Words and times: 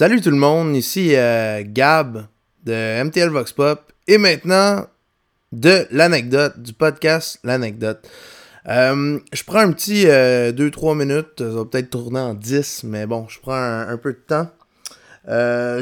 Salut 0.00 0.22
tout 0.22 0.30
le 0.30 0.36
monde, 0.36 0.74
ici 0.74 1.14
euh, 1.14 1.62
Gab 1.62 2.24
de 2.64 3.04
MTL 3.04 3.28
Vox 3.28 3.52
Pop 3.52 3.92
et 4.08 4.16
maintenant 4.16 4.86
de 5.52 5.86
l'anecdote, 5.90 6.58
du 6.58 6.72
podcast 6.72 7.38
L'anecdote. 7.44 8.08
Euh, 8.66 9.18
je 9.30 9.44
prends 9.44 9.58
un 9.58 9.72
petit 9.72 10.06
2-3 10.06 10.08
euh, 10.08 10.94
minutes, 10.94 11.34
ça 11.36 11.48
va 11.48 11.66
peut-être 11.66 11.90
tourner 11.90 12.18
en 12.18 12.32
10, 12.32 12.84
mais 12.84 13.04
bon, 13.04 13.26
je 13.28 13.40
prends 13.40 13.52
un, 13.52 13.98
peu 13.98 14.14
de 14.14 14.24
temps. 14.26 14.48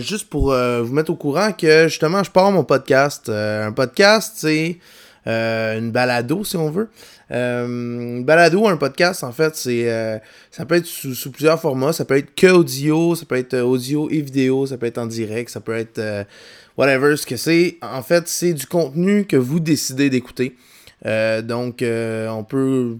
juste 0.01 0.29
pour 0.29 0.47
vous 0.53 0.93
mettre 0.93 1.13
au 1.13 1.17
courant 1.17 1.53
que 1.53 1.87
justement 1.87 2.25
je 2.25 2.33
pars 2.33 2.51
mon 2.51 2.65
podcast. 2.65 3.29
un 3.29 3.71
podcast, 3.71 4.33
c'est 4.39 4.81
une 5.29 5.91
balado 5.91 6.45
si 6.45 6.57
on 6.57 6.71
veut. 6.71 6.89
Euh, 7.31 8.23
balado, 8.23 8.67
un 8.67 8.77
podcast, 8.77 9.23
en 9.23 9.33
fait, 9.33 9.55
c'est 9.55 9.91
euh, 9.91 10.19
ça 10.51 10.65
peut 10.65 10.77
être 10.77 10.87
sous, 10.87 11.31
plusieurs 11.31 11.61
formats. 11.61 11.93
Ça 11.93 12.05
peut 12.05 12.17
être 12.17 12.35
que 12.35 12.47
audio, 12.49 13.15
ça 13.15 13.27
peut 13.27 13.37
être 13.37 13.55
euh, 13.55 13.63
audio 13.63 14.09
et 14.11 14.21
vidéo, 14.21 14.67
ça 14.67 14.79
peut 14.79 14.87
être 14.87 14.99
en 14.99 15.07
direct, 15.07 15.51
ça 15.51 15.61
peut 15.61 15.77
être 15.77 15.99
euh, 15.99 16.25
whatever. 16.77 17.17
Ce 17.17 17.27
que 17.27 17.37
c'est, 17.37 17.77
en 17.83 18.03
fait, 18.03 18.29
c'est 18.29 18.55
du 18.55 18.67
contenu 18.67 19.25
que 19.27 19.37
vous 19.37 19.61
décidez 19.61 20.11
d'écouter. 20.11 20.57
donc, 21.05 21.83
on 21.83 22.45
peut, 22.45 22.97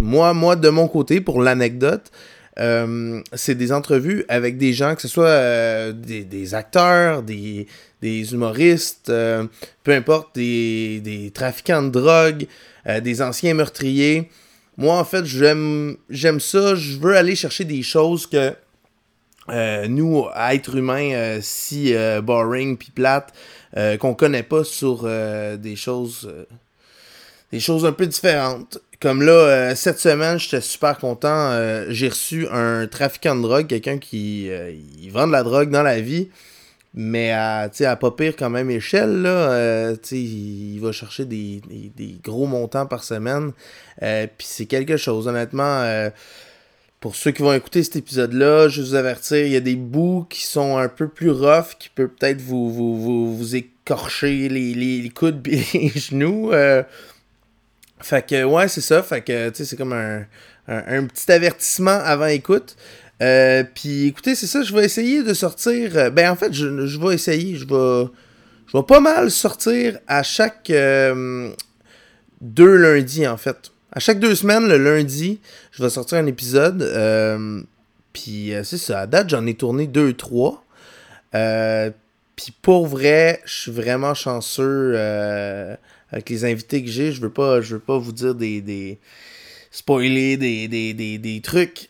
moi, 0.00 0.32
moi, 0.34 0.56
de 0.56 0.68
mon 0.68 0.88
côté, 0.88 1.20
pour 1.20 1.42
l'anecdote, 1.42 2.10
c'est 2.56 3.54
des 3.54 3.72
entrevues 3.72 4.24
avec 4.28 4.58
des 4.58 4.72
gens, 4.72 4.94
que 4.94 5.02
ce 5.02 5.08
soit 5.08 5.92
des, 5.92 6.24
des, 6.24 6.54
acteurs, 6.54 7.22
des, 7.22 7.66
des 8.00 8.32
humoristes, 8.32 9.06
peu 9.08 9.92
importe, 9.92 10.34
des, 10.34 11.00
des 11.00 11.30
trafiquants 11.30 11.82
de 11.82 11.90
drogue. 11.90 12.46
Euh, 12.88 13.00
des 13.00 13.22
anciens 13.22 13.54
meurtriers. 13.54 14.28
Moi, 14.76 14.96
en 14.96 15.04
fait, 15.04 15.24
j'aime 15.24 15.96
ça. 16.10 16.74
Je 16.74 16.98
veux 16.98 17.16
aller 17.16 17.36
chercher 17.36 17.64
des 17.64 17.82
choses 17.82 18.26
que 18.26 18.54
euh, 19.48 19.86
nous, 19.86 20.26
êtres 20.50 20.76
humains, 20.76 21.12
euh, 21.12 21.38
si 21.42 21.94
boring 22.22 22.76
puis 22.76 22.90
plate, 22.90 23.32
qu'on 24.00 24.14
connaît 24.14 24.42
pas 24.42 24.64
sur 24.64 25.08
des 25.58 25.76
choses 25.76 26.30
des 27.52 27.60
choses 27.60 27.84
un 27.84 27.92
peu 27.92 28.06
différentes. 28.06 28.78
Comme 29.00 29.22
là, 29.22 29.74
cette 29.74 29.98
semaine, 29.98 30.38
j'étais 30.38 30.60
super 30.60 30.98
content. 30.98 31.52
J'ai 31.88 32.08
reçu 32.08 32.46
un 32.50 32.86
trafiquant 32.86 33.36
de 33.36 33.42
drogue, 33.42 33.66
quelqu'un 33.66 33.98
qui 33.98 34.46
il 34.46 35.10
vend 35.10 35.26
de 35.26 35.32
la 35.32 35.42
drogue 35.42 35.70
dans 35.70 35.82
la 35.82 36.00
vie. 36.00 36.28
Mais 36.94 37.30
à, 37.32 37.70
à 37.80 37.96
pas 37.96 38.10
pire 38.10 38.36
quand 38.36 38.50
même 38.50 38.70
échelle, 38.70 39.22
là, 39.22 39.52
euh, 39.52 39.96
il 40.10 40.78
va 40.78 40.92
chercher 40.92 41.24
des, 41.24 41.62
gros 42.22 42.46
montants 42.46 42.86
par 42.86 43.02
semaine. 43.02 43.52
Euh, 44.02 44.26
Puis 44.36 44.46
c'est 44.50 44.66
quelque 44.66 44.98
chose, 44.98 45.26
honnêtement. 45.26 45.80
Euh, 45.82 46.10
pour 47.00 47.16
ceux 47.16 47.30
qui 47.30 47.42
vont 47.42 47.54
écouter 47.54 47.82
cet 47.82 47.96
épisode-là, 47.96 48.68
je 48.68 48.82
vous 48.82 48.94
avertir, 48.94 49.38
il 49.38 49.52
y 49.52 49.56
a 49.56 49.60
des 49.60 49.74
bouts 49.74 50.26
qui 50.28 50.44
sont 50.44 50.76
un 50.76 50.88
peu 50.88 51.08
plus 51.08 51.30
rough, 51.30 51.76
qui 51.78 51.88
peuvent 51.88 52.08
peut-être 52.08 52.42
vous, 52.42 52.70
vous, 52.70 53.36
vous, 53.36 53.56
écorcher 53.56 54.48
les, 54.50 54.74
les, 54.74 55.08
coudes 55.08 55.48
et 55.48 55.64
les 55.74 55.88
genoux. 55.88 56.52
Fait 58.02 58.26
que, 58.26 58.44
ouais, 58.44 58.68
c'est 58.68 58.80
ça. 58.80 59.02
Fait 59.02 59.22
que, 59.22 59.50
tu 59.50 59.56
sais, 59.56 59.64
c'est 59.64 59.76
comme 59.76 59.92
un, 59.92 60.24
un, 60.68 61.06
petit 61.06 61.30
avertissement 61.30 61.98
avant 62.04 62.26
écoute. 62.26 62.76
Euh, 63.22 63.62
puis 63.74 64.06
écoutez, 64.06 64.34
c'est 64.34 64.46
ça, 64.46 64.62
je 64.62 64.74
vais 64.74 64.84
essayer 64.84 65.22
de 65.22 65.34
sortir. 65.34 65.96
Euh, 65.96 66.10
ben 66.10 66.30
en 66.30 66.36
fait, 66.36 66.52
je, 66.52 66.66
vais 66.66 67.14
essayer, 67.14 67.56
je 67.56 67.66
vais. 67.66 68.10
Je 68.66 68.78
vais 68.78 68.84
pas 68.84 69.00
mal 69.00 69.30
sortir 69.30 69.98
à 70.06 70.22
chaque 70.22 70.70
euh, 70.70 71.50
deux 72.40 72.76
lundis 72.76 73.26
en 73.26 73.36
fait. 73.36 73.70
À 73.92 74.00
chaque 74.00 74.18
deux 74.18 74.34
semaines, 74.34 74.66
le 74.66 74.78
lundi, 74.78 75.40
je 75.72 75.82
vais 75.82 75.90
sortir 75.90 76.18
un 76.18 76.26
épisode. 76.26 76.82
puis 78.14 78.52
c'est 78.64 78.78
ça, 78.78 79.00
à 79.00 79.06
date, 79.06 79.28
j'en 79.28 79.46
ai 79.46 79.54
tourné 79.54 79.86
deux, 79.86 80.14
trois. 80.14 80.64
puis 81.32 82.54
pour 82.62 82.86
vrai, 82.86 83.42
je 83.44 83.52
suis 83.52 83.70
vraiment 83.70 84.14
chanceux 84.14 84.96
avec 86.12 86.30
les 86.30 86.44
invités 86.44 86.84
que 86.84 86.90
j'ai. 86.90 87.10
Je 87.10 87.20
veux 87.20 87.30
pas, 87.30 87.60
je 87.60 87.74
veux 87.74 87.80
pas 87.80 87.98
vous 87.98 88.12
dire 88.12 88.34
des, 88.34 88.60
des 88.60 88.98
spoiler 89.70 90.36
des, 90.36 90.68
des, 90.68 90.94
des, 90.94 91.18
des 91.18 91.40
trucs. 91.40 91.88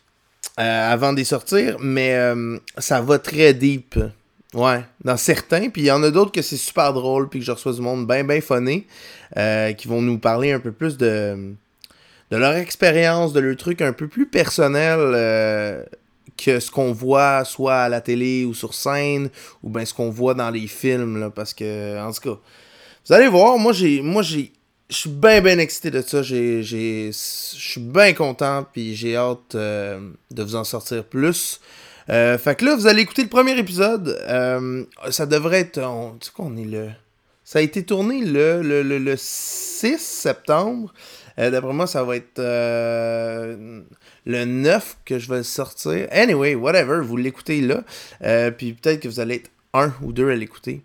Euh, 0.59 0.93
avant 0.93 1.13
d'y 1.13 1.25
sortir, 1.25 1.77
mais 1.79 2.13
euh, 2.13 2.59
ça 2.77 3.01
va 3.01 3.17
très 3.17 3.55
deep. 3.55 3.97
Ouais, 4.53 4.83
dans 5.03 5.17
certains, 5.17 5.69
puis 5.69 5.81
il 5.81 5.85
y 5.85 5.91
en 5.91 6.03
a 6.03 6.11
d'autres 6.11 6.31
que 6.31 6.43
c'est 6.43 6.57
super 6.57 6.93
drôle, 6.93 7.27
puis 7.27 7.39
que 7.39 7.45
je 7.45 7.51
reçois 7.51 7.73
du 7.73 7.81
monde 7.81 8.05
bien, 8.05 8.23
bien 8.23 8.39
funné, 8.39 8.85
euh, 9.35 9.73
qui 9.73 9.87
vont 9.87 9.99
nous 10.03 10.19
parler 10.19 10.51
un 10.51 10.59
peu 10.59 10.71
plus 10.71 10.95
de, 10.95 11.55
de 12.29 12.37
leur 12.37 12.53
expérience, 12.53 13.33
de 13.33 13.39
leur 13.39 13.57
truc 13.57 13.81
un 13.81 13.93
peu 13.93 14.07
plus 14.07 14.27
personnel 14.27 15.87
que 16.37 16.59
ce 16.59 16.69
qu'on 16.69 16.93
voit 16.93 17.45
soit 17.45 17.77
à 17.77 17.89
la 17.89 18.01
télé 18.01 18.45
ou 18.45 18.53
sur 18.53 18.75
scène, 18.75 19.29
ou 19.63 19.71
bien 19.71 19.85
ce 19.85 19.93
qu'on 19.95 20.11
voit 20.11 20.35
dans 20.35 20.51
les 20.51 20.67
films, 20.67 21.31
parce 21.33 21.55
que, 21.55 21.99
en 21.99 22.11
tout 22.11 22.29
cas, 22.29 22.39
vous 23.05 23.13
allez 23.13 23.27
voir, 23.27 23.57
moi 23.57 23.73
j'ai 23.73 24.01
moi 24.01 24.21
j'ai 24.21 24.53
je 24.93 24.99
suis 24.99 25.09
bien, 25.09 25.41
bien 25.41 25.57
excité 25.57 25.91
de 25.91 26.01
ça. 26.01 26.21
Je 26.21 27.09
suis 27.11 27.81
bien 27.81 28.13
content, 28.13 28.65
puis 28.71 28.95
j'ai 28.95 29.15
hâte 29.15 29.55
euh, 29.55 29.99
de 30.31 30.43
vous 30.43 30.55
en 30.55 30.63
sortir 30.63 31.03
plus. 31.03 31.59
Euh, 32.09 32.37
fait 32.37 32.55
que 32.55 32.65
là, 32.65 32.75
vous 32.75 32.85
allez 32.85 33.01
écouter 33.01 33.23
le 33.23 33.29
premier 33.29 33.57
épisode. 33.57 34.19
Euh, 34.27 34.85
ça 35.09 35.25
devrait 35.25 35.61
être. 35.61 35.81
Tu 36.19 36.27
sais 36.27 36.31
qu'on 36.33 36.55
est 36.57 36.65
le. 36.65 36.89
Ça 37.43 37.59
a 37.59 37.61
été 37.61 37.83
tourné 37.83 38.23
le, 38.23 38.61
le, 38.61 38.83
le, 38.83 39.15
6 39.17 39.97
septembre. 39.97 40.93
D'après 41.37 41.73
moi, 41.73 41.87
ça 41.87 42.03
va 42.03 42.15
être 42.15 42.39
le 42.39 44.45
9 44.45 44.97
que 45.03 45.19
je 45.19 45.29
vais 45.29 45.43
sortir. 45.43 46.07
Anyway, 46.11 46.55
whatever, 46.55 47.01
vous 47.01 47.17
l'écoutez 47.17 47.61
là. 47.61 47.83
puis 48.51 48.73
peut-être 48.73 49.01
que 49.01 49.07
vous 49.07 49.19
allez 49.19 49.35
être 49.35 49.49
un 49.73 49.91
ou 50.01 50.13
deux 50.13 50.29
à 50.29 50.35
l'écouter. 50.35 50.83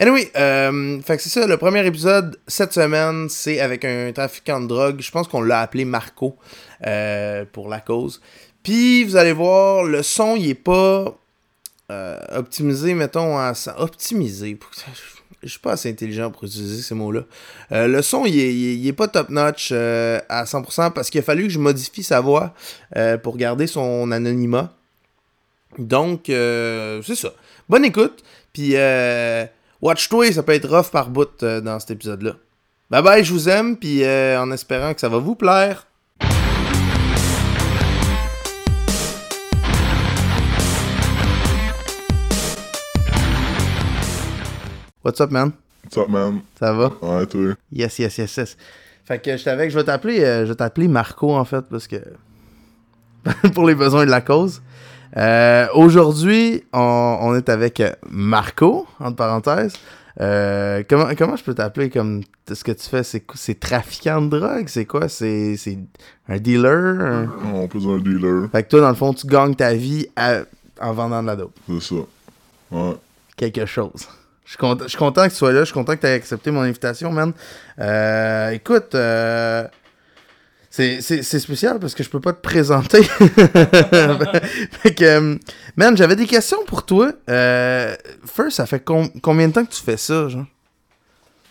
Anyway, 0.00 0.30
euh, 0.36 1.00
fait 1.02 1.16
que 1.16 1.22
c'est 1.24 1.28
ça, 1.28 1.44
le 1.48 1.56
premier 1.56 1.84
épisode 1.84 2.38
cette 2.46 2.72
semaine, 2.72 3.28
c'est 3.28 3.58
avec 3.58 3.84
un 3.84 4.12
trafiquant 4.12 4.60
de 4.60 4.68
drogue. 4.68 5.00
Je 5.00 5.10
pense 5.10 5.26
qu'on 5.26 5.40
l'a 5.40 5.60
appelé 5.60 5.84
Marco 5.84 6.36
euh, 6.86 7.44
pour 7.52 7.68
la 7.68 7.80
cause. 7.80 8.20
Puis 8.62 9.02
vous 9.02 9.16
allez 9.16 9.32
voir, 9.32 9.82
le 9.82 10.04
son, 10.04 10.36
il 10.36 10.50
est 10.50 10.54
pas 10.54 11.18
euh, 11.90 12.20
optimisé, 12.30 12.94
mettons, 12.94 13.38
à 13.38 13.52
optimisé. 13.78 14.56
Je 15.42 15.48
suis 15.48 15.58
pas 15.58 15.72
assez 15.72 15.90
intelligent 15.90 16.30
pour 16.30 16.44
utiliser 16.44 16.80
ces 16.80 16.94
mots-là. 16.94 17.22
Euh, 17.72 17.88
le 17.88 18.00
son, 18.00 18.24
il 18.24 18.38
est, 18.38 18.54
il 18.54 18.86
est 18.86 18.92
pas 18.92 19.08
top-notch 19.08 19.72
à 19.72 20.44
100% 20.44 20.92
parce 20.92 21.10
qu'il 21.10 21.18
a 21.18 21.24
fallu 21.24 21.48
que 21.48 21.52
je 21.52 21.58
modifie 21.58 22.04
sa 22.04 22.20
voix 22.20 22.54
pour 23.24 23.36
garder 23.36 23.66
son 23.66 24.12
anonymat. 24.12 24.72
Donc, 25.76 26.26
c'est 26.26 27.16
ça. 27.16 27.32
Bonne 27.68 27.84
écoute. 27.84 28.22
Puis, 28.52 28.76
Watch 29.80 30.08
toi, 30.08 30.32
ça 30.32 30.42
peut 30.42 30.54
être 30.54 30.68
rough 30.68 30.90
par 30.90 31.08
bout 31.08 31.40
euh, 31.44 31.60
dans 31.60 31.78
cet 31.78 31.92
épisode-là. 31.92 32.32
Bye 32.90 33.00
bye, 33.00 33.22
je 33.24 33.32
vous 33.32 33.48
aime, 33.48 33.76
puis 33.76 34.02
euh, 34.02 34.40
en 34.42 34.50
espérant 34.50 34.92
que 34.92 35.00
ça 35.00 35.08
va 35.08 35.18
vous 35.18 35.36
plaire. 35.36 35.86
What's 45.04 45.20
up, 45.20 45.30
man? 45.30 45.52
What's 45.84 45.96
up, 45.96 46.08
man? 46.08 46.40
Ça 46.58 46.72
va? 46.72 46.92
Ouais, 47.00 47.26
toi. 47.26 47.54
Yes, 47.70 48.00
yes, 48.00 48.18
yes, 48.18 48.36
yes. 48.36 48.56
Fait 49.04 49.22
que 49.22 49.36
je 49.36 49.44
t'avais 49.44 49.70
je 49.70 49.78
vais 49.78 49.84
t'appeler, 49.84 50.24
euh, 50.24 50.42
je 50.44 50.48
vais 50.48 50.56
t'appeler 50.56 50.88
Marco, 50.88 51.32
en 51.32 51.44
fait, 51.44 51.64
parce 51.70 51.86
que... 51.86 52.02
pour 53.54 53.64
les 53.64 53.76
besoins 53.76 54.04
de 54.06 54.10
la 54.10 54.22
cause. 54.22 54.60
Euh, 55.16 55.66
aujourd'hui, 55.74 56.64
on, 56.72 57.34
est 57.36 57.48
avec 57.48 57.82
Marco, 58.10 58.86
entre 59.00 59.16
parenthèses. 59.16 59.74
Euh, 60.20 60.82
comment, 60.88 61.06
comment 61.16 61.36
je 61.36 61.44
peux 61.44 61.54
t'appeler 61.54 61.90
comme 61.90 62.22
ce 62.52 62.64
que 62.64 62.72
tu 62.72 62.88
fais? 62.88 63.02
C'est 63.04 63.60
trafiquant 63.60 64.20
de 64.20 64.38
drogue? 64.38 64.66
C'est 64.66 64.84
quoi? 64.84 65.08
C'est 65.08 65.56
un 66.28 66.38
dealer? 66.38 67.28
On 67.54 67.68
peut 67.68 67.78
dire 67.78 67.90
un 67.90 67.98
dealer. 67.98 68.48
Fait 68.50 68.64
que 68.64 68.68
toi 68.68 68.80
dans 68.80 68.88
le 68.88 68.96
fond 68.96 69.14
tu 69.14 69.26
gagnes 69.28 69.54
ta 69.54 69.74
vie 69.74 70.08
en 70.80 70.92
vendant 70.92 71.22
de 71.22 71.28
la 71.28 71.36
dope. 71.36 71.56
C'est 71.68 71.82
ça. 71.82 71.94
Ouais. 72.72 72.94
Quelque 73.36 73.64
chose. 73.64 74.08
Je 74.44 74.52
suis, 74.52 74.58
content, 74.58 74.84
je 74.84 74.88
suis 74.88 74.98
content 74.98 75.24
que 75.24 75.28
tu 75.30 75.36
sois 75.36 75.52
là. 75.52 75.60
Je 75.60 75.66
suis 75.66 75.74
content 75.74 75.94
que 75.94 76.00
tu 76.00 76.06
aies 76.06 76.14
accepté 76.14 76.50
mon 76.50 76.62
invitation 76.62 77.12
man. 77.12 77.32
Euh, 77.78 78.50
écoute 78.50 78.96
c'est 80.70 81.22
spécial 81.22 81.78
parce 81.78 81.94
que 81.94 82.02
je 82.02 82.10
peux 82.10 82.20
pas 82.20 82.32
te 82.32 82.40
présenter. 82.40 83.02
fait 84.82 84.94
que, 84.94 85.04
euh, 85.04 85.36
man, 85.76 85.96
j'avais 85.96 86.16
des 86.16 86.26
questions 86.26 86.64
pour 86.66 86.84
toi. 86.84 87.12
Euh, 87.28 87.94
first, 88.26 88.56
ça 88.58 88.66
fait 88.66 88.84
combien 88.84 89.48
de 89.48 89.52
temps 89.52 89.64
que 89.64 89.72
tu 89.72 89.82
fais 89.82 89.96
ça, 89.96 90.28
genre? 90.28 90.46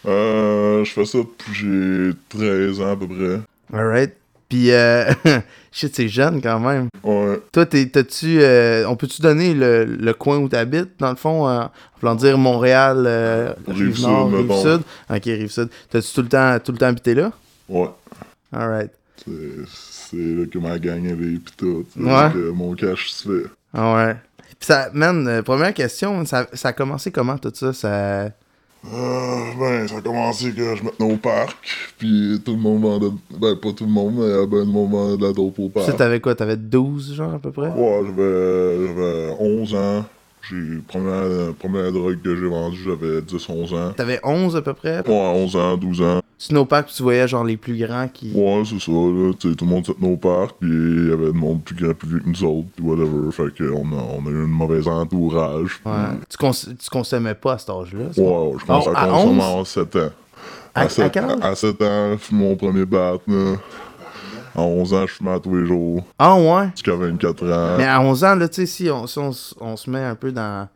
Euh, 0.05 0.85
je 0.85 0.91
fais 0.91 1.05
ça 1.05 1.17
depuis 1.17 1.53
j'ai 1.53 2.11
13 2.29 2.81
ans 2.81 2.91
à 2.91 2.95
peu 2.95 3.07
près. 3.07 3.41
Alright. 3.73 4.13
Puis, 4.47 4.71
euh, 4.71 5.11
shit, 5.71 5.93
c'est 5.93 6.07
jeune 6.07 6.41
quand 6.41 6.59
même. 6.59 6.87
Ouais. 7.03 7.39
Toi, 7.51 7.65
t'as-tu. 7.65 8.39
Euh, 8.41 8.87
on 8.87 8.95
peut-tu 8.95 9.21
donner 9.21 9.53
le, 9.53 9.83
le, 9.83 10.13
coin 10.13 10.37
où 10.37 10.47
t'habites, 10.47 10.91
dans 10.99 11.09
le 11.09 11.17
fond, 11.17 11.47
en 11.47 11.69
voulant 11.99 12.15
dire 12.15 12.37
Montréal, 12.37 13.03
euh, 13.05 13.53
Rive-Nord, 13.67 14.31
Rive-Sud? 14.31 14.81
Ok, 15.09 15.23
Rive-Sud. 15.25 15.69
T'as-tu 15.89 16.13
tout 16.13 16.21
le 16.21 16.29
temps, 16.29 16.57
tout 16.63 16.71
le 16.71 16.77
temps 16.77 16.87
habité 16.87 17.13
là? 17.13 17.31
Ouais. 17.67 17.89
Alright. 18.53 18.91
C'est 19.67 20.17
là 20.17 20.45
que 20.45 20.57
ma 20.59 20.79
gang 20.79 21.05
avait 21.07 21.37
pis 21.37 21.53
tout. 21.57 21.85
Ouais. 21.97 22.31
que 22.33 22.49
mon 22.51 22.73
cash 22.73 23.09
se 23.09 23.27
fait. 23.29 23.49
Ah 23.73 23.95
ouais. 23.95 24.15
ça, 24.59 24.89
man, 24.93 25.27
euh, 25.27 25.41
première 25.43 25.73
question, 25.73 26.25
ça, 26.25 26.47
ça 26.53 26.69
a 26.69 26.73
commencé 26.73 27.11
comment 27.11 27.37
tout 27.37 27.51
ça? 27.53 27.73
ça... 27.73 28.29
Euh, 28.93 29.51
ben, 29.59 29.87
ça 29.87 29.97
a 29.97 30.01
commencé 30.01 30.51
que 30.53 30.75
je 30.75 30.83
me 30.83 30.91
tenais 30.91 31.11
au 31.13 31.17
parc, 31.17 31.57
puis 31.97 32.41
tout 32.45 32.53
le 32.53 32.59
monde 32.59 32.83
vendait. 32.83 33.15
Ben, 33.37 33.55
pas 33.57 33.73
tout 33.73 33.83
le 33.85 33.91
monde, 33.91 34.15
mais 34.17 34.45
ben, 34.47 34.59
le 34.59 34.65
monde 34.65 34.91
vendait 34.91 35.17
de 35.17 35.23
la 35.27 35.33
dope 35.33 35.59
au 35.59 35.67
Tu 35.67 35.79
sais, 35.81 35.85
parc. 35.87 35.97
t'avais 35.97 36.19
quoi? 36.21 36.35
T'avais 36.35 36.55
12, 36.55 37.15
genre, 37.15 37.33
à 37.33 37.39
peu 37.39 37.51
près? 37.51 37.69
Ouais, 37.69 38.01
j'avais 38.05 39.35
11 39.39 39.75
ans. 39.75 40.05
J'ai 40.49 40.77
première, 40.87 41.53
première 41.59 41.91
drogue 41.91 42.19
que 42.23 42.35
j'ai 42.35 42.47
vendue, 42.47 42.77
j'avais 42.83 43.21
10-11 43.21 43.73
ans. 43.75 43.93
T'avais 43.95 44.19
11 44.23 44.55
à 44.55 44.61
peu 44.61 44.73
près? 44.73 44.99
Ouais, 45.07 45.13
11 45.13 45.55
ans, 45.55 45.77
12 45.77 46.01
ans. 46.01 46.21
Snowpack, 46.39 46.85
tu 46.87 47.01
voyais 47.03 47.27
genre 47.27 47.43
les 47.43 47.57
plus 47.57 47.75
grands 47.77 48.07
qui. 48.07 48.31
Ouais, 48.33 48.61
c'est 48.63 48.79
ça, 48.79 48.91
là. 48.91 49.31
Tout 49.39 49.55
le 49.59 49.65
monde 49.65 49.85
au 50.03 50.15
parc, 50.17 50.55
puis 50.59 50.69
il 50.69 51.09
y 51.09 51.11
avait 51.11 51.31
du 51.31 51.37
monde 51.37 51.63
plus 51.63 51.75
grand, 51.75 51.93
plus 51.95 52.07
vieux 52.09 52.19
que 52.19 52.29
nous 52.29 52.43
autres, 52.43 52.67
whatever. 52.81 53.31
Fait 53.31 53.57
qu'on 53.57 53.87
a, 53.97 54.03
on 54.19 54.27
a 54.27 54.29
eu 54.29 54.43
un 54.43 54.47
mauvais 54.47 54.87
entourage. 54.87 55.81
Ouais. 55.85 55.91
Tu, 56.29 56.37
cons- 56.37 56.51
tu 56.51 56.89
consommais 56.91 57.33
pas 57.33 57.53
à 57.53 57.57
cet 57.57 57.69
âge-là? 57.71 58.13
ça? 58.13 58.21
Ouais, 58.21 58.53
je 58.59 58.65
commence 58.65 58.85
Oh, 58.87 58.91
à 58.95 58.99
à 59.01 59.07
consommer 59.07 59.41
11? 59.43 59.61
à 59.61 59.65
7 59.65 59.95
ans. 59.95 60.09
À- 60.75 60.81
à 60.81 60.89
sept- 60.89 61.11
quel 61.11 61.23
âge? 61.25 61.39
à 61.41 61.55
7 61.55 61.81
ans, 61.81 62.15
mon 62.31 62.55
premier 62.55 62.85
bat, 62.85 63.13
là. 63.27 63.55
À 64.57 64.61
11 64.61 64.93
ans, 64.95 65.05
je 65.07 65.13
fume 65.13 65.27
à 65.27 65.39
tous 65.39 65.55
les 65.55 65.65
jours. 65.67 66.03
Ah 66.17 66.35
ouais? 66.35 66.69
Jusqu'à 66.71 66.95
24 66.95 67.43
ans. 67.51 67.77
Mais 67.77 67.85
à 67.85 68.01
11 68.01 68.23
ans, 68.23 68.35
là, 68.35 68.47
tu 68.49 68.55
sais, 68.55 68.65
si, 68.65 68.89
on, 68.89 69.05
si 69.07 69.19
on, 69.19 69.29
s- 69.29 69.53
on 69.61 69.77
se 69.77 69.89
met 69.89 69.99
un 70.03 70.15
peu 70.15 70.31
dans. 70.31 70.67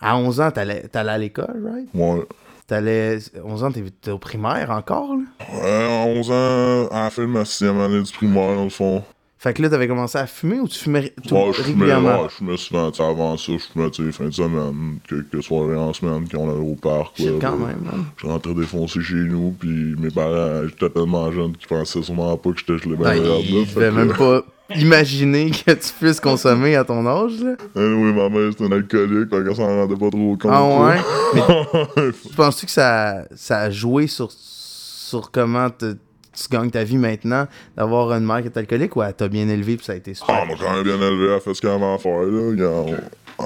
À 0.00 0.16
11 0.18 0.40
ans, 0.42 0.50
t'allais 0.50 0.84
à 0.94 1.18
l'école, 1.18 1.66
right? 1.66 1.88
Ouais. 1.94 2.22
T'allais. 2.66 3.18
11 3.42 3.64
ans, 3.64 3.72
t'es 3.72 3.84
t'es 4.02 4.10
au 4.10 4.18
primaire 4.18 4.70
encore, 4.70 5.14
là? 5.14 5.22
Ouais, 5.62 5.84
à 6.02 6.04
11 6.06 6.30
ans, 6.30 6.88
à 6.94 7.04
la 7.04 7.10
fin 7.10 7.22
de 7.22 7.28
ma 7.28 7.44
sixième 7.46 7.80
année 7.80 8.02
du 8.02 8.12
primaire, 8.12 8.54
dans 8.54 8.64
le 8.64 8.70
fond. 8.70 9.02
Fait 9.46 9.54
que 9.54 9.62
là, 9.62 9.68
t'avais 9.68 9.86
commencé 9.86 10.18
à 10.18 10.26
fumer 10.26 10.58
ou 10.58 10.66
tu 10.66 10.76
fumais 10.76 11.12
tout 11.24 11.32
Ouais, 11.32 11.52
je 11.52 11.62
fumais, 11.62 11.74
régulièrement? 11.84 12.22
ouais, 12.22 12.28
je 12.30 12.34
fumais 12.34 12.56
souvent, 12.56 12.90
avant 12.90 13.36
ça, 13.36 13.52
je 13.52 13.58
fumais, 13.58 13.90
tu 13.90 14.04
sais, 14.04 14.10
fin 14.10 14.24
de 14.24 14.30
semaine, 14.32 14.98
quelques 15.08 15.40
soirées 15.44 15.76
en 15.76 15.92
semaine, 15.92 16.26
quand 16.28 16.38
on 16.38 16.50
allait 16.50 16.68
au 16.68 16.74
parc. 16.74 17.20
Ouais, 17.20 17.38
quand 17.40 17.56
même, 17.56 17.78
man. 17.84 18.06
Je 18.16 18.26
rentrais 18.26 18.54
défoncer 18.54 19.00
chez 19.02 19.14
nous, 19.14 19.54
puis 19.56 19.94
mes 20.00 20.10
parents, 20.10 20.66
j'étais 20.66 20.90
tellement 20.90 21.30
jeune 21.30 21.56
qu'ils 21.56 21.68
pensaient 21.68 22.02
sûrement 22.02 22.36
pas 22.36 22.50
que 22.50 22.58
j'étais 22.58 22.76
gelé 22.78 22.96
ben 22.96 23.14
ils 23.14 23.72
devaient 23.72 23.92
même 23.92 24.12
pas 24.18 24.42
imaginer 24.74 25.52
que 25.52 25.70
tu 25.74 25.92
puisses 26.00 26.18
consommer 26.18 26.74
à 26.74 26.82
ton 26.82 27.06
âge, 27.06 27.40
là. 27.40 27.54
Anyway, 27.76 28.12
ma 28.14 28.28
mère, 28.28 28.50
c'était 28.50 28.66
une 28.66 28.72
alcoolique, 28.72 29.30
fait 29.30 29.44
qu'elle 29.44 29.54
s'en 29.54 29.66
rendait 29.68 29.94
pas 29.94 30.10
trop 30.10 30.36
compte. 30.36 30.44
Ah 30.46 30.96
ouais? 32.02 32.12
Tu 32.28 32.34
penses-tu 32.34 32.66
que 32.66 32.72
ça, 32.72 33.26
ça 33.36 33.60
a 33.60 33.70
joué 33.70 34.08
sur, 34.08 34.28
sur 34.32 35.30
comment 35.30 35.70
te- 35.70 35.94
tu 36.36 36.48
gagnes 36.50 36.70
ta 36.70 36.84
vie 36.84 36.98
maintenant, 36.98 37.46
d'avoir 37.76 38.12
une 38.12 38.24
mère 38.24 38.40
qui 38.42 38.46
est 38.48 38.56
alcoolique 38.56 38.94
ou 38.96 39.02
elle 39.02 39.14
t'a 39.14 39.28
bien 39.28 39.48
élevé 39.48 39.76
puis 39.76 39.84
ça 39.86 39.92
a 39.92 39.96
été 39.96 40.12
Ah, 40.12 40.14
super? 40.14 40.42
on 40.42 40.46
m'a 40.46 40.54
quand 40.56 40.72
même 40.74 40.82
bien 40.84 40.96
élevé, 41.00 41.24
elle 41.26 41.32
a 41.34 41.40
fait 41.40 41.54
ce 41.54 41.60
qu'elle 41.60 41.70
avait 41.70 41.84
à 41.94 41.98
faire, 41.98 42.22
là. 42.22 42.50
Il 42.52 42.58
y 42.58 42.62
a- 42.62 42.68
on, 42.70 42.96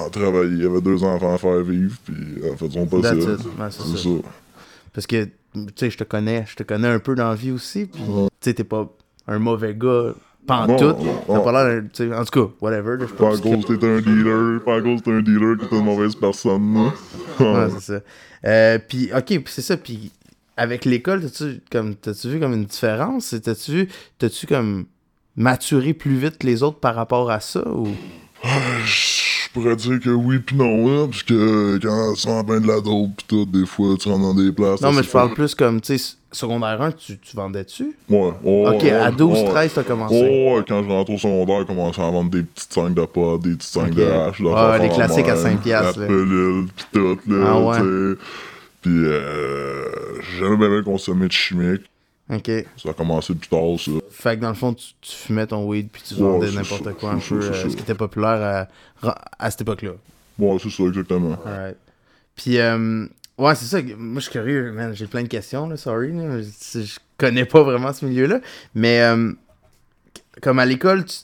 on 0.05 0.09
travaillait, 0.09 0.51
il 0.55 0.63
y 0.63 0.65
avait 0.65 0.81
deux 0.81 1.03
enfants 1.03 1.33
à 1.33 1.37
faire 1.37 1.61
vivre, 1.63 1.95
puis 2.05 2.15
elle 2.43 2.51
a 2.53 2.55
fait 2.55 2.69
son 2.69 2.85
possible. 2.85 3.21
c'est 3.21 3.37
ça. 3.37 3.97
ça. 3.97 4.09
Parce 4.93 5.07
que, 5.07 5.23
tu 5.25 5.31
sais, 5.75 5.89
je 5.89 5.97
te 5.97 6.03
connais, 6.03 6.45
je 6.47 6.55
te 6.55 6.63
connais 6.63 6.87
un 6.89 6.99
peu 6.99 7.15
dans 7.15 7.29
la 7.29 7.35
vie 7.35 7.51
aussi, 7.51 7.85
puis 7.85 8.01
tu 8.03 8.27
sais, 8.41 8.53
t'es 8.53 8.63
pas 8.63 8.87
un 9.27 9.39
mauvais 9.39 9.73
gars, 9.75 10.13
pas 10.47 10.61
en 10.63 10.67
Non, 10.67 10.77
tout. 10.77 10.85
non, 10.85 11.23
T'as 11.27 11.33
non. 11.35 11.43
pas 11.43 11.51
l'air, 11.69 11.83
en 12.19 12.25
tout 12.25 12.47
cas, 12.47 12.53
whatever. 12.61 12.97
là, 12.97 13.05
Pas 13.17 13.27
à 13.27 13.37
cause 13.37 13.65
que 13.65 13.73
t'es 13.73 13.87
un 13.87 14.01
dealer, 14.01 14.59
pas 14.63 14.75
à 14.77 14.81
cause 14.81 15.01
t'es 15.03 15.11
un 15.11 15.21
dealer 15.21 15.57
que 15.57 15.65
t'es 15.65 15.77
une 15.77 15.85
mauvaise 15.85 16.15
personne. 16.15 16.91
Ouais, 17.39 17.67
c'est 17.79 17.93
ça. 17.93 17.99
Euh, 18.45 18.79
puis, 18.87 19.11
ok, 19.15 19.43
c'est 19.45 19.61
ça. 19.61 19.77
Puis, 19.77 20.11
avec 20.57 20.85
l'école, 20.85 21.21
t'as-tu 21.21 21.61
comme, 21.71 21.95
t'as-tu 21.95 22.29
vu 22.29 22.39
comme 22.39 22.53
une 22.53 22.65
différence? 22.65 23.35
T'as-tu 23.43 23.71
vu, 23.71 23.87
t'as-tu 24.19 24.47
comme 24.47 24.85
maturé 25.35 25.93
plus 25.93 26.15
vite 26.17 26.37
que 26.37 26.47
les 26.47 26.63
autres 26.63 26.79
par 26.79 26.95
rapport 26.95 27.31
à 27.31 27.39
ça? 27.39 27.67
Ou... 27.69 27.87
Je 28.83 29.49
pourrais 29.53 29.75
dire 29.75 29.99
que 29.99 30.09
oui 30.09 30.39
pis 30.39 30.55
non, 30.55 30.87
là, 30.87 31.07
parce 31.07 31.23
que 31.23 31.77
quand 31.81 32.13
tu 32.13 32.27
ben 32.47 32.59
de 32.61 32.67
la 32.67 32.79
dope 32.79 33.09
pis 33.17 33.25
tout, 33.27 33.45
des 33.45 33.65
fois, 33.65 33.95
tu 33.99 34.07
rentres 34.09 34.21
dans 34.21 34.33
des 34.33 34.51
places... 34.51 34.81
Non, 34.81 34.91
mais 34.93 35.03
je 35.03 35.09
parle 35.09 35.33
plus 35.33 35.55
comme, 35.55 35.81
tu 35.81 35.97
sais, 35.97 36.15
secondaire 36.31 36.81
1, 36.81 36.91
tu, 36.93 37.17
tu 37.19 37.35
vendais-tu? 37.35 37.95
Ouais, 38.09 38.31
ok, 38.43 38.81
ouais, 38.83 38.91
à 38.91 39.11
12, 39.11 39.39
ouais. 39.39 39.45
13, 39.49 39.71
t'as 39.75 39.83
commencé. 39.83 40.15
Oh, 40.15 40.55
ouais, 40.57 40.63
quand 40.67 40.81
je 40.83 40.87
rentre 40.89 41.11
au 41.11 41.17
secondaire, 41.17 41.59
je 41.61 41.65
commençais 41.65 42.01
à 42.01 42.09
vendre 42.09 42.31
des 42.31 42.43
petites 42.43 42.73
5 42.73 42.93
de 42.93 43.05
pot, 43.05 43.37
des 43.39 43.55
petites 43.55 43.73
5 43.73 43.87
Ok. 43.89 43.95
de 43.95 44.03
hache. 44.03 44.41
Ah, 44.55 44.77
les 44.81 44.89
classiques 44.89 45.27
à 45.27 45.35
mal, 45.35 45.43
5 45.43 45.61
piastres, 45.61 45.99
La 45.99 46.05
là. 46.05 46.11
pelule, 46.11 46.65
pis 46.75 46.85
tout, 46.93 47.19
là, 47.27 47.45
Ah 47.47 47.59
ouais. 47.59 48.15
Pis, 48.81 48.89
euh, 48.89 50.21
j'ai 50.21 50.39
jamais 50.39 50.67
bien, 50.67 50.83
consommé 50.83 51.27
de 51.27 51.31
chimique. 51.31 51.83
Ok. 52.29 52.49
Ça 52.77 52.89
a 52.89 52.93
commencé 52.93 53.35
plus 53.35 53.49
tard, 53.49 53.77
ça. 53.77 53.91
Fait 54.09 54.37
que 54.37 54.41
dans 54.41 54.49
le 54.49 54.55
fond, 54.55 54.73
tu, 54.73 54.85
tu 55.01 55.15
fumais 55.15 55.45
ton 55.47 55.67
weed 55.67 55.89
puis 55.91 56.01
tu 56.01 56.15
vendais 56.15 56.51
n'importe 56.51 56.93
quoi 56.93 57.11
un 57.11 57.19
peu, 57.19 57.41
euh, 57.41 57.69
ce 57.69 57.75
qui 57.75 57.81
était 57.81 57.95
populaire 57.95 58.67
à, 59.03 59.15
à 59.37 59.51
cette 59.51 59.61
époque-là. 59.61 59.91
Ouais, 60.39 60.57
c'est 60.61 60.69
ça, 60.69 60.83
exactement. 60.83 61.37
Alright. 61.45 61.77
Puis, 62.35 62.57
euh, 62.57 63.05
ouais, 63.37 63.55
c'est 63.55 63.65
ça. 63.65 63.81
Moi, 63.97 64.15
je 64.15 64.21
suis 64.21 64.31
curieux, 64.31 64.71
man. 64.71 64.95
J'ai 64.95 65.07
plein 65.07 65.23
de 65.23 65.27
questions, 65.27 65.67
là. 65.67 65.77
Sorry. 65.77 66.13
là. 66.13 66.41
Je, 66.41 66.81
je 66.81 66.99
connais 67.17 67.45
pas 67.45 67.63
vraiment 67.63 67.91
ce 67.93 68.05
milieu-là. 68.05 68.39
Mais, 68.73 69.01
euh, 69.01 69.33
comme 70.41 70.57
à 70.59 70.65
l'école, 70.65 71.05
tu, 71.05 71.17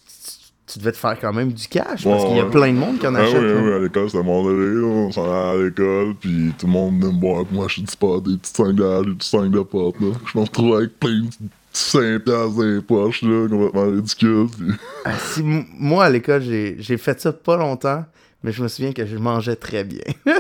tu- 0.68 0.80
devais 0.80 0.92
te 0.92 0.98
faire 0.98 1.18
quand 1.20 1.34
même 1.34 1.52
du 1.54 1.68
cash. 1.68 2.04
Parce 2.04 2.06
Ouais, 2.24 2.28
qu'il 2.28 2.38
y 2.38 2.40
a 2.40 2.46
ouais. 2.46 2.52
plein 2.52 2.74
de 2.74 2.78
monde 2.78 3.00
qui 3.00 3.08
en 3.08 3.16
oui, 3.16 3.22
achète. 3.22 3.36
ah 3.40 3.42
là. 3.42 3.62
oui, 3.64 3.74
à 3.74 3.80
l'école, 3.80 4.10
c'était 4.10 4.24
modéré, 4.24 4.74
là. 4.76 4.86
On 4.88 5.12
s'en 5.12 5.24
allait 5.24 5.62
à 5.62 5.64
l'école, 5.66 6.16
puis 6.20 6.52
tout 6.58 6.66
le 6.68 6.72
monde 6.72 7.02
venait 7.02 7.14
me 7.14 7.20
boire, 7.20 7.44
moi, 7.52 7.68
je 7.70 7.82
dis 7.82 7.98
pas 7.98 8.20
des 8.20 8.38
petites 8.38 8.56
5 8.58 8.74
de 8.74 8.84
hache, 8.84 9.06
des 9.06 9.14
petites 9.14 9.32
5 9.32 9.50
de 9.52 9.60
potes, 9.62 10.00
là. 10.02 10.08
Je 10.32 10.38
me 10.38 10.44
retrouvais 10.44 10.76
avec 10.78 11.00
plein 11.00 11.22
de 11.22 11.48
5 11.78 12.20
piastres 12.24 12.56
dans 12.56 12.64
les 12.64 12.82
poches, 12.82 13.22
là, 13.22 13.48
complètement 13.50 13.86
ridicule, 13.92 14.48
puis... 14.58 14.68
Ah, 15.06 15.12
si, 15.18 15.42
moi, 15.44 16.06
à 16.06 16.10
l'école, 16.10 16.42
j'ai 16.42 16.98
fait 16.98 17.20
ça 17.22 17.32
pas 17.34 17.58
longtemps. 17.58 18.06
Mais 18.44 18.52
je 18.52 18.62
me 18.62 18.68
souviens 18.68 18.94
que 18.94 19.04
je 19.06 19.18
mangeais 19.18 19.56
très 19.56 19.84
bien. 19.84 20.04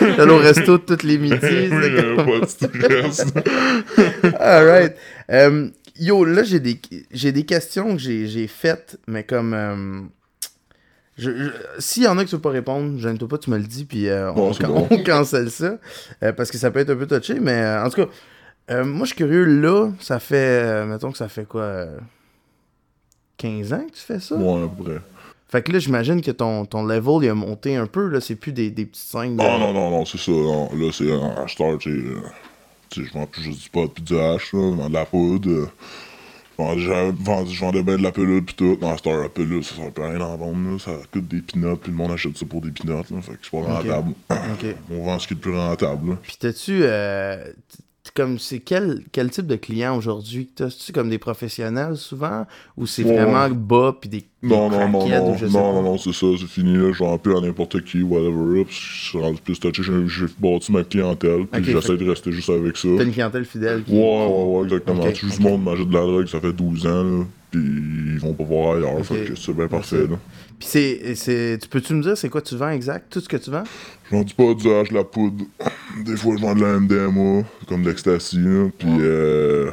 J'allais 0.00 0.32
au 0.32 0.36
resto 0.38 0.78
tous 0.78 1.04
les 1.06 1.16
midis. 1.16 1.36
oui, 1.42 1.68
euh, 1.70 2.16
comme- 2.16 2.26
pas 2.26 2.40
de 2.40 2.46
stress. 2.50 3.24
Alright. 4.40 4.94
Euh, 5.30 5.68
yo, 5.98 6.24
là, 6.24 6.42
j'ai 6.42 6.58
des, 6.58 6.80
des 7.12 7.44
questions 7.44 7.94
que 7.96 8.02
j'ai, 8.02 8.46
faites, 8.48 8.98
mais 9.06 9.22
comme. 9.22 10.08
je- 11.16 11.30
je- 11.30 11.50
S'il 11.78 12.02
y 12.02 12.08
en 12.08 12.18
a 12.18 12.24
que 12.24 12.28
tu 12.30 12.34
veux 12.34 12.42
pas 12.42 12.50
répondre, 12.50 12.98
gêne-toi 12.98 13.28
pas, 13.28 13.38
tu 13.38 13.48
me 13.50 13.58
le 13.58 13.64
dis, 13.64 13.84
puis 13.84 14.08
euh, 14.08 14.32
Bon, 14.32 14.50
on, 14.50 14.54
can- 14.54 14.68
bon. 14.68 14.88
on 14.90 15.02
cancelle 15.04 15.50
ça. 15.52 15.78
euh, 16.24 16.32
parce 16.32 16.50
que 16.50 16.58
ça 16.58 16.72
peut 16.72 16.80
être 16.80 16.90
un 16.90 16.96
peu 16.96 17.06
touché, 17.06 17.38
mais 17.40 17.52
euh, 17.62 17.84
en 17.84 17.90
tout 17.90 18.02
cas, 18.04 18.08
euh, 18.70 18.84
moi, 18.84 19.00
je 19.04 19.08
suis 19.08 19.16
curieux, 19.16 19.44
là, 19.44 19.90
ça 20.00 20.18
fait. 20.20 20.36
euh, 20.36 20.86
mettons 20.86 21.10
que 21.12 21.18
ça 21.18 21.28
fait 21.28 21.44
quoi 21.46 21.62
euh, 21.62 21.98
15 23.38 23.72
ans 23.72 23.84
que 23.86 23.92
tu 23.92 24.00
fais 24.00 24.20
ça? 24.20 24.36
Ouais, 24.36 24.64
à 24.64 24.68
peu 24.68 24.84
près. 24.84 25.00
Fait 25.48 25.62
que 25.62 25.70
là, 25.72 25.78
j'imagine 25.78 26.20
que 26.20 26.30
ton, 26.30 26.64
ton 26.64 26.84
level, 26.84 27.22
il 27.22 27.28
a 27.28 27.34
monté 27.34 27.76
un 27.76 27.86
peu, 27.86 28.08
là, 28.08 28.20
c'est 28.20 28.34
plus 28.34 28.52
des, 28.52 28.70
des 28.70 28.86
petites 28.86 29.04
scènes. 29.06 29.36
de- 29.36 29.42
Non, 29.42 29.58
non, 29.58 29.72
non, 29.72 29.90
non, 29.90 30.04
c'est 30.04 30.18
ça, 30.18 30.32
non. 30.32 30.70
Là, 30.74 30.90
c'est 30.92 31.12
un 31.12 31.46
star, 31.46 31.78
tu 31.78 31.90
sais, 31.90 32.06
euh, 32.08 32.20
je 33.04 33.12
vends 33.12 33.26
plus 33.26 33.42
juste 33.42 33.62
du 33.62 33.70
pot 33.70 33.86
puis 33.88 34.02
du 34.02 34.16
hache, 34.18 34.52
là, 34.52 34.70
je 34.72 34.76
vends 34.76 34.88
de 34.88 34.94
la 34.94 35.04
poudre, 35.06 35.48
euh, 35.50 35.66
je 36.76 37.60
vendais- 37.60 37.82
bien 37.82 37.96
de 37.98 38.02
la 38.02 38.10
pelule 38.12 38.44
pis 38.44 38.54
tout. 38.54 38.76
Dans 38.80 38.96
Star, 38.96 39.16
la 39.20 39.28
pelule, 39.28 39.62
ça 39.64 39.74
sert 39.76 39.90
plus 39.92 40.02
à 40.04 40.08
rien 40.08 40.18
d'en 40.18 40.36
vendre, 40.36 40.72
là. 40.72 40.78
Ça 40.78 40.92
coûte 41.12 41.28
des 41.28 41.40
pinottes, 41.42 41.80
puis 41.82 41.90
le 41.92 41.98
monde 41.98 42.12
achète 42.12 42.36
ça 42.36 42.46
pour 42.46 42.60
des 42.60 42.70
pinottes, 42.70 43.10
là. 43.10 43.20
Fait 43.20 43.32
que 43.32 43.38
c'est 43.42 43.50
pas 43.50 43.58
rentable. 43.74 44.12
On 44.90 45.04
vend 45.04 45.18
ce 45.18 45.26
qui 45.28 45.34
est 45.34 45.36
le 45.36 45.40
plus 45.40 45.54
rentable, 45.56 46.10
là. 46.10 46.16
Puis 46.22 46.36
t'as-tu. 46.38 46.80
euh, 46.82 47.44
comme 48.12 48.38
c'est 48.38 48.60
quel, 48.60 49.04
quel 49.12 49.30
type 49.30 49.46
de 49.46 49.56
client 49.56 49.96
aujourd'hui? 49.96 50.46
T'as-tu 50.54 50.92
comme 50.92 51.08
des 51.10 51.18
professionnels 51.18 51.96
souvent? 51.96 52.46
Ou 52.76 52.86
c'est 52.86 53.04
Ouais. 53.04 53.12
vraiment 53.12 53.48
bas 53.50 53.96
puis 53.98 54.08
des 54.10 54.22
Non, 54.44 54.68
non, 54.68 54.88
non, 54.88 55.08
non, 55.08 55.36
non, 55.48 55.72
non, 55.72 55.82
non, 55.82 55.98
c'est 55.98 56.12
ça, 56.12 56.26
c'est 56.38 56.46
fini, 56.46 56.76
là. 56.76 56.92
Je 56.92 56.98
vends 56.98 57.18
plus 57.18 57.36
à 57.36 57.40
n'importe 57.40 57.82
qui, 57.84 58.02
whatever. 58.02 58.64
Puis 58.64 58.76
je 58.76 59.08
suis 59.10 59.18
rendu 59.18 59.40
plus 59.40 59.58
touché, 59.58 59.82
j'ai 59.82 60.26
bâti 60.38 60.70
ma 60.70 60.84
clientèle, 60.84 61.46
puis 61.50 61.64
j'essaie 61.64 61.96
de 61.96 62.08
rester 62.08 62.32
juste 62.32 62.50
avec 62.50 62.76
ça. 62.76 62.88
T'as 62.96 63.04
une 63.04 63.12
clientèle 63.12 63.44
fidèle 63.44 63.82
qui. 63.84 63.92
Ouais, 63.92 63.98
ouais, 63.98 64.58
ouais, 64.58 64.64
exactement. 64.64 65.10
Tout 65.12 65.26
le 65.38 65.42
monde 65.42 65.64
m'achète 65.64 65.88
de 65.88 65.94
la 65.94 66.00
drogue, 66.00 66.26
ça 66.26 66.40
fait 66.40 66.52
12 66.52 66.86
ans, 66.86 67.04
là. 67.04 67.24
Puis 67.50 67.60
ils 67.60 68.18
vont 68.18 68.32
pas 68.32 68.44
voir 68.44 68.76
ailleurs, 68.76 69.04
fait 69.06 69.26
que 69.26 69.34
c'est 69.36 69.52
bien 69.52 69.68
parfait, 69.68 70.06
là. 70.08 70.18
Puis 70.58 70.68
c'est, 70.68 71.14
c'est. 71.14 71.58
Tu 71.62 71.68
peux-tu 71.68 71.94
me 71.94 72.02
dire 72.02 72.16
c'est 72.16 72.28
quoi 72.28 72.42
tu 72.42 72.56
vends 72.56 72.70
exact? 72.70 73.12
Tout 73.12 73.20
ce 73.20 73.28
que 73.28 73.36
tu 73.36 73.50
vends? 73.50 73.64
Je 74.10 74.16
vends 74.16 74.22
du 74.22 74.34
pas 74.34 74.54
du 74.54 74.70
hache, 74.70 74.88
de 74.88 74.94
la 74.94 75.04
poudre. 75.04 75.44
Des 76.04 76.16
fois, 76.16 76.34
je 76.36 76.42
vends 76.42 76.54
de 76.54 76.62
la 76.62 76.80
MDMA, 76.80 77.44
comme 77.68 77.82
de 77.82 77.88
l'ecstasy, 77.88 78.38
là. 78.38 78.68
Puis, 78.76 78.88
euh, 79.00 79.70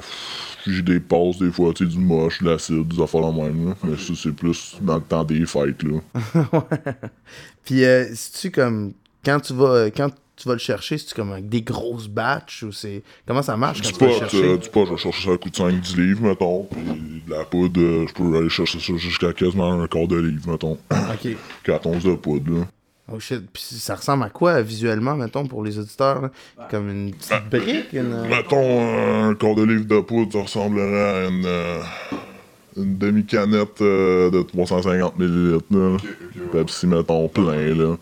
j'ai 0.67 0.81
des 0.81 0.99
passes, 0.99 1.37
des 1.39 1.51
fois, 1.51 1.73
tu 1.73 1.85
sais, 1.85 1.89
du 1.91 1.97
moche, 1.99 2.41
de 2.43 2.49
l'acide, 2.49 2.87
des 2.87 3.01
affaires 3.01 3.21
la 3.21 3.31
même, 3.31 3.69
là. 3.69 3.75
Mais 3.83 3.97
ça, 3.97 4.13
c'est 4.15 4.31
plus 4.31 4.75
dans 4.81 4.95
le 4.95 5.01
temps 5.01 5.23
des 5.23 5.45
fêtes, 5.45 5.81
là. 5.83 5.99
Puis 7.65 7.83
euh, 7.83 8.05
si-tu 8.13 8.51
comme. 8.51 8.93
Quand 9.23 9.39
tu 9.39 9.53
vas. 9.53 9.89
Quand 9.91 10.09
tu 10.35 10.47
vas 10.47 10.53
le 10.55 10.59
chercher, 10.59 10.97
c'est-tu 10.97 11.13
comme 11.13 11.31
avec 11.31 11.49
des 11.49 11.61
grosses 11.61 12.07
batches 12.07 12.63
ou 12.63 12.71
c'est. 12.71 13.03
Comment 13.27 13.43
ça 13.43 13.55
marche 13.57 13.81
quand 13.81 13.87
Du 13.89 13.93
tu 13.93 13.99
vas 13.99 14.05
le 14.07 14.13
pot, 14.13 14.19
chercher? 14.19 14.43
euh, 14.43 14.57
du 14.57 14.69
je 14.73 14.91
vais 14.91 14.97
chercher 14.97 15.27
ça 15.27 15.33
à 15.33 15.37
coût 15.37 15.49
de 15.49 15.55
5-10 15.55 15.97
livres, 15.97 16.21
mettons. 16.23 16.63
Puis 16.63 17.23
de 17.27 17.31
la 17.31 17.43
poudre, 17.45 17.79
euh, 17.79 18.05
je 18.07 18.13
peux 18.13 18.37
aller 18.37 18.49
chercher 18.49 18.79
ça 18.79 18.97
jusqu'à 18.97 19.33
quasiment 19.33 19.73
un 19.81 19.87
quart 19.87 20.07
de 20.07 20.17
livre, 20.17 20.49
mettons. 20.49 20.77
Ok. 20.91 21.35
4 21.63 21.87
onces 21.87 22.03
de 22.03 22.15
poudre, 22.15 22.51
là. 22.59 22.67
Oh 23.13 23.19
shit. 23.19 23.41
Puis 23.51 23.61
ça 23.63 23.95
ressemble 23.95 24.23
à 24.23 24.29
quoi 24.29 24.61
visuellement, 24.61 25.15
mettons, 25.15 25.45
pour 25.45 25.63
les 25.63 25.77
auditeurs? 25.77 26.21
là? 26.21 26.31
Comme 26.69 26.89
une 26.89 27.11
petite 27.11 27.49
brique? 27.49 27.93
Une... 27.93 28.27
Mettons, 28.27 28.57
euh, 28.61 29.29
un 29.29 29.35
quart 29.35 29.55
de 29.55 29.63
livre 29.63 29.85
de 29.85 29.99
poudre, 29.99 30.33
ça 30.33 30.41
ressemblerait 30.41 31.25
à 31.25 31.27
une, 31.27 31.45
euh, 31.45 31.81
une 32.77 32.97
demi-canette 32.97 33.81
euh, 33.81 34.29
de 34.31 34.41
350 34.41 35.19
ml. 35.19 35.59
Là. 35.71 35.97
Pepsi, 36.51 36.87
mettons, 36.87 37.27
plein, 37.27 37.75
là. 37.75 37.97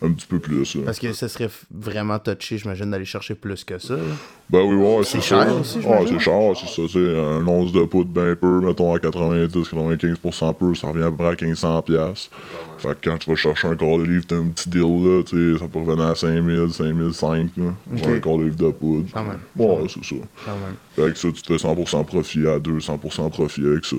Un 0.00 0.12
petit 0.12 0.26
peu 0.26 0.38
plus, 0.38 0.76
là. 0.76 0.82
Parce 0.84 0.98
que 0.98 1.12
ça 1.12 1.28
serait 1.28 1.50
vraiment 1.70 2.18
touché, 2.18 2.58
j'imagine, 2.58 2.90
d'aller 2.90 3.04
chercher 3.04 3.34
plus 3.34 3.64
que 3.64 3.78
ça. 3.78 3.94
là. 3.94 4.02
Ben 4.50 4.62
oui, 4.62 4.76
ouais, 4.76 5.04
c'est 5.04 5.20
cher 5.20 5.46
ça. 5.64 5.80
j'imagine. 5.80 6.18
c'est 6.18 6.24
cher, 6.24 6.52
c'est 6.54 6.68
ça. 6.68 6.82
C'est 6.90 7.18
un 7.18 7.46
once 7.46 7.72
de 7.72 7.82
poudre 7.84 8.10
ben 8.10 8.34
peu, 8.36 8.60
mettons 8.60 8.94
à 8.94 8.98
90-95% 8.98 10.54
peu, 10.54 10.74
ça 10.74 10.88
revient 10.88 11.04
à 11.04 11.10
peu 11.10 11.16
près 11.16 11.26
à 11.28 11.34
1500$. 11.34 11.82
piastres. 11.82 12.30
Fait 12.78 12.88
que 13.00 13.10
quand 13.10 13.18
tu 13.18 13.30
vas 13.30 13.36
chercher 13.36 13.68
un 13.68 13.76
quart 13.76 13.98
de 13.98 14.04
livre, 14.04 14.24
t'as 14.26 14.36
un 14.36 14.46
petit 14.48 14.70
deal, 14.70 14.82
là, 14.82 15.22
tu 15.24 15.54
sais, 15.54 15.58
ça 15.58 15.68
peut 15.68 15.80
revenir 15.80 16.06
à 16.06 16.14
5000, 16.14 16.72
5005, 16.72 17.50
là. 17.56 17.64
Ok. 17.92 18.00
pour 18.00 18.08
Un 18.10 18.20
quart 18.20 18.38
de 18.38 18.44
livre 18.44 18.56
de 18.56 18.70
poudre. 18.70 19.08
Quand 19.12 19.24
même. 19.24 19.40
Ouais, 19.56 19.86
c'est 19.88 20.04
ça. 20.04 20.14
Quand 20.44 20.52
même. 20.52 20.76
Fait 21.08 21.12
que 21.12 21.18
ça, 21.18 21.28
tu 21.32 21.42
te 21.42 21.58
fais 21.58 21.68
100% 21.68 22.04
profit 22.04 22.46
à 22.46 22.58
2, 22.58 22.78
100% 22.78 23.30
profit 23.30 23.66
avec 23.66 23.84
ça. 23.84 23.96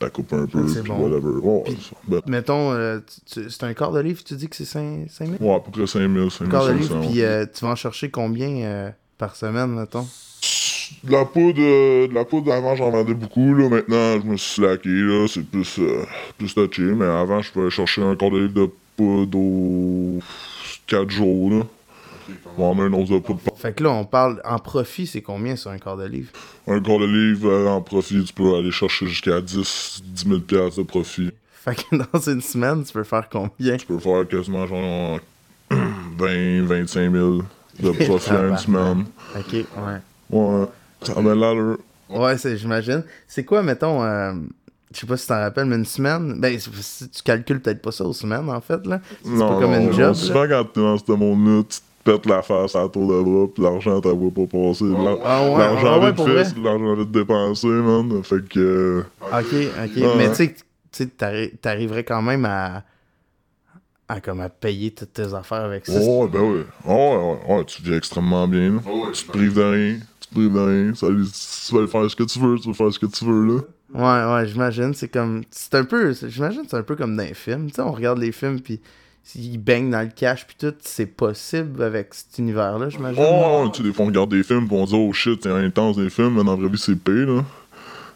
T'as 0.00 0.10
coupé 0.10 0.34
un 0.34 0.46
peu, 0.46 0.64
puis 0.64 0.80
bon. 0.88 0.98
whatever. 0.98 1.38
Ouais, 1.42 1.64
ça. 1.78 1.94
Ben, 2.08 2.20
Mettons, 2.26 2.72
euh, 2.72 2.98
c'est 3.26 3.62
un 3.64 3.74
quart 3.74 3.92
de 3.92 4.00
livre, 4.00 4.24
tu 4.24 4.34
dis 4.34 4.48
que 4.48 4.56
c'est 4.56 4.64
5 4.64 5.08
000? 5.08 5.32
ouais, 5.38 5.54
à 5.54 5.60
peu 5.60 5.70
près 5.70 5.86
5000, 5.86 6.28
Un 6.40 6.46
quart 6.48 6.66
de 6.66 6.72
livre, 6.72 6.88
5500. 6.88 7.08
puis 7.10 7.22
euh, 7.22 7.44
tu 7.54 7.64
vas 7.64 7.70
en 7.72 7.76
chercher 7.76 8.10
combien 8.10 8.48
euh, 8.64 8.90
par 9.18 9.36
semaine, 9.36 9.68
mettons? 9.74 10.06
De 11.04 11.12
la 11.12 11.24
poudre, 11.24 11.60
euh, 11.60 12.08
de 12.08 12.14
la 12.14 12.24
poudre 12.24 12.52
avant 12.52 12.74
j'en 12.74 12.90
vendais 12.90 13.14
beaucoup, 13.14 13.54
là. 13.54 13.68
Maintenant 13.68 14.20
je 14.20 14.26
me 14.26 14.36
suis 14.36 14.54
slacké, 14.62 14.88
là. 14.88 15.26
C'est 15.28 15.44
plus, 15.44 15.78
euh, 15.78 16.02
plus 16.38 16.54
touché, 16.54 16.82
mais 16.82 17.04
avant 17.06 17.42
je 17.42 17.52
pouvais 17.52 17.70
chercher 17.70 18.02
un 18.02 18.16
quart 18.16 18.30
de 18.30 18.38
livre 18.38 18.54
de 18.54 18.70
poudre 18.96 19.38
aux 19.38 20.18
4 20.86 21.10
jours, 21.10 21.50
là. 21.50 21.62
Un 22.58 22.92
once 22.92 23.08
de 23.08 23.18
par- 23.18 23.36
Fait 23.56 23.72
que 23.74 23.82
là, 23.84 23.90
on 23.90 24.04
parle 24.04 24.40
en 24.44 24.58
profit, 24.58 25.06
c'est 25.06 25.22
combien 25.22 25.56
sur 25.56 25.70
un 25.70 25.78
quart 25.78 25.96
de 25.96 26.04
livre? 26.06 26.30
Un 26.66 26.80
quart 26.80 26.98
de 26.98 27.06
livre 27.06 27.48
euh, 27.48 27.68
en 27.68 27.80
profit, 27.82 28.22
tu 28.24 28.32
peux 28.32 28.54
aller 28.56 28.70
chercher 28.70 29.06
jusqu'à 29.06 29.40
10, 29.40 30.02
10 30.04 30.24
000 30.28 30.40
piastres 30.40 30.78
de 30.78 30.82
profit. 30.84 31.30
Fait 31.52 31.74
que 31.74 31.96
dans 31.96 32.20
une 32.32 32.40
semaine, 32.40 32.84
tu 32.84 32.92
peux 32.92 33.04
faire 33.04 33.28
combien? 33.30 33.76
Tu 33.76 33.86
peux 33.86 33.98
faire 33.98 34.26
quasiment 34.28 34.66
genre 34.66 35.20
20, 35.70 36.62
25 36.66 37.12
000 37.12 37.42
de 37.80 37.90
profit 38.06 38.30
à 38.30 38.42
une 38.48 38.56
semaine. 38.56 39.04
Ok, 39.36 39.52
ouais. 39.52 39.66
Ouais, 40.30 40.66
ça 41.02 41.12
amène 41.16 41.38
l'allure. 41.40 41.78
Ouais, 42.08 42.36
c'est- 42.38 42.56
j'imagine. 42.56 43.04
C'est 43.28 43.44
quoi, 43.44 43.62
mettons, 43.62 44.02
euh, 44.02 44.32
je 44.92 44.98
sais 45.00 45.06
pas 45.06 45.16
si 45.16 45.24
tu 45.24 45.28
t'en 45.28 45.38
rappelles, 45.40 45.66
mais 45.66 45.76
une 45.76 45.84
semaine, 45.84 46.40
ben, 46.40 46.56
tu 46.58 47.22
calcules 47.22 47.60
peut-être 47.60 47.80
pas 47.82 47.92
ça 47.92 48.04
aux 48.04 48.12
semaines, 48.12 48.48
en 48.50 48.60
fait, 48.60 48.84
là. 48.86 49.00
C'est 49.22 49.30
Non, 49.30 49.48
pas 49.48 49.60
comme 49.60 49.74
une 49.74 49.86
non. 49.86 49.92
job. 49.92 50.14
Souvent, 50.14 50.48
quand 50.48 50.64
t'es 50.72 50.80
dans 50.80 50.98
ce 50.98 51.12
monde-là, 51.12 51.62
tu 51.68 51.78
te 51.78 51.82
pètes 52.04 52.26
la 52.26 52.42
face 52.42 52.74
à 52.76 52.88
tour 52.88 53.08
de 53.08 53.22
bras, 53.22 53.46
pis 53.54 53.60
l'argent, 53.62 54.00
t'en 54.00 54.14
vois 54.14 54.30
pas 54.30 54.46
passer. 54.46 54.84
L'ar- 54.84 55.18
Ah 55.24 55.42
ouais, 55.50 55.58
l'argent 55.58 55.88
ah 55.92 55.98
ouais, 55.98 56.06
vite 56.06 56.16
pour 56.16 56.24
fait, 56.26 56.32
vrai? 56.32 56.44
c'est 56.44 56.58
de 56.58 56.64
l'argent 56.64 57.04
dépensé, 57.04 57.66
man. 57.68 58.22
Fait 58.22 58.48
que. 58.48 58.58
euh, 58.60 59.02
Ok, 59.32 59.46
ok. 59.52 59.96
Ouais. 59.96 60.14
Mais 60.18 60.28
tu 60.30 60.34
sais, 60.36 60.52
tu 60.54 60.62
sais, 60.92 61.06
t'arri- 61.06 61.56
t'arriverais 61.60 62.04
quand 62.04 62.22
même 62.22 62.44
à, 62.44 62.82
à, 64.08 64.20
comme 64.20 64.40
à 64.40 64.48
payer 64.48 64.90
toutes 64.92 65.12
tes 65.12 65.32
affaires 65.34 65.62
avec 65.64 65.86
ça. 65.86 65.92
Ouais, 66.00 66.28
ben 66.28 66.40
oui. 66.40 66.60
Ouais, 66.84 66.94
ouais, 66.94 67.54
ouais, 67.56 67.64
tu 67.64 67.82
vis 67.82 67.94
extrêmement 67.94 68.48
bien. 68.48 68.72
là. 68.72 68.78
tu 69.12 69.24
te 69.24 69.30
prives 69.30 69.54
de 69.54 69.62
rien. 69.62 69.98
Tu 70.20 70.28
te 70.28 70.34
prives 70.34 70.52
de 70.52 70.58
rien. 70.58 70.94
Ça, 70.94 71.06
tu 71.08 71.74
vas 71.76 71.86
faire 71.86 72.10
ce 72.10 72.16
que 72.16 72.24
tu 72.24 72.38
veux, 72.40 72.58
tu 72.58 72.68
vas 72.68 72.74
faire 72.74 72.92
ce 72.92 72.98
que 72.98 73.06
tu 73.06 73.24
veux, 73.24 73.46
là. 73.56 73.60
Ouais, 73.92 74.34
ouais, 74.34 74.46
j'imagine. 74.48 74.94
C'est 74.94 75.08
comme. 75.08 75.42
C'est 75.50 75.74
un 75.74 75.84
peu. 75.84 76.12
J'imagine 76.12 76.62
que 76.62 76.68
c'est 76.70 76.76
un 76.76 76.82
peu 76.82 76.96
comme 76.96 77.16
dans 77.16 77.22
les 77.24 77.34
films. 77.34 77.68
Tu 77.68 77.74
sais, 77.74 77.82
on 77.82 77.92
regarde 77.92 78.18
les 78.18 78.32
films, 78.32 78.60
puis 78.60 78.80
ils 79.34 79.58
baignent 79.58 79.90
dans 79.90 80.02
le 80.02 80.10
cash, 80.14 80.46
puis 80.46 80.56
tout. 80.58 80.74
C'est 80.80 81.06
possible 81.06 81.82
avec 81.82 82.14
cet 82.14 82.38
univers-là, 82.38 82.88
j'imagine. 82.88 83.22
Oh, 83.26 83.68
tu 83.72 83.78
sais, 83.78 83.88
des 83.88 83.92
fois, 83.92 84.04
on 84.04 84.08
regarde 84.08 84.30
des 84.30 84.42
films, 84.42 84.68
pis 84.68 84.74
on 84.74 84.84
dit, 84.84 84.94
oh 84.94 85.12
shit, 85.12 85.42
c'est 85.42 85.50
intense 85.50 85.96
des 85.96 86.10
films, 86.10 86.34
mais 86.36 86.44
dans 86.44 86.56
la 86.56 86.60
vraie 86.62 86.68
vie, 86.68 86.78
c'est 86.78 86.96
payé, 86.96 87.26
là. 87.26 87.44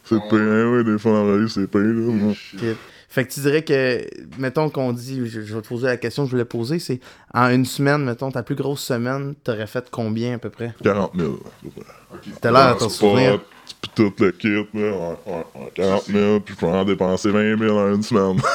C'est 0.05 0.21
payé, 0.29 0.43
hein, 0.43 0.73
ouais, 0.73 0.85
des 0.85 0.99
fois, 0.99 1.13
dans 1.13 1.25
la 1.25 1.33
vraie 1.33 1.45
vie, 1.45 1.51
c'est 1.51 1.67
payé, 1.67 1.85
là. 1.85 2.33
Shit. 2.35 2.77
Fait 3.15 3.25
que 3.25 3.33
tu 3.33 3.39
dirais 3.39 3.63
que, 3.63 4.05
mettons 4.41 4.69
qu'on 4.71 4.93
dit, 4.93 5.21
je, 5.25 5.43
je 5.43 5.55
vais 5.55 5.63
te 5.63 5.69
poser 5.69 5.87
la 5.87 5.97
question 5.97 6.25
que 6.25 6.31
je 6.31 6.33
voulais 6.33 6.45
poser, 6.45 6.81
c'est 6.81 6.99
en 7.33 7.49
une 7.49 7.65
semaine, 7.65 8.05
mettons, 8.05 8.33
ta 8.33 8.43
plus 8.43 8.57
grosse 8.57 8.83
semaine, 8.83 9.37
t'aurais 9.45 9.69
fait 9.69 9.87
combien 9.89 10.35
à 10.35 10.39
peu 10.39 10.51
près? 10.51 10.75
40 10.83 11.13
000, 11.17 11.33
à 11.33 11.37
peu 11.63 11.71
près. 11.81 12.31
T'as 12.41 12.51
l'air 12.51 12.61
à 12.61 12.75
t'en 12.75 12.89
souvenir. 12.89 13.39
Puis 13.81 13.93
tout 13.95 14.13
le 14.19 14.33
kit, 14.33 14.49
ouais, 14.49 14.67
ouais, 14.75 15.71
40 15.77 16.07
000, 16.07 16.41
puis 16.41 16.57
je 16.57 16.59
peux 16.59 16.67
en 16.67 16.85
dépenser 16.85 17.31
20 17.31 17.57
000 17.57 17.79
en 17.79 17.95
une 17.95 18.03
semaine. 18.03 18.41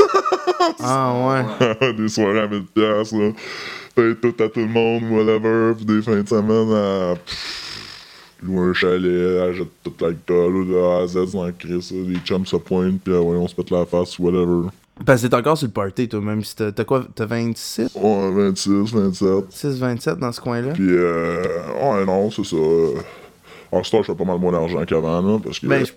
Ah 0.82 1.46
ouais. 1.70 1.94
des 1.94 2.10
soirées 2.10 2.42
à 2.42 2.48
1000 2.48 2.66
piastres, 2.66 3.16
là. 3.16 3.32
Payer 3.96 4.16
tout 4.16 4.36
à 4.44 4.50
tout 4.50 4.60
le 4.60 4.68
monde, 4.68 5.04
whatever, 5.10 5.74
puis 5.74 5.86
des 5.86 6.02
fins 6.02 6.22
de 6.22 6.28
semaine 6.28 6.74
à... 6.74 7.16
pff, 7.16 7.89
louer 8.44 8.70
un 8.70 8.74
chalet, 8.74 9.40
achète 9.50 9.68
tout 9.84 9.94
l'alcool, 10.02 10.68
de 10.68 10.76
A 10.78 11.02
à 11.04 11.08
Z, 11.08 11.34
dans 11.34 11.46
le 11.46 11.52
Chris, 11.58 11.90
là, 11.92 11.98
les 12.08 12.20
chums 12.20 12.46
se 12.46 12.56
pointent, 12.58 13.02
puis 13.04 13.14
euh, 13.14 13.20
ouais, 13.20 13.38
on 13.38 13.48
se 13.48 13.56
pète 13.56 13.72
la 13.72 13.86
face, 13.86 14.18
whatever. 14.20 14.70
Parce 15.06 15.22
que 15.22 15.28
t'es 15.28 15.36
encore 15.36 15.58
sur 15.58 15.68
le 15.68 15.72
party, 15.74 16.10
toi, 16.10 16.20
même 16.20 16.44
si 16.44 16.56
t'as 16.56 16.72
t'as 16.74 16.84
quoi 16.84 17.06
T'as 17.16 17.26
26 17.26 17.92
Ouais, 17.96 18.32
26, 18.34 18.94
27. 18.94 19.46
6, 19.50 19.80
27 19.80 20.18
dans 20.20 20.32
ce 20.34 20.42
coin-là? 20.42 20.74
Puis, 20.74 20.88
euh, 20.90 21.42
ouais, 21.82 22.06
non, 22.06 22.30
c'est 22.32 22.44
ça. 22.44 22.56
euh, 22.58 22.96
En 23.72 23.82
ce 23.84 23.92
temps, 23.92 24.02
je 24.02 24.08
fais 24.12 24.16
pas 24.18 24.26
mal 24.26 24.40
moins 24.40 24.52
d'argent 24.52 24.84
qu'avant, 24.86 25.22
là, 25.22 25.40
parce 25.44 25.60
que... 25.60 25.68
Ben, 25.68 25.86
je- 25.86 25.94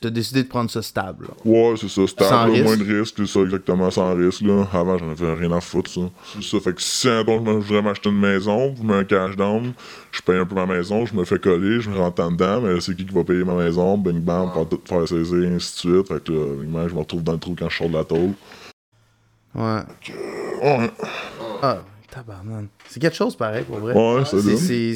t'as 0.00 0.10
décidé 0.10 0.42
de 0.42 0.48
prendre 0.48 0.70
ça 0.70 0.82
stable. 0.82 1.26
là. 1.28 1.34
Ouais, 1.44 1.74
c'est 1.76 1.88
ça, 1.88 2.06
stable, 2.06 2.28
Sans 2.30 2.46
là, 2.46 2.52
risque. 2.52 2.64
moins 2.64 2.76
de 2.76 2.98
risque, 2.98 3.14
c'est 3.18 3.26
ça, 3.26 3.40
exactement, 3.40 3.90
sans 3.90 4.14
risque, 4.14 4.40
là. 4.42 4.66
Avant, 4.72 4.98
j'en 4.98 5.10
avais 5.10 5.34
rien 5.34 5.52
à 5.52 5.60
foutre, 5.60 5.90
ça. 5.90 6.00
Ça, 6.40 6.60
fait 6.60 6.72
que 6.74 6.82
si, 6.82 7.08
mettons, 7.08 7.44
je 7.44 7.66
voudrais 7.66 7.82
m'acheter 7.82 8.08
une 8.10 8.18
maison, 8.20 8.74
je 8.76 8.82
mets 8.82 8.94
un 8.94 9.04
cash 9.04 9.36
down, 9.36 9.72
je 10.12 10.20
paye 10.22 10.36
un 10.38 10.44
peu 10.46 10.54
ma 10.54 10.66
maison, 10.66 11.04
je 11.06 11.14
me 11.14 11.24
fais 11.24 11.38
coller, 11.38 11.80
je 11.80 11.90
me 11.90 11.96
rentre 11.98 12.22
en 12.22 12.30
dedans, 12.30 12.60
mais 12.60 12.80
c'est 12.80 12.94
qui 12.96 13.04
qui 13.06 13.14
va 13.14 13.24
payer 13.24 13.44
ma 13.44 13.54
maison, 13.54 13.96
bing 13.98 14.20
bang, 14.20 14.52
pour 14.52 14.68
tout 14.68 14.80
faire 14.84 15.06
saisir, 15.08 15.48
ainsi 15.52 15.86
de 15.86 15.94
suite. 15.94 16.08
Fait 16.08 16.22
que 16.22 16.32
là, 16.32 16.88
je 16.88 16.94
me 16.94 16.98
retrouve 17.00 17.22
dans 17.22 17.32
le 17.32 17.38
trou 17.38 17.54
quand 17.58 17.68
je 17.68 17.76
sors 17.76 17.88
de 17.88 17.94
la 17.94 18.04
tôle. 18.04 18.32
Ouais. 19.54 19.80
Ouais, 20.62 20.90
Ah, 21.62 21.78
C'est 22.88 23.00
quelque 23.00 23.16
chose 23.16 23.36
pareil, 23.36 23.64
pour 23.64 23.78
vrai. 23.78 23.94
ouais, 23.94 24.24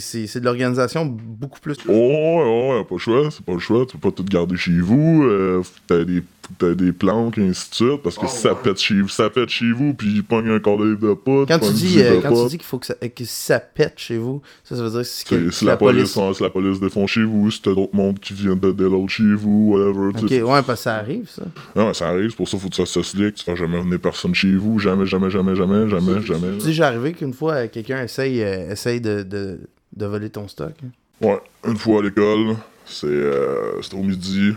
c'est 0.00 0.40
de 0.40 0.44
l'organisation 0.44 1.04
beaucoup 1.06 1.60
plus. 1.60 1.76
Oh, 1.88 1.92
ouais, 1.92 2.78
ouais, 2.78 2.84
pas 2.84 2.94
le 2.94 2.98
choix, 2.98 3.30
c'est 3.30 3.44
pas 3.44 3.52
le 3.52 3.58
choix, 3.58 3.86
tu 3.86 3.96
peux 3.96 4.10
pas 4.10 4.16
tout 4.16 4.24
garder 4.24 4.56
chez 4.56 4.78
vous, 4.78 5.24
euh, 5.24 5.62
t'aies 5.86 6.04
des, 6.04 6.22
t'aies 6.58 6.74
des 6.74 6.92
planques, 6.92 7.38
et 7.38 7.46
ainsi 7.48 7.70
de 7.70 7.74
suite, 7.74 8.02
parce 8.02 8.16
que 8.18 8.26
si 8.26 8.38
ça 8.38 8.54
pète 8.54 8.78
chez 8.78 9.00
vous, 9.00 9.08
ça 9.08 9.30
pète 9.30 9.48
chez 9.48 9.70
vous, 9.72 9.94
puis 9.94 10.08
il 10.14 10.24
pogne 10.24 10.48
un 10.50 10.58
quart 10.60 10.76
de 10.76 10.84
livre 10.86 11.08
de 11.08 11.14
pote, 11.14 11.48
Quand 11.48 11.58
tu 11.58 11.72
dis, 11.72 12.00
euh, 12.02 12.16
de 12.16 12.20
quand 12.20 12.42
tu 12.44 12.48
dis 12.50 12.58
qu'il 12.58 12.66
faut 12.66 12.78
que 12.78 12.86
ça, 12.86 12.94
que 12.94 13.24
ça 13.24 13.60
pète 13.60 13.94
chez 13.98 14.18
vous, 14.18 14.42
ça, 14.64 14.76
ça 14.76 14.82
veut 14.82 14.90
dire 14.90 14.98
que 15.00 15.04
si, 15.04 15.24
C'est- 15.26 15.36
que- 15.36 15.50
Si 15.50 15.58
si 15.60 15.64
la, 15.64 15.76
police, 15.76 16.16
hein, 16.16 16.32
si 16.34 16.42
la 16.42 16.50
police 16.50 16.80
défend 16.80 17.06
chez 17.06 17.22
vous, 17.22 17.50
si 17.50 17.62
t'as 17.62 17.74
d'autres 17.74 17.94
mondes 17.94 18.18
qui 18.18 18.32
viennent 18.34 18.58
de 18.58 18.72
déload 18.72 19.08
chez 19.08 19.22
vous, 19.34 19.72
whatever. 19.74 20.08
Ok, 20.22 20.30
ouais, 20.30 20.62
parce 20.62 20.66
que 20.66 20.74
ça 20.76 20.96
arrive, 20.96 21.28
ça. 21.28 21.42
Non, 21.76 21.88
mais 21.88 21.94
ça 21.94 22.08
arrive, 22.08 22.30
c'est 22.30 22.36
pour 22.36 22.48
ça 22.48 22.52
qu'il 22.52 22.60
faut 22.62 22.68
que 22.68 22.76
ça 22.76 22.86
se 22.86 23.02
slick, 23.02 23.34
tu 23.34 23.44
fais 23.44 23.56
jamais 23.56 23.80
venir 23.80 23.98
personne 24.00 24.34
chez 24.34 24.52
vous, 24.54 24.78
jamais, 24.78 25.06
jamais, 25.06 25.30
jamais, 25.30 25.56
jamais, 25.56 25.88
jamais, 25.88 26.22
jamais. 26.22 26.52
Tu 26.58 26.60
sais, 26.66 26.72
j'ai 26.72 26.82
arrivé 26.82 27.12
qu'une 27.12 27.32
fois, 27.34 27.52
euh, 27.54 27.68
quelqu'un 27.68 28.02
essaye, 28.02 28.42
euh, 28.42 28.70
essaye 28.72 29.00
de, 29.00 29.22
de, 29.22 29.60
de 29.96 30.06
voler 30.06 30.30
ton 30.30 30.48
stock. 30.48 30.72
hein. 30.84 30.88
Ouais, 31.26 31.38
une 31.66 31.76
fois 31.76 32.00
à 32.00 32.02
l'école, 32.02 32.56
c'est, 32.86 33.06
euh, 33.06 33.80
c'était 33.82 33.96
au 33.96 34.02
midi. 34.02 34.20
Il 34.40 34.42
y 34.42 34.42
avait, 34.42 34.48
il 34.48 34.48
y 34.48 34.48
avait- 34.48 34.56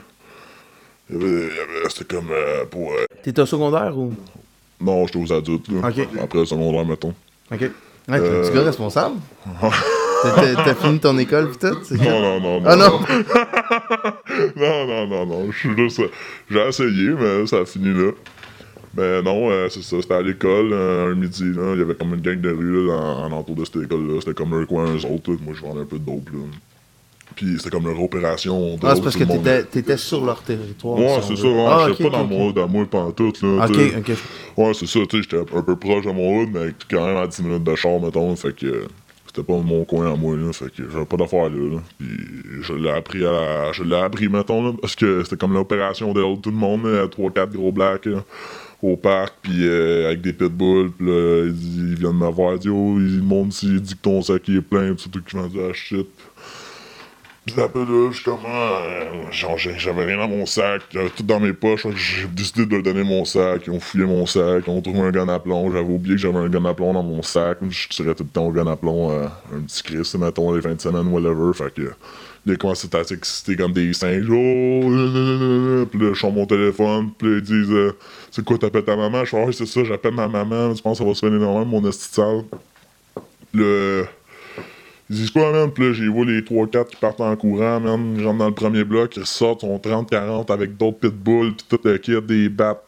c'était 1.10 2.15
comme 2.15 2.29
euh, 2.31 2.65
pour. 2.69 2.91
euh, 2.91 3.05
T'étais 3.24 3.41
au 3.41 3.45
secondaire 3.45 3.98
ou? 3.98 4.13
non, 4.81 5.05
j'étais 5.07 5.19
aux 5.19 5.33
adultes, 5.33 5.67
là. 5.69 5.81
Après 6.22 6.39
le 6.39 6.45
secondaire, 6.45 6.86
mettons. 6.86 7.13
Ok. 7.51 7.62
Ouais, 7.62 7.69
t'es 8.07 8.13
un 8.13 8.19
Euh, 8.19 8.41
petit 8.43 8.53
gars 8.53 8.63
responsable. 8.63 9.15
T'as- 10.24 10.75
fini 10.75 11.00
ton 11.00 11.17
école 11.17 11.51
pis 11.51 11.57
tout? 11.57 11.75
Non, 11.98 12.22
non, 12.22 12.39
non, 12.39 12.62
non. 12.62 12.65
Ah 12.65 12.75
non! 12.77 13.00
non, 14.55 14.88
non, 14.88 15.07
non, 15.07 15.25
non. 15.25 15.51
Je 15.51 15.57
suis 15.57 15.75
juste. 15.75 16.01
J'ai 16.50 16.67
essayé, 16.67 17.10
mais 17.19 17.45
ça 17.48 17.60
a 17.60 17.65
fini 17.65 17.93
là. 17.93 18.12
Mais 18.95 19.22
non, 19.22 19.50
euh, 19.50 19.67
c'est 19.69 19.81
ça. 19.83 19.98
C'était 20.01 20.13
à 20.13 20.22
l'école, 20.22 20.72
euh, 20.72 21.12
un 21.12 21.15
midi, 21.15 21.43
là. 21.53 21.74
Il 21.74 21.79
y 21.79 21.81
avait 21.81 21.95
comme 21.95 22.13
une 22.13 22.22
gang 22.22 22.39
de 22.39 22.51
rue, 22.51 22.88
là, 22.88 22.93
en, 22.93 23.25
en 23.25 23.31
entour 23.33 23.55
de 23.55 23.65
cette 23.65 23.77
école-là. 23.83 24.19
C'était 24.22 24.33
comme 24.33 24.53
un 24.53 24.65
coin, 24.65 24.86
eux 24.86 25.05
autres, 25.05 25.31
là. 25.31 25.38
Moi, 25.43 25.53
je 25.55 25.62
vendais 25.62 25.81
un 25.81 25.86
peu 25.86 25.98
de 26.00 26.05
dope, 26.05 26.29
là. 26.31 26.39
Puis 27.36 27.56
c'était 27.58 27.70
comme 27.70 27.88
leur 27.88 28.02
opération. 28.02 28.78
Ah, 28.84 28.94
c'est 28.96 29.02
parce 29.04 29.16
que 29.16 29.24
t'étais 29.24 29.63
t'étais 29.63 29.98
sur 29.98 30.24
leur 30.25 30.42
territoire. 30.44 30.98
Ouais, 31.00 31.22
si 31.22 31.30
c'est 31.30 31.42
ça, 31.42 31.48
ouais. 31.48 31.66
Ah, 31.68 31.86
J'étais 31.90 32.04
pas 32.04 32.10
dans 32.18 32.25
mon 32.25 32.48
hood 32.50 32.58
à 32.60 32.68
moi 32.68 32.86
pantoute, 32.86 33.42
là. 33.42 33.66
Ok, 33.66 33.78
ok. 33.98 34.12
Ouais, 34.58 34.74
c'est 34.74 34.88
ça, 34.88 35.00
tu 35.10 35.18
sais, 35.18 35.24
j'étais 35.24 35.40
un 35.40 35.62
peu 35.62 35.75
proche 35.75 36.06
de 36.06 36.12
mon 36.12 36.42
hood, 36.42 36.50
mais 36.54 36.74
quand 36.90 37.06
même 37.06 37.18
à 37.18 37.28
10 37.28 37.42
minutes 37.44 37.63
de 37.63 37.75
char, 37.75 38.00
mettons, 38.00 38.36
fait 38.36 38.56
que 38.56 38.66
euh, 38.68 38.88
c'était 39.25 39.44
pas 39.44 39.58
mon 39.58 39.84
coin 39.84 40.13
à 40.13 40.16
moi, 40.16 40.36
là, 40.36 40.54
fait 40.54 40.66
que 40.70 40.90
j'avais 40.92 41.06
pas 41.06 41.18
d'affaires 41.18 41.50
là, 41.50 41.75
là. 41.75 41.82
Puis 41.98 42.08
je 42.62 42.74
l'ai 42.74 42.92
appris 42.92 43.25
à 43.25 43.32
la... 43.32 43.72
je 43.72 43.84
l'ai 43.84 43.96
appris, 43.96 44.30
mettons, 44.30 44.63
là, 44.63 44.74
parce 44.80 44.96
que 44.96 45.24
c'était 45.24 45.38
comme 45.38 45.54
l'opération 45.54 46.13
de 46.13 46.22
tout 46.40 46.52
le 46.52 46.56
monde, 46.58 46.86
là, 46.86 47.06
3-4 47.08 47.52
gros 47.52 47.72
blacks, 47.72 48.06
là, 48.06 48.24
au 48.84 48.96
parc, 48.98 49.34
puis 49.42 49.66
euh, 49.66 50.08
avec 50.08 50.22
des 50.22 50.34
pitbulls, 50.34 50.92
puis 50.92 51.08
là, 51.08 51.46
ils, 51.48 51.92
ils 51.92 51.96
viennent 51.96 52.18
me 52.18 52.30
voir, 52.30 52.54
ils 52.54 52.60
disent, 52.60 52.72
oh, 52.72 52.98
il 53.00 53.24
monte 53.24 53.54
ici, 53.56 53.68
il 53.68 53.82
dit 53.82 53.96
que 53.96 54.02
ton 54.02 54.22
sac 54.22 54.48
est 54.50 54.62
plein, 54.62 54.94
pis 54.94 55.04
c'est 55.04 55.10
tout 55.10 55.22
qui 55.28 55.36
m'a 55.36 55.48
dit, 55.48 55.58
ah 55.60 55.74
shit. 55.74 56.08
Pis 57.46 57.56
là, 57.58 57.68
là, 57.76 58.10
je 58.10 58.16
suis 58.16 58.24
comme, 58.24 58.40
ah, 58.48 58.84
genre, 59.32 59.58
j'ai- 59.58 59.78
j'avais 59.78 60.06
rien 60.06 60.18
dans 60.18 60.30
mon 60.30 60.46
sac, 60.46 60.82
j'avais 60.92 61.10
tout 61.10 61.24
dans 61.24 61.42
mes 61.42 61.52
poches, 61.52 61.86
j'ai 61.94 62.26
décidé 62.28 62.66
de 62.66 62.80
donner 62.80 63.04
mon 63.04 63.26
sac, 63.26 63.64
ils 63.68 63.72
ont 63.74 63.82
fouillé 63.82 64.06
mon 64.06 64.26
sac, 64.26 64.64
ils 64.66 64.70
ont 64.70 64.82
trouvé 64.82 65.02
un 65.02 65.12
gun 65.12 65.28
à 65.28 65.42
j'avais 65.46 65.82
oublié 65.82 66.16
que 66.16 66.22
j'avais 66.22 66.38
un 66.38 66.48
gun 66.48 66.64
à 66.64 66.74
dans 66.74 67.04
mon 67.04 67.22
sac, 67.22 67.58
je 67.70 67.88
tirais 67.90 68.16
tout 68.16 68.24
le 68.24 68.30
temps 68.30 68.46
au 68.48 68.52
gun 68.52 68.66
à 68.68 68.78
euh, 68.82 69.28
un 69.54 69.60
petit 69.62 69.84
Chris, 69.84 70.10
mettons, 70.18 70.54
les 70.54 70.62
fins 70.62 70.74
de 70.74 70.80
semaine, 70.80 71.08
whatever, 71.08 71.54
fait 71.54 71.74
que 71.74 71.92
Ils 72.46 72.58
commencent 72.58 72.88
à 72.94 73.04
s'exciter 73.04 73.58
comme 73.58 73.74
des 73.74 73.92
singes. 73.94 74.30
Oh. 74.30 75.86
Puis 75.92 76.00
là, 76.00 76.14
je 76.14 76.28
mon 76.28 76.46
téléphone. 76.46 77.12
Puis 77.18 77.38
ils 77.38 77.42
disent 77.42 77.72
euh, 77.72 77.94
C'est 78.32 78.44
quoi, 78.44 78.58
t'appelles 78.58 78.84
ta 78.86 78.96
maman? 78.96 79.24
Je 79.26 79.32
fais 79.32 79.42
Ah, 79.42 79.46
oui, 79.48 79.54
c'est 79.54 79.66
ça, 79.66 79.84
j'appelle 79.84 80.14
ma 80.14 80.28
maman. 80.28 80.74
Tu 80.74 80.82
penses 80.82 80.98
que 80.98 81.04
ça 81.04 81.10
va 81.10 81.14
se 81.16 81.20
faire 81.22 81.34
énormément, 81.34 81.66
mon 81.82 81.90
esti. 81.90 82.22
Le. 83.54 84.06
Ils 85.10 85.15
disent 85.17 85.31
quoi, 85.31 85.51
man? 85.51 85.72
Puis 85.72 85.86
là, 85.86 85.93
j'ai 85.93 86.10
vu 86.10 86.25
les 86.25 86.41
3-4 86.41 86.88
qui 86.88 86.95
partent 86.95 87.22
en 87.22 87.36
courant, 87.36 87.79
man. 87.79 88.15
Ils 88.17 88.25
rentrent 88.25 88.39
dans 88.39 88.48
le 88.48 88.53
premier 88.53 88.83
bloc, 88.83 89.17
ils 89.17 89.25
sortent, 89.25 89.62
sont 89.62 89.77
30-40 89.77 90.51
avec 90.51 90.77
d'autres 90.77 91.00
pitbulls, 91.00 91.53
puis 91.53 91.65
tout 91.69 91.79
le 91.83 91.98
kit, 91.98 92.22
des 92.22 92.50
battes. 92.50 92.83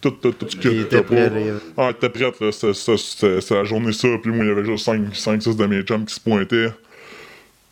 Tout, 0.00 0.12
tout, 0.12 0.32
tout 0.32 0.46
ce 0.48 0.56
que 0.56 0.82
t'as 0.84 1.02
pas. 1.02 1.28
Ah, 1.76 1.92
t'es 1.92 2.08
prête, 2.08 2.40
là. 2.40 2.50
C'est 2.52 3.50
la 3.50 3.64
journée 3.64 3.92
ça, 3.92 4.08
puis 4.22 4.32
moi, 4.32 4.44
il 4.44 4.48
y 4.48 4.50
avait 4.50 4.64
juste 4.64 4.88
5-6 4.88 5.56
de 5.56 5.66
mes 5.66 5.82
chums 5.82 6.06
qui 6.06 6.14
se 6.14 6.20
pointaient. 6.20 6.70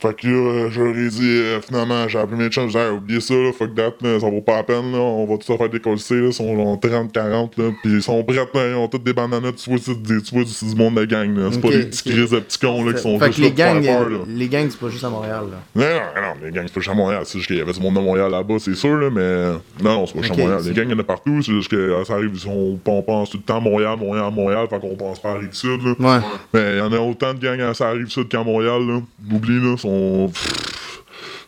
Fait 0.01 0.15
que 0.15 0.29
là, 0.29 0.95
ai 0.95 1.09
dit, 1.09 1.21
euh, 1.23 1.61
finalement, 1.61 2.07
j'ai 2.07 2.19
appelé 2.21 2.37
mes 2.45 2.49
chums, 2.51 2.69
j'ai 2.71 2.79
dit, 2.79 2.85
Hey, 2.85 2.91
oubliez 2.93 3.21
ça, 3.21 3.35
là, 3.35 3.51
fuck 3.53 3.75
that, 3.75 3.95
là, 4.01 4.21
ça 4.21 4.31
vaut 4.31 4.41
pas 4.41 4.57
la 4.59 4.63
peine, 4.63 4.93
là, 4.93 4.99
on 4.99 5.27
va 5.27 5.37
tout 5.39 5.47
se 5.53 5.57
faire 5.57 5.69
décoller, 5.69 5.97
là, 6.11 6.17
ils 6.29 6.33
sont 6.33 6.57
genre 6.57 6.79
30-40, 6.79 7.51
là, 7.59 7.65
pis 7.83 7.89
ils 7.89 8.03
sont 8.03 8.23
prêts, 8.23 8.37
là, 8.37 8.69
ils 8.71 8.75
ont 8.77 8.87
toutes 8.87 9.03
des 9.03 9.13
bananettes, 9.13 9.57
tu 9.57 9.71
vois, 9.71 9.79
c'est 9.83 10.01
des- 10.01 10.21
du 10.21 10.75
monde 10.77 10.95
de 10.95 11.05
gang, 11.05 11.37
là, 11.37 11.49
c'est 11.51 11.61
pas 11.61 11.71
des 11.71 11.87
petits 11.87 12.03
crises 12.11 12.31
de 12.31 12.39
petits 12.39 12.59
cons, 12.61 12.85
là, 12.85 12.93
qui 12.93 13.03
sont 13.03 13.19
Fait 13.19 13.27
juste 13.33 13.39
que 13.39 13.43
là 13.43 13.49
les 13.49 13.55
pour 13.55 13.65
faire 13.65 13.75
gangs, 13.75 13.85
peur, 14.09 14.09
là. 14.11 14.19
les 14.29 14.49
gangs, 14.49 14.69
c'est 14.71 14.81
pas 14.81 14.89
juste 14.89 15.05
à 15.05 15.11
Montréal, 15.11 15.45
là. 15.51 15.59
Non, 15.75 15.83
non, 16.23 16.29
non, 16.29 16.35
les 16.47 16.53
gangs, 16.53 16.65
c'est 16.69 16.75
pas 16.75 16.81
juste 16.81 16.91
à 16.91 16.95
Montréal. 16.95 17.23
C'est 17.25 17.39
juste 17.39 17.49
qu'il 17.49 17.57
y 17.57 17.61
avait 17.61 17.73
du 17.73 17.81
monde 17.81 17.95
de 17.97 18.01
Montréal 18.01 18.31
là-bas, 18.31 18.55
c'est 18.61 18.75
sûr, 18.77 18.97
là, 18.97 19.11
mais. 19.11 19.83
Non, 19.83 19.95
non, 20.01 20.07
c'est 20.07 20.15
pas 20.15 20.23
juste 20.23 20.35
à 20.35 20.43
Montréal. 20.43 20.61
Les 20.65 20.73
gangs, 20.75 20.85
il 20.89 20.93
y 20.93 20.95
en 20.95 20.99
a 21.01 21.03
partout. 21.03 21.43
C'est 21.43 21.53
juste 21.53 21.71
que 21.71 21.77
euh, 21.77 22.05
ça 22.05 22.15
arrive, 22.15 22.37
sont- 22.39 22.79
on 22.87 23.03
pense 23.03 23.31
tout 23.31 23.39
le 23.39 23.43
temps 23.43 23.61
Montréal, 23.61 23.97
Montréal, 23.99 24.33
Montréal, 24.33 24.67
fait 24.71 24.79
qu'on 24.79 24.95
pense 24.95 25.19
pas 25.19 25.31
à 25.31 25.35
Rive-Sud, 25.39 25.81
là. 25.83 25.95
Ouais. 25.99 26.23
Mais 26.55 26.73
il 26.75 26.79
y 26.79 26.81
en 26.81 26.93
a 26.93 26.99
autant 27.01 27.35
de 27.35 27.41
gangs 27.41 27.61
à 27.61 27.75
ça 27.75 27.89
arrive 27.89 28.09
sud 28.09 28.29
qu'à 28.29 28.45
Montréal, 28.45 28.83
là. 28.87 29.01
Oublie, 29.33 29.59
là, 29.61 29.77
sont. 29.89 30.33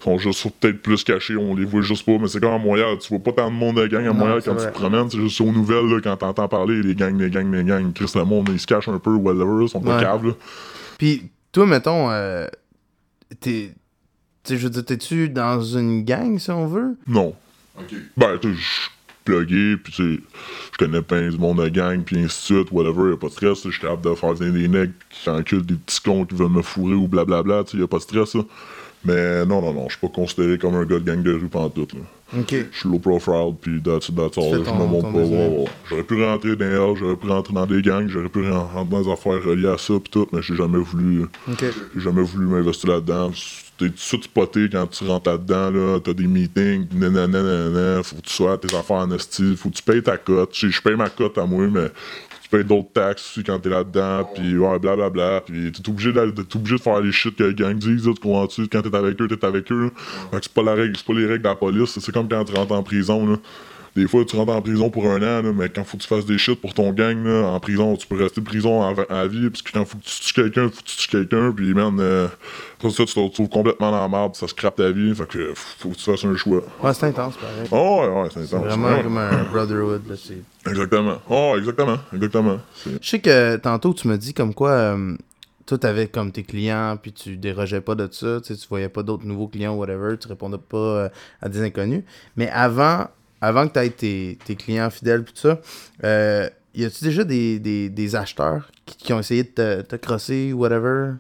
sont 0.03 0.19
juste 0.19 0.49
peut-être 0.61 0.81
plus 0.81 1.05
cachés, 1.05 1.37
on 1.37 1.55
les 1.55 1.65
voit 1.67 1.83
juste 1.83 2.07
pas, 2.07 2.17
mais 2.19 2.27
c'est 2.29 2.41
comme 2.41 2.53
à 2.55 2.59
Montréal, 2.59 2.97
tu 3.01 3.09
vois 3.11 3.19
pas 3.23 3.33
tant 3.33 3.51
de 3.51 3.55
monde 3.57 3.77
de 3.77 3.87
gangs 3.87 4.07
à 4.07 4.13
Montréal 4.15 4.41
quand 4.45 4.57
tu 4.57 4.65
te 4.67 4.71
promènes, 4.73 5.11
c'est 5.11 5.19
juste 5.19 5.41
aux 5.43 5.53
nouvelles, 5.53 5.87
là, 5.89 6.01
quand 6.03 6.17
t'entends 6.17 6.49
parler, 6.49 6.83
les 6.83 6.95
gangs, 6.95 7.19
les 7.19 7.29
gangs, 7.31 7.53
les 7.53 7.65
gangs, 7.65 7.93
Chris, 7.93 8.11
le 8.15 8.25
monde, 8.25 8.49
ils 8.51 8.59
se 8.59 8.67
cachent 8.67 8.89
un 8.89 8.99
peu, 8.99 9.11
whatever, 9.15 9.63
ils 9.65 9.69
sont 9.69 9.81
pas 9.81 9.97
Ouais. 9.97 10.03
caves, 10.03 10.27
là. 10.29 10.33
Puis, 10.97 11.31
toi, 11.53 11.67
mettons, 11.67 12.11
euh, 12.11 12.47
t'es. 13.41 13.73
Tu 14.43 14.55
sais, 14.55 14.57
je 14.57 14.65
veux 14.65 14.71
dire, 14.71 14.85
t'es-tu 14.87 15.29
dans 15.29 15.61
une 15.61 16.03
gang, 16.03 16.39
si 16.39 16.51
on 16.51 16.67
veut? 16.67 16.97
Non. 17.07 17.35
Ben, 18.17 18.39
tu 18.41 18.55
sais, 18.55 18.55
je 18.59 18.89
suis 19.25 19.47
plugué, 19.47 19.77
pis 19.77 19.93
tu 19.93 20.17
sais, 20.17 20.21
je 20.73 20.79
connais 20.79 21.03
plein 21.03 21.29
du 21.29 21.39
monde 21.39 21.63
de 21.63 21.69
gang, 21.69 22.03
pis 22.03 22.17
ainsi 22.17 22.53
de 22.53 22.59
suite, 22.59 22.73
whatever, 22.73 23.11
y'a 23.11 23.17
pas 23.17 23.29
de 23.29 23.33
stress, 23.33 23.61
sais, 23.61 23.71
j'étais 23.71 23.87
capable 23.87 24.11
de 24.11 24.15
faire 24.15 24.35
venir 24.35 24.53
des 24.53 24.69
nègres 24.69 24.93
qui 25.11 25.31
enculent 25.31 25.67
des 25.67 25.75
petits 25.75 26.01
cons 26.01 26.25
qui 26.25 26.35
veulent 26.35 26.49
me 26.49 26.63
fourrer 26.63 26.95
ou 26.95 27.09
blablabla, 27.09 27.65
tu 27.65 27.73
sais, 27.73 27.79
y'a 27.79 27.87
pas 27.87 27.99
de 27.99 28.03
stress, 28.03 28.35
là. 28.35 28.43
Mais 29.03 29.47
non, 29.47 29.63
non, 29.63 29.73
non, 29.73 29.89
je 29.89 29.97
suis 29.97 30.07
pas 30.07 30.13
considéré 30.13 30.59
comme 30.59 30.75
un 30.75 30.85
gars 30.85 30.99
de 30.99 31.05
gang 31.05 31.23
de 31.23 31.33
rue 31.33 31.49
pantoute, 31.49 31.95
là. 31.95 32.01
Ok. 32.39 32.55
Je 32.71 32.79
suis 32.79 32.89
low 32.89 32.99
profile, 32.99 33.55
pis 33.61 33.81
that's, 33.83 34.15
that's 34.15 34.39
all, 34.39 34.65
je 34.65 34.71
me 34.71 34.87
montre 34.87 35.11
pas, 35.11 35.19
ouais. 35.19 35.65
J'aurais 35.89 36.03
pu 36.03 36.23
rentrer 36.23 36.55
dans 36.55 36.65
les 36.67 36.97
j'aurais 36.97 37.17
pu 37.17 37.27
rentrer 37.27 37.55
dans 37.55 37.67
des 37.67 37.83
gangs, 37.83 38.09
j'aurais 38.09 38.29
pu 38.29 38.49
rentrer 38.49 38.85
dans 38.85 39.03
des 39.03 39.11
affaires 39.11 39.43
reliées 39.43 39.69
à 39.69 39.79
ça, 39.79 39.95
pis 39.99 40.11
tout, 40.11 40.27
mais 40.33 40.43
j'ai 40.43 40.55
jamais 40.55 40.79
voulu... 40.79 41.25
J'ai 41.59 42.01
jamais 42.01 42.23
voulu 42.23 42.47
m'investir 42.47 42.91
là-dedans. 42.91 43.33
T'es 43.81 43.87
tout 43.87 43.95
de 43.95 43.99
suite 43.99 44.25
spoté 44.25 44.69
quand 44.71 44.87
tu 44.89 45.05
rentres 45.05 45.31
là-dedans, 45.31 45.71
là. 45.71 46.01
T'as 46.01 46.13
des 46.13 46.27
meetings, 46.27 46.87
nanana, 46.93 47.43
nanana, 47.43 48.03
faut 48.03 48.17
que 48.17 48.21
tu 48.21 48.31
sois 48.35 48.53
à 48.53 48.59
tes 48.59 48.77
affaires 48.77 48.97
en 48.97 49.11
esti, 49.11 49.57
faut 49.57 49.71
que 49.71 49.77
tu 49.77 49.83
payes 49.83 50.03
ta 50.03 50.19
cote. 50.19 50.55
Je 50.55 50.83
paye 50.83 50.97
ma 50.97 51.09
cote 51.09 51.39
à 51.39 51.47
moi, 51.47 51.67
mais 51.67 51.89
tu 52.43 52.51
payes 52.51 52.63
d'autres 52.63 52.93
taxes 52.93 53.23
aussi 53.31 53.43
quand 53.43 53.59
t'es 53.59 53.71
là-dedans, 53.71 54.29
pis 54.35 54.55
ouais, 54.55 54.79
blablabla. 54.79 55.41
Pis 55.47 55.73
t'es 55.73 55.89
obligé, 55.89 56.13
t'es 56.13 56.57
obligé 56.57 56.77
de 56.77 56.81
faire 56.83 57.01
les 57.01 57.11
shit 57.11 57.35
que 57.35 57.45
les 57.45 57.55
gangs 57.55 57.79
disent, 57.79 58.03
tu 58.03 58.13
comprends-tu? 58.21 58.69
Quand 58.69 58.83
t'es 58.83 58.95
avec 58.95 59.19
eux, 59.19 59.29
t'es 59.29 59.47
avec 59.47 59.73
eux. 59.73 59.91
Fait 60.31 60.37
que 60.37 60.43
c'est 60.43 60.53
pas 60.53 60.63
la 60.63 60.75
règle, 60.75 60.95
c'est 60.95 61.07
pas 61.07 61.15
les 61.15 61.25
règles 61.25 61.43
de 61.43 61.49
la 61.49 61.55
police, 61.55 61.99
c'est 61.99 62.13
comme 62.13 62.29
quand 62.29 62.45
tu 62.45 62.53
rentres 62.55 62.73
en 62.73 62.83
prison, 62.83 63.27
là. 63.27 63.37
Des 63.97 64.07
fois, 64.07 64.25
tu 64.25 64.37
rentres 64.37 64.53
en 64.53 64.63
prison 64.63 64.89
pour 64.91 65.07
un 65.07 65.17
an, 65.19 65.43
là, 65.43 65.53
mais 65.53 65.69
quand 65.69 65.83
faut 65.85 65.97
que 65.97 66.03
tu 66.03 66.09
fasses 66.09 66.25
des 66.27 66.39
shit 66.39 66.61
pour 66.61 66.75
ton 66.75 66.93
gang, 66.93 67.25
là, 67.25 67.49
en 67.49 67.59
prison, 67.61 67.97
tu 67.97 68.07
peux 68.07 68.23
rester 68.23 68.41
prison 68.41 68.83
à, 68.83 68.95
à 69.13 69.27
vie, 69.27 69.51
parce 69.51 69.63
que 69.63 69.73
quand 69.73 69.85
faut 69.85 69.99
que 69.99 70.05
tu 70.05 70.21
tues 70.21 70.33
quelqu'un, 70.35 70.69
faut 70.69 70.81
que 70.81 70.87
tu 70.87 70.97
tues 70.97 71.09
quelqu'un, 71.09 71.53
puis 71.53 71.75
man, 71.75 71.97
euh, 71.99 72.29
après 72.79 72.91
ça, 72.91 73.05
tu 73.05 73.15
te 73.15 73.19
retrouves 73.21 73.49
complètement 73.49 73.91
dans 73.91 74.01
la 74.01 74.09
merde, 74.09 74.37
ça 74.37 74.47
scrape 74.47 74.77
ta 74.77 74.91
vie, 74.91 75.15
fait 75.15 75.27
que 75.27 75.53
faut 75.55 75.89
que 75.91 75.97
tu 75.97 76.05
fasses 76.05 76.25
un 76.25 76.37
choix. 76.37 76.63
Ouais, 76.83 76.95
c'est 76.95 77.07
intense, 77.07 77.37
pareil. 77.37 77.67
Oh, 77.73 78.01
ouais, 78.03 78.23
ouais, 78.23 78.29
c'est 78.33 78.41
intense. 78.55 78.65
vraiment 78.65 78.89
ouais. 78.95 79.03
comme 79.03 79.19
un 79.19 79.43
brotherhood, 79.53 80.03
là. 80.09 80.15
c'est- 80.17 80.71
Exactement. 80.71 81.17
Oh, 81.29 81.55
exactement, 81.59 81.97
exactement. 82.15 82.59
Je 83.01 83.09
sais 83.09 83.19
que 83.21 83.57
tantôt, 83.57 83.93
tu 83.95 84.07
m'as 84.09 84.17
dit 84.19 84.35
comme 84.35 84.55
quoi. 84.55 84.71
euh, 84.71 85.17
toi, 85.67 85.79
t'avais 85.79 86.09
comme 86.09 86.33
tes 86.33 86.43
clients, 86.43 86.97
puis 87.01 87.13
tu 87.13 87.37
dérogeais 87.37 87.81
pas 87.81 87.95
de 87.95 88.09
ça, 88.11 88.41
tu 88.41 88.55
voyais 88.69 88.89
pas 88.89 89.03
d'autres 89.05 89.25
nouveaux 89.25 89.47
clients, 89.47 89.75
whatever, 89.75 90.17
tu 90.19 90.27
répondais 90.27 90.59
pas 90.59 90.77
euh, 90.77 91.09
à 91.41 91.49
des 91.49 91.63
inconnus. 91.63 92.03
Mais 92.37 92.49
avant, 92.51 93.07
avant 93.41 93.67
que 93.69 93.73
tu 93.75 93.79
aies 93.81 93.91
tes, 93.91 94.39
tes 94.45 94.57
clients 94.57 94.91
fidèles, 94.91 95.25
tout 95.25 95.33
ça, 95.35 95.61
euh, 96.05 96.49
y 96.75 96.85
a-tu 96.85 97.05
déjà 97.05 97.25
des, 97.25 97.59
des, 97.59 97.89
des 97.89 98.17
acheteurs 98.17 98.71
qui, 98.87 98.97
qui 98.97 99.13
ont 99.13 99.21
essayé 99.21 99.43
de 99.45 99.49
te, 99.49 99.83
te 99.83 99.97
crosser, 99.97 100.53
whatever, 100.53 101.13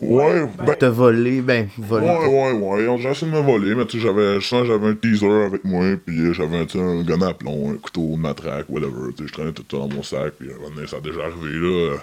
Ouais, 0.00 0.46
ben. 0.64 0.76
te 0.76 0.84
voler, 0.84 1.40
ben, 1.40 1.68
voler. 1.76 2.06
Ouais, 2.06 2.26
ouais, 2.26 2.52
ouais, 2.52 2.82
ils 2.84 2.88
ont 2.88 2.96
déjà 2.98 3.10
essayé 3.10 3.32
de 3.32 3.36
me 3.36 3.42
voler, 3.42 3.74
mais 3.74 3.84
tu 3.84 3.98
sais, 3.98 4.06
j'avais, 4.06 4.40
je 4.40 4.64
j'avais 4.64 4.86
un 4.86 4.94
teaser 4.94 5.26
avec 5.46 5.64
moi, 5.64 5.84
puis 6.06 6.20
euh, 6.20 6.32
j'avais 6.32 6.56
un 6.58 7.02
gun 7.02 7.20
à 7.22 7.34
plomb, 7.34 7.72
un 7.72 7.78
couteau, 7.78 8.10
une 8.14 8.20
matraque, 8.20 8.66
whatever, 8.68 9.12
tu 9.16 9.24
sais, 9.24 9.28
je 9.28 9.32
traînais 9.32 9.52
tout 9.52 9.64
ça 9.68 9.76
dans 9.78 9.88
mon 9.88 10.04
sac, 10.04 10.34
puis 10.38 10.48
donné, 10.48 10.86
ça 10.86 10.98
a 10.98 11.00
déjà 11.00 11.22
arrivé, 11.24 11.58
là. 11.58 11.96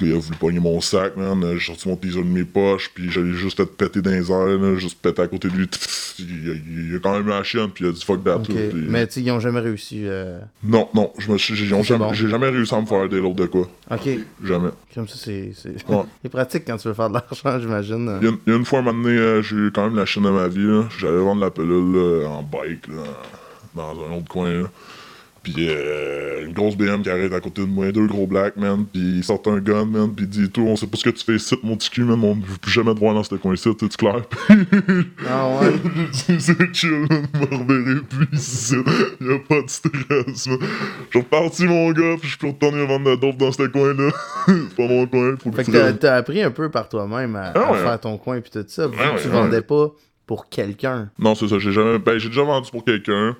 Il 0.00 0.12
a 0.14 0.18
voulu 0.18 0.36
pogner 0.38 0.60
mon 0.60 0.80
sac, 0.80 1.16
man, 1.16 1.42
euh, 1.44 1.56
j'ai 1.58 1.66
sorti 1.66 1.88
mon 1.88 1.96
teaser 1.96 2.20
de 2.22 2.28
mes 2.28 2.44
poches, 2.44 2.90
puis 2.94 3.10
j'allais 3.10 3.32
juste 3.32 3.60
être 3.60 3.76
pété 3.76 4.00
dans 4.00 4.10
les 4.10 4.30
airs, 4.30 4.58
là, 4.58 4.76
juste 4.76 4.98
pété 5.00 5.20
à 5.22 5.26
côté 5.28 5.48
de 5.48 5.54
lui, 5.54 5.68
il, 6.18 6.88
il 6.90 6.96
a 6.96 6.98
quand 6.98 7.12
même 7.12 7.26
eu 7.26 7.30
la 7.30 7.42
chienne, 7.42 7.68
puis 7.74 7.84
il 7.84 7.88
a 7.88 7.92
dit 7.92 8.02
fuck 8.04 8.24
that, 8.24 8.38
là, 8.38 8.60
Mais 8.74 9.06
tu 9.06 9.20
ils 9.20 9.30
ont 9.30 9.40
jamais 9.40 9.60
réussi. 9.60 10.02
euh, 10.04 10.40
Non, 10.64 10.88
non, 10.94 11.12
je 11.18 11.30
me 11.30 11.38
suis, 11.38 11.54
j'ai, 11.54 11.66
jamais, 11.66 11.82
bon. 11.98 12.12
jamais 12.14 12.48
réussi 12.48 12.74
à 12.74 12.80
me 12.80 12.86
faire 12.86 13.08
des 13.08 13.20
lots 13.20 13.34
de 13.34 13.46
quoi, 13.46 13.68
Ok. 13.90 14.08
jamais. 14.44 14.70
Comme 14.94 15.08
ça, 15.08 15.16
c'est. 15.18 15.52
C'est 15.54 15.88
Ouais. 15.88 16.04
pratique 16.30 16.64
quand 16.66 16.76
tu 16.76 16.88
veux 16.88 16.94
faire 16.94 17.08
de 17.08 17.14
l'argent, 17.14 17.60
j'imagine. 17.60 18.18
Il 18.22 18.28
y, 18.28 18.30
a, 18.30 18.34
il 18.46 18.52
y 18.52 18.54
a 18.54 18.58
une 18.58 18.64
fois, 18.64 18.78
un 18.78 18.82
moment 18.82 19.02
donné, 19.02 19.16
euh, 19.18 19.42
j'ai 19.42 19.56
eu 19.56 19.70
quand 19.74 19.84
même 19.84 19.96
la 19.96 20.04
chaîne 20.06 20.22
de 20.24 20.30
ma 20.30 20.48
vie. 20.48 20.66
là. 20.66 20.84
J'allais 20.98 21.18
vendre 21.18 21.40
la 21.42 21.50
pilule 21.50 21.94
là, 22.22 22.28
en 22.28 22.42
bike, 22.42 22.88
là, 22.88 23.02
dans 23.74 23.90
un 23.90 24.16
autre 24.16 24.28
coin. 24.28 24.50
Là. 24.50 24.70
Puis 25.42 25.54
euh, 25.58 26.46
une 26.46 26.52
grosse 26.52 26.76
BM 26.76 27.02
qui 27.02 27.10
arrête 27.10 27.32
à 27.32 27.40
côté 27.40 27.62
de 27.62 27.66
moi, 27.66 27.90
deux 27.90 28.06
gros 28.06 28.26
blacks, 28.26 28.56
man. 28.56 28.84
Puis 28.92 29.00
il 29.16 29.24
sort 29.24 29.42
un 29.46 29.58
gun, 29.58 29.84
man. 29.86 30.12
Puis 30.14 30.24
il 30.26 30.28
dit 30.28 30.50
Tout, 30.50 30.62
on 30.62 30.76
sait 30.76 30.86
pas 30.86 30.96
ce 30.96 31.04
que 31.04 31.10
tu 31.10 31.24
fais 31.24 31.34
ici, 31.36 31.56
mon 31.62 31.76
petit 31.76 31.90
cul, 31.90 32.04
man. 32.04 32.20
On 32.22 32.36
ne 32.36 32.42
veut 32.42 32.58
plus 32.60 32.70
jamais 32.70 32.94
te 32.94 33.00
voir 33.00 33.14
dans 33.14 33.24
ce 33.24 33.34
coin-ci, 33.34 33.68
tu 33.76 33.88
clair? 33.88 34.22
Ah 35.28 35.48
ouais. 35.60 35.72
C'est 36.12 36.74
chill, 36.74 37.06
man. 37.10 37.26
Me 37.34 37.56
reverrai 37.56 38.00
plus 38.08 38.28
ici. 38.38 38.76
Y'a 39.20 39.38
pas 39.48 39.62
de 39.62 39.68
stress, 39.68 40.46
man. 40.46 40.58
Je 40.60 41.18
suis 41.18 41.18
reparti, 41.18 41.64
mon 41.64 41.90
gars. 41.92 42.16
Puis 42.20 42.30
je 42.30 42.38
peux 42.38 42.48
retourner 42.48 42.86
vendre 42.86 43.04
de 43.06 43.10
la 43.10 43.16
dope 43.16 43.36
dans 43.36 43.52
ce 43.52 43.62
coin-là. 43.66 44.10
C'est 44.46 44.76
pas 44.76 44.86
mon 44.88 45.06
coin. 45.06 45.34
Faut 45.42 45.52
Fait 45.52 45.64
que 45.64 45.90
t'as- 45.92 46.16
appris 46.16 46.42
un 46.42 46.50
peu 46.50 46.70
par 46.70 46.88
toi-même 46.88 47.34
à, 47.36 47.52
Ah 47.54 47.70
à 47.70 47.74
faire 47.74 48.00
ton 48.00 48.16
coin 48.18 48.40
puis 48.40 48.50
tout 48.50 48.64
ça. 48.68 48.86
Vu 48.86 48.94
Ah 49.00 49.08
que 49.10 49.14
ouais, 49.16 49.20
tu 49.22 49.28
ouais. 49.28 49.32
vendais 49.34 49.62
pas 49.62 49.90
pour 50.26 50.48
quelqu'un. 50.48 51.10
Non, 51.18 51.34
c'est 51.34 51.48
ça. 51.48 51.58
J'ai 51.58 51.72
jamais. 51.72 51.98
Ben, 51.98 52.18
j'ai 52.18 52.28
déjà 52.28 52.42
vendu 52.42 52.70
pour 52.70 52.84
quelqu'un. 52.84 53.36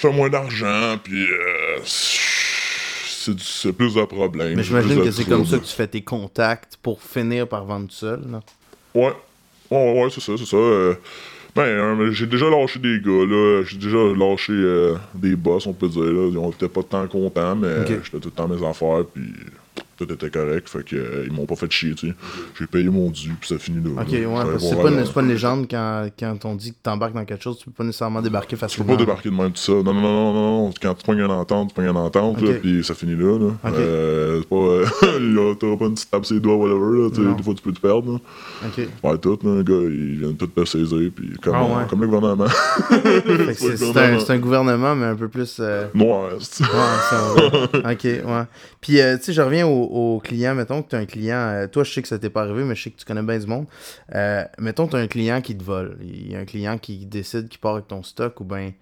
Tu 0.00 0.06
fais 0.06 0.12
moins 0.14 0.30
d'argent, 0.30 0.96
puis 1.04 1.26
euh, 1.30 1.78
c'est 1.84 3.72
plus 3.72 3.94
de 3.94 4.04
problèmes. 4.04 4.56
Mais 4.56 4.62
j'imagine 4.62 5.02
que 5.02 5.10
c'est 5.10 5.24
comme 5.26 5.44
ça 5.44 5.58
que 5.58 5.64
tu 5.66 5.74
fais 5.74 5.86
tes 5.86 6.00
contacts 6.00 6.78
pour 6.82 7.02
finir 7.02 7.46
par 7.46 7.64
vendre 7.66 7.86
tout 7.88 7.94
seul. 7.94 8.20
Là. 8.30 8.40
Ouais. 8.94 9.12
Ouais, 9.70 10.02
ouais, 10.02 10.08
c'est 10.10 10.20
ça, 10.22 10.32
c'est 10.38 10.46
ça. 10.46 10.56
euh, 10.56 10.94
ben, 11.54 11.62
euh, 11.62 12.10
j'ai 12.12 12.26
déjà 12.26 12.48
lâché 12.48 12.78
des 12.78 12.98
gars, 13.00 13.26
là. 13.26 13.62
J'ai 13.64 13.76
déjà 13.76 13.98
lâché 13.98 14.52
euh, 14.52 14.94
des 15.14 15.36
boss, 15.36 15.66
on 15.66 15.72
peut 15.74 15.88
dire, 15.88 16.02
là. 16.04 16.28
Ils 16.30 16.38
ont- 16.38 16.50
étaient 16.50 16.68
pas 16.68 16.82
tant 16.82 17.06
contents, 17.06 17.54
mais 17.56 17.68
j'étais 17.86 18.18
tout 18.18 18.30
le 18.30 18.30
temps 18.30 18.48
mes 18.48 18.66
affaires, 18.66 19.04
puis 19.12 19.22
tout 20.06 20.12
était 20.12 20.30
correct. 20.30 20.68
Fait 20.68 20.82
que 20.84 20.96
euh, 20.96 21.24
ils 21.26 21.32
m'ont 21.32 21.46
pas 21.46 21.56
fait 21.56 21.70
chier, 21.70 21.94
tu 21.94 22.08
sais. 22.08 22.14
J'ai 22.58 22.66
payé 22.66 22.88
mon 22.88 23.10
dû, 23.10 23.30
puis 23.40 23.48
ça 23.48 23.58
finit 23.58 23.82
là. 23.84 24.02
Ok, 24.02 24.10
là. 24.12 24.18
ouais, 24.18 24.34
parce 24.34 24.52
que 24.54 24.58
c'est 24.60 24.76
pas, 24.82 24.88
une- 24.88 24.96
la- 24.96 25.04
c'est 25.06 25.12
pas 25.12 25.20
une 25.20 25.28
légende 25.28 25.66
quand, 25.70 26.08
quand 26.18 26.44
on 26.44 26.54
dit 26.54 26.72
que 26.72 26.76
t'embarques 26.82 27.14
dans 27.14 27.24
quelque 27.24 27.42
chose, 27.42 27.58
tu 27.58 27.66
peux 27.66 27.70
pas 27.72 27.84
nécessairement 27.84 28.22
débarquer 28.22 28.48
Tu 28.48 28.54
peux 28.56 28.60
facilement. 28.60 28.92
pas 28.94 28.96
débarquer 28.96 29.30
de 29.30 29.34
même 29.34 29.50
tout 29.52 29.58
ça. 29.60 29.72
Non, 29.72 29.92
non, 29.94 30.00
non, 30.00 30.32
non, 30.32 30.64
non. 30.66 30.70
Quand 30.80 30.94
tu 30.94 31.04
pognes 31.04 31.18
une 31.20 31.30
entente, 31.30 31.68
tu 31.68 31.74
pognes 31.74 31.88
une 31.90 31.96
entente, 31.96 32.40
là, 32.40 32.52
puis 32.60 32.82
ça 32.84 32.94
finit 32.94 33.16
là. 33.16 33.38
là. 33.38 33.46
Ok. 33.64 33.74
Euh, 33.76 34.40
c'est 34.40 34.48
pas. 34.48 34.56
euh, 34.56 35.54
T'auras 35.60 35.76
pas 35.76 35.84
une 35.86 35.94
petite 35.94 36.10
tape 36.10 36.24
sur 36.24 36.34
les 36.34 36.40
doigts, 36.40 36.56
whatever. 36.56 37.08
Là, 37.26 37.34
des 37.34 37.42
fois, 37.42 37.54
tu 37.54 37.62
peux 37.62 37.72
te 37.72 37.80
perdre. 37.80 38.12
Là. 38.12 38.18
Ok. 38.66 38.88
Ouais, 39.02 39.18
tout, 39.18 39.38
là, 39.42 39.54
le 39.56 39.62
gars, 39.62 39.74
il 39.90 40.18
vient 40.18 40.32
tout 40.32 40.46
te 40.46 40.64
saisir, 40.64 41.10
puis 41.14 41.30
comme, 41.42 41.54
Ah 41.54 41.64
ouais. 41.64 41.84
comme 41.88 42.00
le 42.00 42.06
gouvernement. 42.08 42.46
C'est- 43.54 43.76
c'est 43.76 43.96
un, 43.96 44.18
c'est 44.20 44.32
un 44.32 44.38
gouvernement, 44.38 44.94
mais 44.94 45.06
un 45.06 45.14
peu 45.14 45.28
plus. 45.28 45.56
euh, 45.60 45.86
Noir, 45.94 46.30
c'est- 46.40 46.64
Ouais, 46.64 46.70
ça 47.10 47.34
va. 47.82 47.92
ok, 47.92 48.04
ouais. 48.04 48.44
Puis, 48.80 49.00
euh, 49.00 49.16
tu 49.18 49.24
sais, 49.24 49.32
je 49.32 49.42
reviens 49.42 49.66
au, 49.66 49.88
au 49.90 50.20
client. 50.20 50.54
Mettons 50.54 50.82
que 50.82 50.90
tu 50.90 50.96
as 50.96 51.00
un 51.00 51.06
client. 51.06 51.36
euh, 51.36 51.66
toi, 51.66 51.84
je 51.84 51.92
sais 51.92 52.02
que 52.02 52.08
ça 52.08 52.18
t'est 52.18 52.30
pas 52.30 52.42
arrivé, 52.42 52.64
mais 52.64 52.74
je 52.74 52.84
sais 52.84 52.90
que 52.90 52.98
tu 52.98 53.04
connais 53.04 53.22
bien 53.22 53.38
du 53.38 53.46
monde. 53.46 53.66
Euh, 54.14 54.44
mettons 54.58 54.86
que 54.86 54.92
tu 54.92 54.96
as 54.96 55.00
un 55.00 55.08
client 55.08 55.40
qui 55.40 55.56
te 55.56 55.64
vole. 55.64 55.98
Il 56.02 56.32
y 56.32 56.36
a 56.36 56.40
un 56.40 56.44
client 56.44 56.78
qui 56.78 57.06
décide 57.06 57.48
qu'il 57.48 57.60
part 57.60 57.74
avec 57.74 57.88
ton 57.88 58.02
stock 58.02 58.40
ou 58.40 58.44
bien 58.44 58.72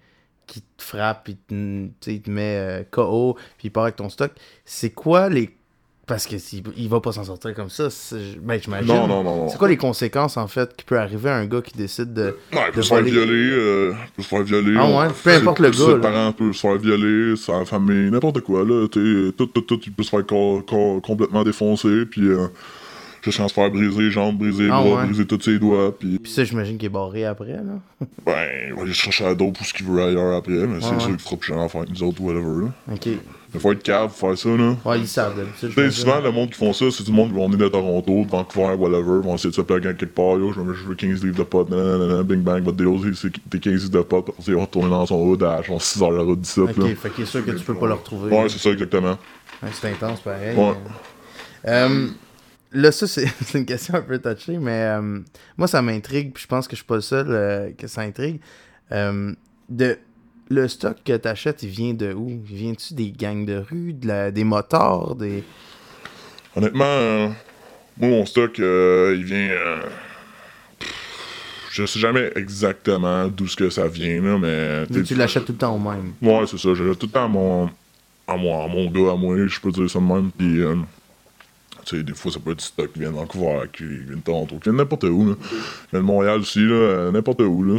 qui 0.47 0.61
te 0.61 0.83
frappe, 0.83 1.25
puis 1.25 1.35
te, 1.35 2.09
il 2.09 2.21
te 2.21 2.29
met 2.29 2.57
euh, 2.57 2.83
KO, 2.89 3.35
puis 3.57 3.67
il 3.67 3.71
part 3.71 3.83
avec 3.83 3.97
ton 3.97 4.09
stock. 4.09 4.31
C'est 4.65 4.89
quoi 4.89 5.29
les 5.29 5.55
Parce 6.09 6.25
que 6.25 6.37
s'il 6.39 6.63
il 6.75 6.89
va 6.89 6.99
pas 6.99 7.11
s'en 7.13 7.23
sortir 7.23 7.53
comme 7.53 7.69
ça, 7.69 7.87
ben 8.41 8.59
j'imagine. 8.61 8.87
Non, 8.87 9.07
non, 9.07 9.23
non, 9.23 9.35
non. 9.37 9.47
C'est 9.49 9.57
quoi 9.59 9.69
les 9.69 9.77
conséquences 9.77 10.35
en 10.37 10.47
fait 10.47 10.75
qui 10.75 10.83
peut 10.83 10.97
arriver 10.99 11.29
à 11.29 11.35
un 11.37 11.45
gars 11.45 11.61
qui 11.61 11.77
décide 11.77 12.13
de. 12.13 12.35
Ouais, 12.51 12.59
il 12.67 12.71
peut 12.73 12.81
se 12.81 12.87
faire 12.93 13.03
violer, 13.03 13.49
euh, 13.51 13.93
il 13.93 14.11
peut 14.17 14.23
se 14.23 14.27
faire 14.27 14.41
violer. 14.43 14.73
Ah 14.77 14.89
ouais, 15.07 15.07
peu 15.23 15.29
importe 15.29 15.59
le 15.59 15.69
gars, 15.69 15.77
Ses 15.77 16.01
parents 16.01 16.31
peuvent 16.33 16.51
se 16.51 16.59
faire 16.61 16.77
violer, 16.77 17.35
sa 17.37 17.63
famille, 17.63 18.09
n'importe 18.11 18.41
quoi, 18.41 18.65
là. 18.65 18.87
t'sais, 18.87 19.31
Tout, 19.37 19.45
tout, 19.45 19.61
tout, 19.61 19.79
il 19.85 19.91
peut 19.93 20.03
se 20.03 20.09
faire 20.09 20.25
co- 20.25 20.63
co- 20.67 20.99
complètement 20.99 21.43
défoncer, 21.43 22.05
puis 22.09 22.27
euh, 22.27 22.47
jusqu'à 23.21 23.47
se 23.47 23.53
faire 23.53 23.69
briser 23.69 24.01
les 24.01 24.09
jambes, 24.11 24.37
briser 24.39 24.63
les 24.63 24.69
Ah 24.71 24.81
bras, 24.81 25.01
ouais. 25.01 25.05
briser 25.05 25.27
tous 25.27 25.41
ses 25.41 25.59
doigts, 25.59 25.95
puis 25.95 26.17
Puis 26.17 26.31
ça, 26.31 26.43
j'imagine 26.43 26.77
qu'il 26.77 26.87
est 26.87 26.89
barré 26.89 27.25
après, 27.25 27.53
là. 27.53 27.61
ben, 28.25 28.47
il 28.69 28.73
va 28.73 28.81
aller 28.81 28.93
chercher 28.93 29.25
à 29.25 29.35
d'autres 29.35 29.61
ou 29.61 29.63
ce 29.63 29.73
qu'il 29.75 29.85
veut 29.85 30.01
ailleurs 30.01 30.35
après, 30.35 30.53
mais 30.65 30.79
c'est 30.81 30.87
Ouais, 30.91 30.99
sûr 30.99 31.09
qu'il 31.09 31.19
fera 31.19 31.35
plus 31.37 31.49
jamais 31.53 31.65
affaire 31.65 31.81
avec 31.81 31.93
nous 31.93 32.01
autres, 32.03 32.19
whatever, 32.19 32.65
là. 32.65 32.93
Ok. 32.95 33.09
Mais 33.53 33.59
faut 33.59 33.71
être 33.71 33.81
capable 33.81 34.11
pour 34.11 34.19
faire 34.29 34.37
ça, 34.37 34.49
là. 34.49 34.75
Ouais, 34.85 34.99
ils 34.99 35.07
savent 35.07 35.35
d'habitude. 35.35 35.55
Tu 35.59 35.67
sais, 35.67 35.71
j'imagine. 35.73 35.91
souvent, 36.03 36.19
le 36.21 36.31
monde 36.31 36.49
qui 36.49 36.55
font 36.57 36.71
ça, 36.71 36.85
c'est 36.91 37.03
du 37.03 37.11
monde 37.11 37.29
qui 37.29 37.35
vont 37.35 37.45
venir 37.49 37.65
de 37.65 37.69
Toronto, 37.69 38.23
de 38.23 38.29
Vancouver, 38.29 38.75
whatever, 38.75 39.21
vont 39.23 39.35
essayer 39.35 39.49
de 39.49 39.55
se 39.55 39.61
plaquer 39.61 39.87
quelque 39.95 40.05
part, 40.05 40.37
yo, 40.37 40.51
je 40.53 40.59
veux- 40.61 40.73
je 40.75 40.83
veux 40.85 40.93
15 40.95 41.23
livres 41.23 41.37
de 41.37 41.43
pot, 41.43 41.67
nanana, 41.69 42.21
bing 42.23 42.41
bang, 42.43 42.61
votre 42.63 42.77
deal, 42.77 43.15
c'est 43.15 43.31
tes 43.49 43.59
15 43.59 43.73
livres 43.85 43.89
de 43.91 44.01
pot, 44.01 44.33
on 44.37 44.41
s'est 44.41 44.53
retourné 44.53 44.89
dans 44.91 45.05
son 45.05 45.15
hood 45.27 45.41
à 45.43 45.61
genre 45.63 45.81
6 45.81 46.01
heures 46.03 46.11
la 46.11 46.21
route 46.23 46.41
d'ici, 46.41 46.59
Ok, 46.59 46.77
là. 46.77 46.85
fait 46.95 47.09
qu'il 47.09 47.23
est 47.23 47.27
sûr 47.27 47.43
que 47.43 47.51
tu 47.51 47.63
peux 47.65 47.73
pas 47.75 47.87
le 47.87 47.93
retrouver. 47.93 48.31
Ouais, 48.35 48.49
c'est 48.49 48.59
ça, 48.59 48.69
exactement. 48.69 49.17
Ouais, 49.63 49.69
c'est 49.73 49.89
intense, 49.91 50.19
pareil. 50.21 50.55
Ouais. 50.55 50.73
Euh, 51.67 52.07
là, 52.71 52.91
ça, 52.91 53.07
c'est 53.07 53.25
c'est 53.45 53.57
une 53.57 53.65
question 53.65 53.95
un 53.95 54.01
peu 54.01 54.19
touchée, 54.19 54.57
mais 54.57 54.83
euh, 54.99 55.19
moi, 55.57 55.67
ça 55.67 55.81
m'intrigue, 55.81 56.33
puis 56.33 56.43
je 56.43 56.47
pense 56.47 56.67
que 56.67 56.75
je 56.75 56.81
suis 56.81 56.85
pas 56.87 56.95
le 56.95 57.01
seul 57.01 57.27
euh, 57.29 57.71
que 57.77 57.87
ça 57.87 58.01
intrigue. 58.01 58.39
Euh, 58.91 59.33
de, 59.69 59.97
le 60.49 60.67
stock 60.67 60.97
que 61.05 61.15
t'achètes, 61.15 61.63
il 61.63 61.69
vient 61.69 61.93
de 61.93 62.13
où? 62.13 62.29
Il 62.29 62.55
vient-tu 62.55 62.93
des 62.95 63.11
gangs 63.11 63.45
de 63.45 63.57
rue, 63.69 63.93
de 63.93 64.07
la- 64.07 64.31
des 64.31 64.43
motards, 64.43 65.15
des. 65.15 65.43
Honnêtement, 66.55 66.83
euh, 66.85 67.27
moi, 67.97 68.09
mon 68.09 68.25
stock, 68.25 68.59
euh, 68.59 69.15
il 69.17 69.23
vient. 69.23 69.49
euh, 69.49 69.81
pff, 70.79 71.69
je 71.71 71.85
sais 71.85 71.99
jamais 71.99 72.31
exactement 72.35 73.27
d'où 73.27 73.47
ce 73.47 73.55
que 73.55 73.69
ça 73.69 73.87
vient, 73.87 74.21
là, 74.21 74.37
mais. 74.39 74.85
T'sais, 74.87 75.03
tu 75.03 75.15
l'achètes 75.15 75.45
tout 75.45 75.51
le 75.53 75.57
temps 75.59 75.75
au 75.75 75.79
même. 75.79 76.13
Ouais, 76.21 76.45
c'est 76.47 76.57
ça. 76.57 76.69
J'ai 76.73 76.83
tout 76.95 77.05
le 77.05 77.11
temps 77.11 77.25
à 77.25 77.27
mon, 77.27 77.69
à 78.27 78.35
mon, 78.35 78.63
à 78.63 78.67
mon 78.67 78.89
gars, 78.89 79.13
à 79.13 79.15
moi, 79.15 79.35
je 79.47 79.59
peux 79.59 79.71
dire 79.71 79.89
ça 79.89 79.99
de 79.99 80.03
même. 80.05 80.31
Puis, 80.37 80.59
euh, 80.61 80.75
tu 81.89 81.97
sais, 81.97 82.03
des 82.03 82.13
fois, 82.13 82.31
ça 82.31 82.39
peut 82.39 82.51
être 82.51 82.59
du 82.59 82.65
stock 82.65 82.93
qui 82.93 82.99
vient 82.99 83.09
de 83.09 83.15
Vancouver, 83.15 83.61
qui 83.73 83.83
vient 83.83 84.15
de 84.15 84.21
Toronto, 84.21 84.55
qui 84.55 84.63
vient 84.65 84.73
de 84.73 84.77
n'importe 84.77 85.05
où. 85.05 85.29
Là. 85.29 85.35
Qui 85.35 85.91
vient 85.91 85.99
de 86.01 86.05
Montréal 86.05 86.39
aussi, 86.39 86.59
là, 86.59 86.75
euh, 86.75 87.11
n'importe 87.11 87.41
où. 87.41 87.63
Là. 87.63 87.77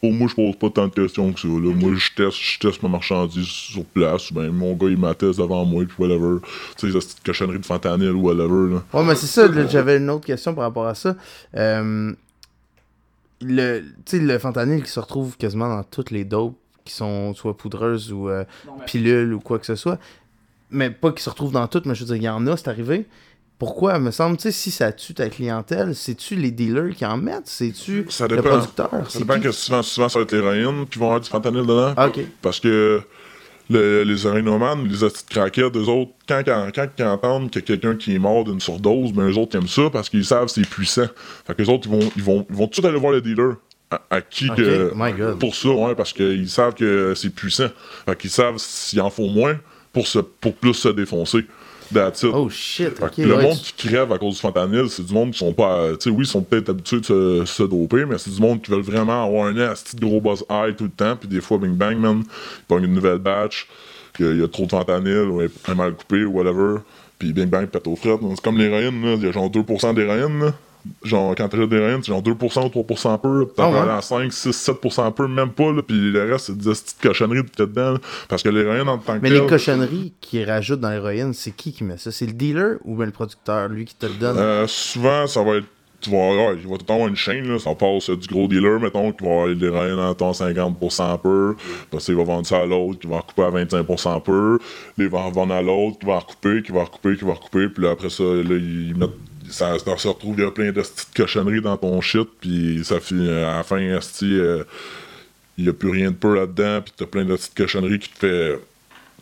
Pour 0.00 0.12
moi, 0.12 0.28
je 0.28 0.34
pose 0.34 0.56
pas 0.56 0.70
tant 0.70 0.88
de 0.88 0.92
questions 0.92 1.32
que 1.32 1.40
ça. 1.40 1.48
Là. 1.48 1.74
Moi, 1.74 1.94
je 1.94 2.10
teste, 2.14 2.36
je 2.36 2.58
teste 2.58 2.82
ma 2.82 2.88
marchandise 2.90 3.46
sur 3.46 3.84
place. 3.84 4.32
Ben, 4.32 4.50
mon 4.50 4.74
gars, 4.74 4.88
il 4.88 4.98
m'atteste 4.98 5.38
devant 5.38 5.64
moi, 5.64 5.84
puis 5.86 5.96
whatever. 5.98 6.40
Tu 6.76 6.86
sais, 6.86 6.86
les 6.86 6.92
petites 7.00 7.24
cochonneries 7.24 7.60
de 7.60 7.66
fentanyl 7.66 8.10
ou 8.10 8.22
whatever. 8.22 8.74
Là. 8.74 8.82
Ouais, 8.92 9.04
mais 9.04 9.14
c'est 9.14 9.26
ça, 9.26 9.48
j'avais 9.68 9.96
une 9.96 10.10
autre 10.10 10.26
question 10.26 10.54
par 10.54 10.64
rapport 10.64 10.86
à 10.86 10.94
ça. 10.94 11.16
Euh, 11.56 12.12
le, 13.40 13.80
tu 14.04 14.18
sais, 14.18 14.18
le 14.18 14.38
fentanyl 14.38 14.82
qui 14.82 14.90
se 14.90 15.00
retrouve 15.00 15.36
quasiment 15.36 15.68
dans 15.68 15.82
toutes 15.82 16.10
les 16.10 16.24
dopes 16.24 16.58
qui 16.84 16.94
sont 16.94 17.34
soit 17.34 17.56
poudreuses 17.56 18.12
ou 18.12 18.28
euh, 18.28 18.44
pilules 18.86 19.34
ou 19.34 19.40
quoi 19.40 19.58
que 19.58 19.66
ce 19.66 19.76
soit. 19.76 19.98
Mais 20.70 20.90
pas 20.90 21.12
qui 21.12 21.22
se 21.22 21.30
retrouve 21.30 21.52
dans 21.52 21.66
toutes, 21.66 21.86
mais 21.86 21.94
je 21.94 22.00
veux 22.00 22.06
dire, 22.06 22.16
il 22.16 22.22
y 22.22 22.28
en 22.28 22.46
a, 22.46 22.56
c'est 22.56 22.68
arrivé. 22.68 23.06
Pourquoi, 23.58 23.98
me 23.98 24.10
semble, 24.12 24.36
tu 24.36 24.42
sais, 24.44 24.52
si 24.52 24.70
ça 24.70 24.92
tue 24.92 25.14
ta 25.14 25.28
clientèle, 25.28 25.94
c'est-tu 25.94 26.36
les 26.36 26.52
dealers 26.52 26.94
qui 26.94 27.04
en 27.04 27.16
mettent? 27.16 27.46
C'est-tu 27.48 28.04
le 28.28 28.36
producteur? 28.42 28.90
Ça 29.10 29.18
dépend 29.18 29.40
que 29.40 29.50
souvent, 29.50 29.82
souvent, 29.82 30.08
ça 30.08 30.18
va 30.20 30.22
être 30.22 30.32
l'héroïne 30.32 30.86
qui 30.88 30.98
vont 30.98 31.06
avoir 31.06 31.20
du 31.20 31.28
fentanyl 31.28 31.62
dedans. 31.62 31.92
Ah. 31.96 32.08
Parce 32.40 32.60
que 32.60 33.00
le- 33.70 34.02
les 34.04 34.26
héroïnomanes, 34.26 34.86
les 34.86 34.96
petites 34.96 35.28
craquettes, 35.28 35.76
eux 35.76 35.88
autres, 35.88 36.12
quand, 36.28 36.42
quand, 36.44 36.68
quand 36.72 36.86
ils 36.98 37.04
entendent 37.04 37.50
qu'il 37.50 37.60
y 37.62 37.64
a 37.64 37.66
quelqu'un 37.66 37.96
qui 37.96 38.14
est 38.14 38.18
mort 38.20 38.44
d'une 38.44 38.60
surdose, 38.60 39.12
ben 39.12 39.28
eux 39.28 39.36
autres 39.36 39.56
ils 39.56 39.58
aiment 39.58 39.66
ça 39.68 39.90
parce 39.90 40.08
qu'ils 40.08 40.24
savent 40.24 40.46
que 40.46 40.52
c'est 40.52 40.68
puissant. 40.68 41.06
Fait 41.46 41.54
que 41.54 41.62
les 41.62 41.68
autres, 41.68 41.88
ils 41.88 41.98
vont, 41.98 42.10
ils 42.16 42.22
vont, 42.22 42.46
ils 42.48 42.54
vont 42.56 42.68
tout 42.68 42.86
aller 42.86 42.98
voir 42.98 43.12
le 43.12 43.20
dealer. 43.20 43.54
À, 43.90 44.02
à 44.10 44.20
qui 44.20 44.48
que. 44.50 44.92
Pour 45.34 45.54
ça, 45.56 45.70
ouais, 45.70 45.94
parce 45.94 46.12
qu'ils 46.12 46.48
savent 46.48 46.74
que 46.74 47.14
c'est 47.16 47.30
puissant. 47.30 47.68
Fait 48.06 48.16
qu'ils 48.16 48.30
savent 48.30 48.58
s'il 48.58 49.00
en 49.00 49.10
faut 49.10 49.28
moins 49.28 49.58
pour, 49.98 50.06
se, 50.06 50.18
pour 50.20 50.54
plus 50.54 50.74
se 50.74 50.88
défoncer. 50.88 51.44
That's 51.92 52.22
it. 52.22 52.30
Oh 52.34 52.48
shit, 52.50 52.98
Fait 52.98 53.04
ok. 53.06 53.14
que 53.16 53.22
le 53.22 53.34
ouais, 53.36 53.42
monde 53.44 53.56
tu- 53.62 53.72
qui 53.72 53.88
crève 53.88 54.12
à 54.12 54.18
cause 54.18 54.34
du 54.34 54.40
fentanyl, 54.40 54.88
c'est 54.90 55.04
du 55.06 55.12
monde 55.14 55.30
qui 55.32 55.38
sont 55.38 55.54
pas. 55.54 55.78
euh, 55.78 55.92
Tu 55.96 56.04
sais, 56.04 56.10
oui, 56.10 56.24
ils 56.24 56.26
sont 56.26 56.42
peut-être 56.42 56.68
habitués 56.68 57.00
de 57.00 57.04
se, 57.06 57.42
se 57.46 57.62
doper, 57.62 58.04
mais 58.04 58.18
c'est 58.18 58.30
du 58.30 58.40
monde 58.42 58.60
qui 58.62 58.70
veulent 58.70 58.82
vraiment 58.82 59.24
avoir 59.24 59.46
un 59.46 59.56
asti 59.56 59.96
de 59.96 60.04
gros 60.04 60.20
buzz 60.20 60.44
high 60.50 60.76
tout 60.76 60.84
le 60.84 60.90
temps, 60.90 61.16
puis 61.16 61.28
des 61.28 61.40
fois, 61.40 61.56
bing 61.58 61.74
bang, 61.74 61.96
man, 61.96 62.22
ils 62.26 62.64
pognent 62.68 62.84
une 62.84 62.92
nouvelle 62.94 63.18
batch, 63.18 63.66
qu'il 64.14 64.38
y 64.38 64.42
a- 64.44 64.48
trop 64.48 64.66
de 64.66 64.70
fentanyl, 64.70 65.28
ou 65.30 65.40
un 65.40 65.74
mal 65.74 65.94
coupé, 65.94 66.24
ou 66.24 66.32
whatever, 66.32 66.80
puis 67.18 67.32
bing 67.32 67.46
bang, 67.48 67.66
pète 67.66 67.86
aux 67.86 67.96
frettes. 67.96 68.20
C'est 68.34 68.40
comme 68.42 68.58
l'héroïne, 68.58 69.02
il 69.16 69.24
y 69.24 69.26
a 69.26 69.32
genre 69.32 69.48
2% 69.50 69.94
d'héroïne, 69.94 70.40
là. 70.40 70.54
Genre, 71.04 71.34
quand 71.34 71.48
t'achètes 71.48 71.68
d'héroïne, 71.68 72.00
c'est 72.02 72.12
genre 72.12 72.22
2% 72.22 72.32
ou 72.74 72.82
3% 72.82 73.20
peu, 73.20 73.40
là, 73.40 73.46
puis 73.46 73.54
t'en 73.56 73.72
Ah 73.74 73.84
ouais? 73.86 73.92
à 73.92 74.00
5, 74.00 74.32
6, 74.32 74.50
7% 74.50 75.12
peu, 75.12 75.28
même 75.28 75.50
pas, 75.50 75.72
là, 75.72 75.82
puis 75.82 75.96
le 75.96 76.30
reste, 76.32 76.46
c'est 76.46 76.58
des 76.58 76.70
petites 76.70 76.96
cochonneries 77.02 77.40
a 77.40 77.66
dedans, 77.66 77.92
là, 77.92 77.98
parce 78.28 78.42
que 78.42 78.48
l'héroïne, 78.48 78.88
en 78.88 78.98
tant 78.98 79.16
que 79.16 79.22
Mais 79.22 79.30
les 79.30 79.46
cochonneries 79.46 80.12
qu'ils 80.20 80.44
rajoutent 80.48 80.80
dans 80.80 80.90
l'héroïne, 80.90 81.32
c'est 81.34 81.52
qui 81.52 81.72
qui 81.72 81.84
met 81.84 81.98
ça? 81.98 82.10
C'est 82.12 82.26
le 82.26 82.32
dealer 82.32 82.76
ou 82.84 82.96
bien 82.96 83.06
le 83.06 83.12
producteur, 83.12 83.68
lui 83.68 83.84
qui 83.84 83.94
te 83.94 84.06
le 84.06 84.14
donne? 84.14 84.36
Euh, 84.38 84.66
souvent, 84.66 85.26
ça 85.26 85.42
va 85.42 85.56
être. 85.56 85.66
Tu 86.00 86.10
vas, 86.10 86.16
ouais, 86.16 86.56
il 86.62 86.68
va 86.68 86.74
tout 86.74 86.82
le 86.82 86.86
temps 86.86 86.94
avoir 86.94 87.08
une 87.08 87.16
chaîne, 87.16 87.48
là. 87.48 87.58
Ça 87.58 87.74
passe 87.74 88.08
du 88.08 88.28
gros 88.28 88.46
dealer, 88.46 88.78
mettons, 88.78 89.10
qui 89.10 89.24
va 89.24 89.30
avoir 89.30 89.46
l'héroïne 89.48 89.98
en 89.98 90.14
temps 90.14 90.30
50% 90.30 91.20
peu. 91.20 91.56
Parce 91.90 92.04
qu'il 92.04 92.14
va 92.14 92.22
vendre 92.22 92.46
ça 92.46 92.58
à 92.58 92.66
l'autre, 92.66 93.00
qui 93.00 93.08
va 93.08 93.16
en 93.16 93.18
recouper 93.18 93.42
à 93.42 93.50
25% 93.50 94.22
peu. 94.22 94.58
Là, 94.96 95.04
il 95.04 95.08
va 95.08 95.18
en 95.18 95.30
vendre 95.32 95.54
à 95.54 95.60
l'autre, 95.60 95.98
qui 95.98 96.06
va 96.06 96.12
en 96.12 96.18
recouper, 96.20 96.62
qui 96.62 96.70
va 96.70 96.80
en 96.82 96.84
recouper, 96.84 97.16
qui 97.16 97.24
va 97.24 97.32
en 97.32 97.34
recouper. 97.34 97.68
Puis 97.68 97.82
là, 97.82 97.90
après 97.90 98.10
ça, 98.10 98.22
là, 98.22 98.42
ils 98.44 98.94
mettent. 98.96 99.10
Ça, 99.50 99.78
ça 99.78 99.96
se 99.96 100.08
retrouve, 100.08 100.34
il 100.38 100.44
y 100.44 100.46
a 100.46 100.50
plein 100.50 100.66
de 100.66 100.72
petites 100.72 101.08
cochonneries 101.16 101.60
dans 101.60 101.76
ton 101.76 102.00
shit, 102.00 102.28
puis 102.40 102.80
ça 102.84 103.00
finit 103.00 103.28
à 103.28 103.56
la 103.58 103.62
fin, 103.62 103.78
euh, 103.80 104.64
il 105.56 105.64
n'y 105.64 105.70
a 105.70 105.72
plus 105.72 105.90
rien 105.90 106.10
de 106.10 106.16
peu 106.16 106.34
là-dedans, 106.34 106.80
puis 106.82 106.92
t'as 106.96 107.06
plein 107.06 107.24
de 107.24 107.34
petites 107.34 107.56
cochonneries 107.56 107.98
qui 107.98 108.10
te 108.10 108.18
fait 108.18 108.58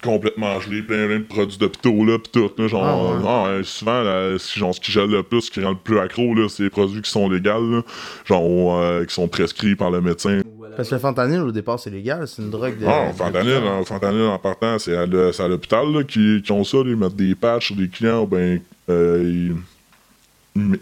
complètement 0.03 0.61
gelé, 0.61 0.83
plein, 0.83 1.07
plein 1.07 1.19
de 1.21 1.25
produits 1.25 1.57
d'hôpitaux, 1.59 2.05
là, 2.05 2.19
pis 2.19 2.31
tout, 2.31 2.51
là, 2.59 2.69
genre, 2.69 3.19
Ah 3.25 3.45
ah, 3.59 3.63
souvent, 3.65 4.03
là, 4.03 4.39
ce- 4.39 4.59
genre, 4.59 4.75
ce 4.75 4.81
qui 4.81 4.93
gèle 4.93 5.11
le 5.11 5.23
plus, 5.23 5.43
ce 5.43 5.51
qui 5.51 5.63
rend 5.65 5.71
le 5.71 5.77
plus 5.77 5.99
accro, 5.99 6.35
là, 6.35 6.49
c'est 6.49 6.65
les 6.65 6.71
produits 6.71 7.01
qui 7.01 7.11
sont 7.11 7.29
légaux, 7.31 7.71
là, 7.71 7.83
genre, 8.27 8.79
euh, 8.79 9.05
qui 9.05 9.15
sont 9.15 9.27
prescrits 9.29 9.75
par 9.75 9.91
le 9.91 10.01
médecin. 10.03 10.43
Parce 10.77 10.91
que 10.91 10.95
le 10.97 11.01
fentanyl, 11.01 11.41
au 11.41 11.53
départ, 11.53 11.81
c'est 11.81 11.89
légal, 11.89 12.29
c'est 12.29 12.43
une 12.43 12.51
drogue 12.51 12.79
de. 12.79 12.85
Ah, 12.87 13.11
fentanyl, 13.17 13.63
hein, 13.67 13.83
fentanyl 13.87 14.27
en 14.27 14.39
partant, 14.39 14.79
c'est 14.79 14.95
à 14.95 15.07
l'hôpital, 15.49 15.91
là, 15.91 16.03
qui, 16.05 16.43
qui 16.45 16.53
ont 16.53 16.65
ça, 16.65 16.77
là, 16.79 16.85
ils 16.89 16.97
mettent 16.97 17.17
des 17.17 17.35
patchs 17.35 17.69
sur 17.69 17.77
des 17.77 17.89
clients, 17.89 18.27
ben, 18.27 18.61
euh, 18.91 19.23
ils, 19.25 19.55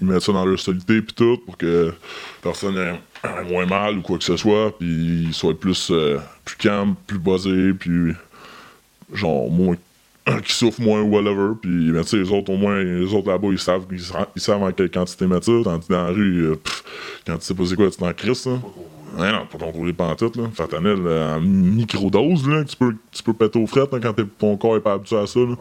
ils 0.01 0.07
mettent 0.07 0.23
ça 0.23 0.33
dans 0.33 0.45
leur 0.47 0.59
solité, 0.59 1.03
pis 1.03 1.15
tout, 1.15 1.39
pour 1.45 1.57
que 1.57 1.93
personne 2.43 2.77
ait, 2.77 3.01
moins 3.51 3.67
mal 3.67 3.99
ou 3.99 4.03
quoi 4.03 4.19
que 4.19 4.25
ce 4.25 4.37
soit, 4.37 4.77
puis 4.79 5.25
ils 5.29 5.35
soient 5.35 5.59
plus, 5.59 5.89
euh, 5.91 6.19
plus 6.45 6.57
calmes, 6.57 6.95
plus 7.07 7.19
buzzés, 7.19 7.73
puis 7.73 8.13
genre 9.13 9.51
moins 9.51 9.77
qui 10.45 10.53
souffrent 10.55 10.81
moins 10.81 11.03
whatever 11.03 11.53
puis 11.61 11.93
ben, 11.93 12.03
tu 12.03 12.09
sais 12.09 12.17
les 12.17 12.31
autres 12.33 12.51
au 12.51 12.57
moins 12.57 12.83
les 12.83 13.13
autres 13.13 13.29
là-bas 13.29 13.49
ils 13.51 13.59
savent 13.59 13.85
ils, 13.93 14.01
sa- 14.01 14.29
ils 14.35 14.41
savent 14.41 14.63
en 14.63 14.73
quelle 14.73 14.91
quantité 14.91 15.27
mettre 15.27 15.45
ça 15.45 15.53
tandis 15.63 15.87
dans 15.89 16.05
la 16.07 16.11
rue 16.11 16.47
euh, 16.47 16.55
quand 17.27 17.37
tu 17.37 17.45
sais 17.45 17.55
pas 17.55 17.65
c'est 17.67 17.77
quoi 17.77 17.91
tu 17.91 17.99
t'en 17.99 18.13
crisses 18.15 18.47
là 18.47 18.59
Ouais, 19.19 19.33
non, 19.33 19.47
pas 19.47 19.59
contrôlé 19.59 19.93
pantoute, 19.93 20.37
là. 20.37 20.45
Fentanyl, 20.55 20.97
euh, 21.07 21.37
en 21.37 21.41
microdose, 21.41 22.49
là, 22.49 22.65
tu 22.65 22.77
peux, 22.77 22.95
tu 23.13 23.23
peux 23.23 23.33
péter 23.33 23.59
aux 23.61 23.67
frettes, 23.67 23.93
là, 23.93 23.99
quand 24.01 24.15
ton 24.39 24.57
corps 24.57 24.77
est 24.77 24.81
pas 24.81 24.95
habitué 24.95 25.17
à 25.19 25.27
ça, 25.27 25.41
là. 25.41 25.55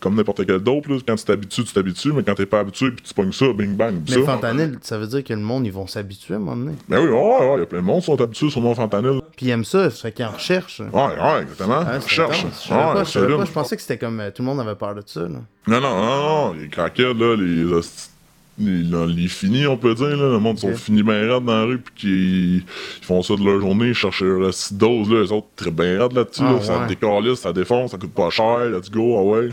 Comme 0.00 0.14
n'importe 0.16 0.46
quel 0.46 0.58
dope, 0.60 0.86
là. 0.88 0.96
Quand 1.06 1.16
tu 1.16 1.24
t'habitues, 1.24 1.64
tu 1.64 1.72
t'habitues, 1.72 2.12
mais 2.12 2.22
quand 2.22 2.34
t'es 2.34 2.46
pas 2.46 2.60
habitué, 2.60 2.90
puis 2.90 3.02
tu 3.06 3.14
pognes 3.14 3.32
ça, 3.32 3.46
bing 3.52 3.74
bang, 3.76 3.94
Mais 4.08 4.14
ça. 4.14 4.22
fentanyl, 4.22 4.78
ça 4.82 4.98
veut 4.98 5.06
dire 5.06 5.24
que 5.24 5.32
le 5.34 5.40
monde, 5.40 5.66
ils 5.66 5.72
vont 5.72 5.86
s'habituer 5.86 6.34
à 6.34 6.36
un 6.36 6.40
moment 6.40 6.56
donné. 6.56 6.72
Ben 6.88 7.00
oui, 7.00 7.08
ouais, 7.08 7.14
ouais, 7.14 7.54
il 7.56 7.60
y 7.60 7.62
a 7.62 7.66
plein 7.66 7.80
de 7.80 7.84
monde 7.84 8.00
qui 8.00 8.06
sont 8.06 8.20
habitués 8.20 8.50
sur 8.50 8.60
mon 8.60 8.74
fentanyl. 8.74 9.20
Puis 9.36 9.46
ils 9.46 9.50
aiment 9.50 9.64
ça, 9.64 9.90
ça 9.90 10.02
fait 10.02 10.12
qu'ils 10.12 10.24
en 10.24 10.30
recherchent. 10.32 10.80
Ouais, 10.80 10.88
ouais, 10.92 11.42
exactement. 11.42 11.80
Ah, 11.86 12.00
c'est 12.00 12.08
Cherche. 12.08 12.40
intense. 12.40 12.62
Je 12.64 12.68
pas, 12.70 12.94
Ouais, 12.94 13.04
je 13.04 13.36
pas, 13.36 13.44
je 13.44 13.52
pensais 13.52 13.76
que 13.76 13.82
c'était 13.82 13.98
comme 13.98 14.20
euh, 14.20 14.30
tout 14.30 14.42
le 14.42 14.46
monde 14.46 14.60
avait 14.60 14.74
peur 14.74 14.94
de 14.94 15.02
ça. 15.04 15.20
Là. 15.20 15.28
Non, 15.68 15.80
non, 15.80 15.80
non, 15.80 16.06
non, 16.06 16.52
les 16.54 16.68
craquettes, 16.68 17.16
là, 17.18 17.36
les, 17.36 17.64
hosties- 17.64 18.10
les 18.58 19.28
finis, 19.28 19.66
on 19.66 19.76
peut 19.76 19.94
dire, 19.94 20.16
là, 20.16 20.30
le 20.32 20.38
monde 20.38 20.58
sont 20.58 20.74
finis 20.74 21.02
bien 21.02 21.20
raides 21.32 21.44
dans 21.44 21.58
la 21.58 21.64
rue, 21.64 21.78
puis 21.78 21.94
qu'ils 21.96 22.56
ils 22.56 23.04
font 23.04 23.22
ça 23.22 23.34
de 23.36 23.44
leur 23.44 23.60
journée, 23.60 23.88
ils 23.88 23.94
cherchent 23.94 24.22
leur 24.22 24.50
petite 24.50 24.76
dose, 24.76 25.10
là, 25.10 25.22
les 25.22 25.32
autres, 25.32 25.46
très 25.56 25.70
bien 25.70 25.98
raides 25.98 26.12
là-dessus, 26.12 26.42
Ah, 26.44 26.52
là, 26.54 26.60
ça 26.62 26.86
décalisse, 26.86 27.40
ça 27.40 27.52
défonce, 27.52 27.90
ça 27.90 27.98
coûte 27.98 28.12
pas 28.14 28.30
cher, 28.30 28.60
let's 28.70 28.90
go, 28.90 29.16
ah 29.18 29.22
ouais, 29.22 29.48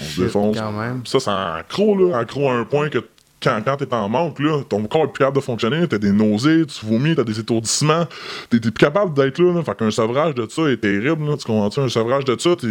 on 0.00 0.04
se 0.04 0.20
défonce. 0.22 0.58
quand 0.58 0.72
même. 0.72 1.00
Puis 1.02 1.10
ça, 1.10 1.20
c'est 1.20 1.30
accro, 1.30 1.96
là, 1.96 2.18
accro 2.18 2.48
à 2.48 2.54
un 2.54 2.64
point 2.64 2.88
que 2.88 2.98
quand, 3.40 3.60
quand 3.64 3.76
t'es 3.76 3.92
en 3.94 4.08
manque, 4.08 4.40
là, 4.40 4.62
ton 4.68 4.82
corps 4.84 5.04
est 5.04 5.12
plus 5.12 5.18
capable 5.20 5.36
de 5.36 5.42
fonctionner, 5.42 5.86
t'as 5.86 5.98
des 5.98 6.10
nausées, 6.12 6.64
tu 6.66 6.86
vomis, 6.86 7.14
t'as 7.14 7.24
des 7.24 7.38
étourdissements, 7.38 8.04
t'es 8.50 8.58
t'es 8.58 8.70
plus 8.70 8.84
capable 8.84 9.14
d'être 9.14 9.38
là, 9.38 9.52
là. 9.54 9.62
Fait 9.62 9.76
qu'un 9.76 9.90
sevrage 9.92 10.34
de 10.34 10.46
ça 10.50 10.62
est 10.68 10.78
terrible, 10.78 11.24
là, 11.24 11.36
tu 11.36 11.44
comprends-tu? 11.44 11.80
Un 11.80 11.88
sevrage 11.88 12.24
de 12.24 12.36
ça, 12.38 12.56
t'es 12.56 12.66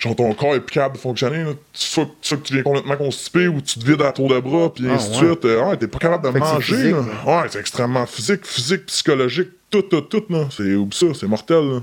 genre 0.00 0.16
ton 0.16 0.32
corps 0.34 0.54
est 0.56 0.60
plus 0.60 0.72
capable 0.74 0.96
de 0.96 1.00
fonctionner, 1.00 1.44
là. 1.44 1.50
soit, 1.72 2.08
soit 2.22 2.38
que 2.38 2.42
tu 2.42 2.54
viens 2.54 2.62
complètement 2.62 2.96
constipé 2.96 3.46
ou 3.48 3.60
tu 3.60 3.78
te 3.78 3.84
vides 3.86 4.02
à 4.02 4.10
tour 4.12 4.28
de 4.28 4.40
bras, 4.40 4.72
puis 4.74 4.84
Ah, 4.88 4.94
ainsi 4.94 5.10
de 5.10 5.14
ouais. 5.14 5.26
suite. 5.32 5.44
Euh, 5.44 5.64
ouais, 5.68 5.76
t'es 5.76 5.86
pas 5.86 5.98
capable 5.98 6.26
de 6.26 6.32
Fait 6.32 6.38
manger. 6.40 6.74
physique, 6.74 6.92
là. 7.26 7.42
Ouais, 7.42 7.48
c'est 7.50 7.60
extrêmement 7.60 8.06
physique, 8.06 8.44
physique, 8.46 8.86
psychologique, 8.86 9.48
tout, 9.70 9.82
tout, 9.82 10.00
tout, 10.00 10.24
là. 10.30 10.46
C'est 10.50 10.74
ça, 10.92 11.06
c'est 11.14 11.26
mortel, 11.28 11.64
là. 11.64 11.80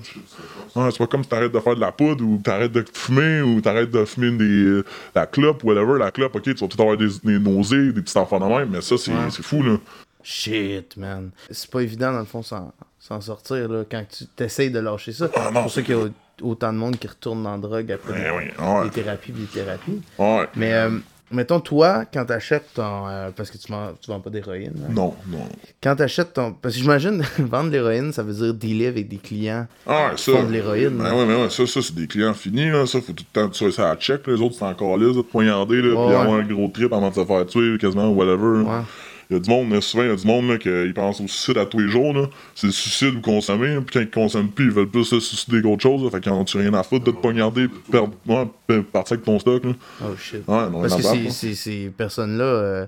Ouais, 0.76 0.92
c'est 0.92 0.98
pas 0.98 1.08
comme 1.08 1.24
si 1.24 1.30
t'arrêtes 1.30 1.52
de 1.54 1.60
faire 1.60 1.76
de 1.76 1.80
la 1.80 1.92
poudre 1.92 2.24
ou 2.26 2.42
t'arrêtes 2.44 2.72
de 2.72 2.84
fumer 2.94 3.42
ou 3.42 3.62
t'arrêtes 3.62 3.92
de 3.92 4.04
fumer 4.06 4.32
des, 4.32 4.44
euh, 4.44 4.86
la 5.16 5.26
clope, 5.26 5.64
whatever. 5.64 5.98
La 5.98 6.12
clope, 6.12 6.36
ok, 6.36 6.44
tu 6.44 6.52
vas 6.54 6.68
peut-être 6.68 6.80
avoir 6.82 6.98
des, 6.98 7.08
des 7.24 7.40
nausées, 7.40 7.92
des 7.94 8.02
petits 8.02 8.18
enfants 8.18 8.40
de 8.40 8.46
même, 8.46 8.70
mais 8.72 8.82
ça, 8.82 8.98
c'est 8.98 9.12
Ouais. 9.12 9.18
c'est 9.32 9.44
fou, 9.44 9.64
là. 9.64 9.78
Shit, 10.24 10.98
man. 10.98 11.30
C'est 11.50 11.70
pas 11.72 11.80
évident, 11.82 12.12
dans 12.12 12.20
le 12.20 12.26
fond, 12.26 12.44
s'en 12.44 12.74
s'en 13.00 13.22
sortir, 13.22 13.70
là, 13.70 13.84
quand 13.90 14.04
tu 14.10 14.26
t'essayes 14.36 14.70
de 14.70 14.80
lâcher 14.80 15.14
ça. 15.14 15.30
Ah, 15.36 15.44
c'est 15.48 15.54
non, 15.54 15.62
pour 15.62 15.72
ça 15.72 15.82
qu'il 15.82 15.96
y 15.96 15.98
a 15.98 16.02
au- 16.02 16.10
autant 16.42 16.72
de 16.74 16.78
monde 16.78 16.98
qui 16.98 17.08
retourne 17.08 17.44
dans 17.44 17.52
la 17.54 17.58
drogue 17.58 17.92
après 17.92 18.14
Ben 18.14 18.24
des, 18.24 18.30
oui, 18.30 18.66
ouais. 18.66 18.84
des 18.86 18.90
thérapies, 18.90 19.32
des 19.32 19.46
thérapies. 19.46 20.02
Ouais. 20.20 20.48
Mais, 20.56 20.74
euh, 20.74 20.90
mettons, 21.32 21.60
toi, 21.60 22.06
quand 22.12 22.26
t'achètes 22.26 22.74
ton... 22.76 23.08
euh, 23.08 23.30
parce 23.36 23.52
que 23.52 23.58
tu, 23.58 23.72
vends- 23.72 23.92
tu 24.00 24.10
vends 24.10 24.20
pas 24.20 24.30
d'héroïne, 24.30 24.74
hein? 24.86 24.92
Non, 24.94 25.14
non. 25.28 25.40
Quand 25.84 25.96
t'achètes 25.96 26.34
ton... 26.34 26.54
Parce 26.54 26.76
que 26.76 26.82
j'imagine, 26.82 27.22
vendre 27.40 27.70
l'héroïne, 27.72 28.14
ça 28.14 28.24
veut 28.24 28.34
dire 28.34 28.54
dealer 28.54 28.88
avec 28.88 29.08
des 29.10 29.18
clients. 29.18 29.68
Ah, 29.86 30.12
qui 30.16 30.24
ça. 30.24 30.32
font 30.34 30.44
de 30.44 30.52
l'héroïne. 30.52 30.98
Ben 30.98 31.04
là. 31.04 31.16
ouais, 31.16 31.26
mais 31.26 31.36
ouais, 31.36 31.50
ça, 31.50 31.66
ça 31.68 31.82
c'est 31.82 31.96
des 31.96 32.08
clients 32.08 32.34
finis, 32.34 32.70
là. 32.70 32.86
Ça, 32.86 33.02
faut 33.02 33.14
tout 33.14 33.26
le 33.34 33.42
temps 33.42 33.48
que 33.48 33.54
tu 33.54 33.60
sois 33.60 33.72
ça 33.72 33.92
à 33.92 33.96
check. 33.98 34.26
Les 34.28 34.42
autres, 34.42 34.56
c'est 34.58 34.66
encore 34.66 34.98
là, 34.98 35.14
de 35.14 35.22
poignarder, 35.22 35.82
là, 35.82 35.90
puis 35.90 36.16
avoir 36.16 36.34
un 36.40 36.44
gros 36.44 36.68
trip 36.70 36.94
avant 36.94 37.10
de 37.10 37.16
se 37.16 37.26
faire 37.26 37.46
tuer, 37.46 37.78
quasiment, 37.78 38.10
whatever. 38.10 38.62
Ouais. 38.64 38.82
Il 39.30 39.34
y 39.34 39.36
a 39.38 39.40
du 39.40 39.50
monde, 39.50 39.72
là, 39.72 39.82
souvent, 39.82 40.04
il 40.04 40.10
y 40.10 40.14
a 40.14 40.16
du 40.16 40.26
monde, 40.26 40.48
là, 40.48 40.58
qui 40.58 40.94
pense 40.94 41.20
au 41.20 41.28
suicide 41.28 41.58
à 41.58 41.66
tous 41.66 41.80
les 41.80 41.90
jours, 41.90 42.14
là. 42.14 42.28
C'est 42.56 42.68
le 42.68 42.74
suicide 42.74 43.16
ou 43.16 43.22
consommer, 43.22 43.74
hein, 43.76 43.84
puis 43.86 43.94
quand 43.94 44.00
ils 44.00 44.10
consomment 44.10 44.50
plus, 44.50 44.66
ils 44.66 44.72
veulent 44.72 44.90
plus 44.90 45.04
se 45.04 45.20
suicider 45.20 45.62
qu'autre 45.62 45.84
chose, 45.84 46.04
là. 46.04 46.10
Fait 46.10 46.22
qu'ils 46.22 46.32
en 46.32 46.42
ont 46.42 46.46
rien 46.46 46.74
à 46.74 46.84
foutre 46.84 47.06
de 47.06 47.12
te 47.12 47.18
poignarder, 47.18 47.68
perdre, 47.92 48.14
ouais, 48.28 48.82
partir 48.84 49.16
avec 49.16 49.26
ton 49.26 49.38
stock, 49.40 49.66
là. 49.66 49.72
Oh 50.02 50.16
shit. 50.18 50.48
Ouais, 50.48 50.70
non, 50.70 50.82
Parce 50.82 50.96
que 50.96 51.30
ces, 51.30 51.56
ces 51.56 51.90
personnes-là 51.90 52.44
euh, 52.44 52.86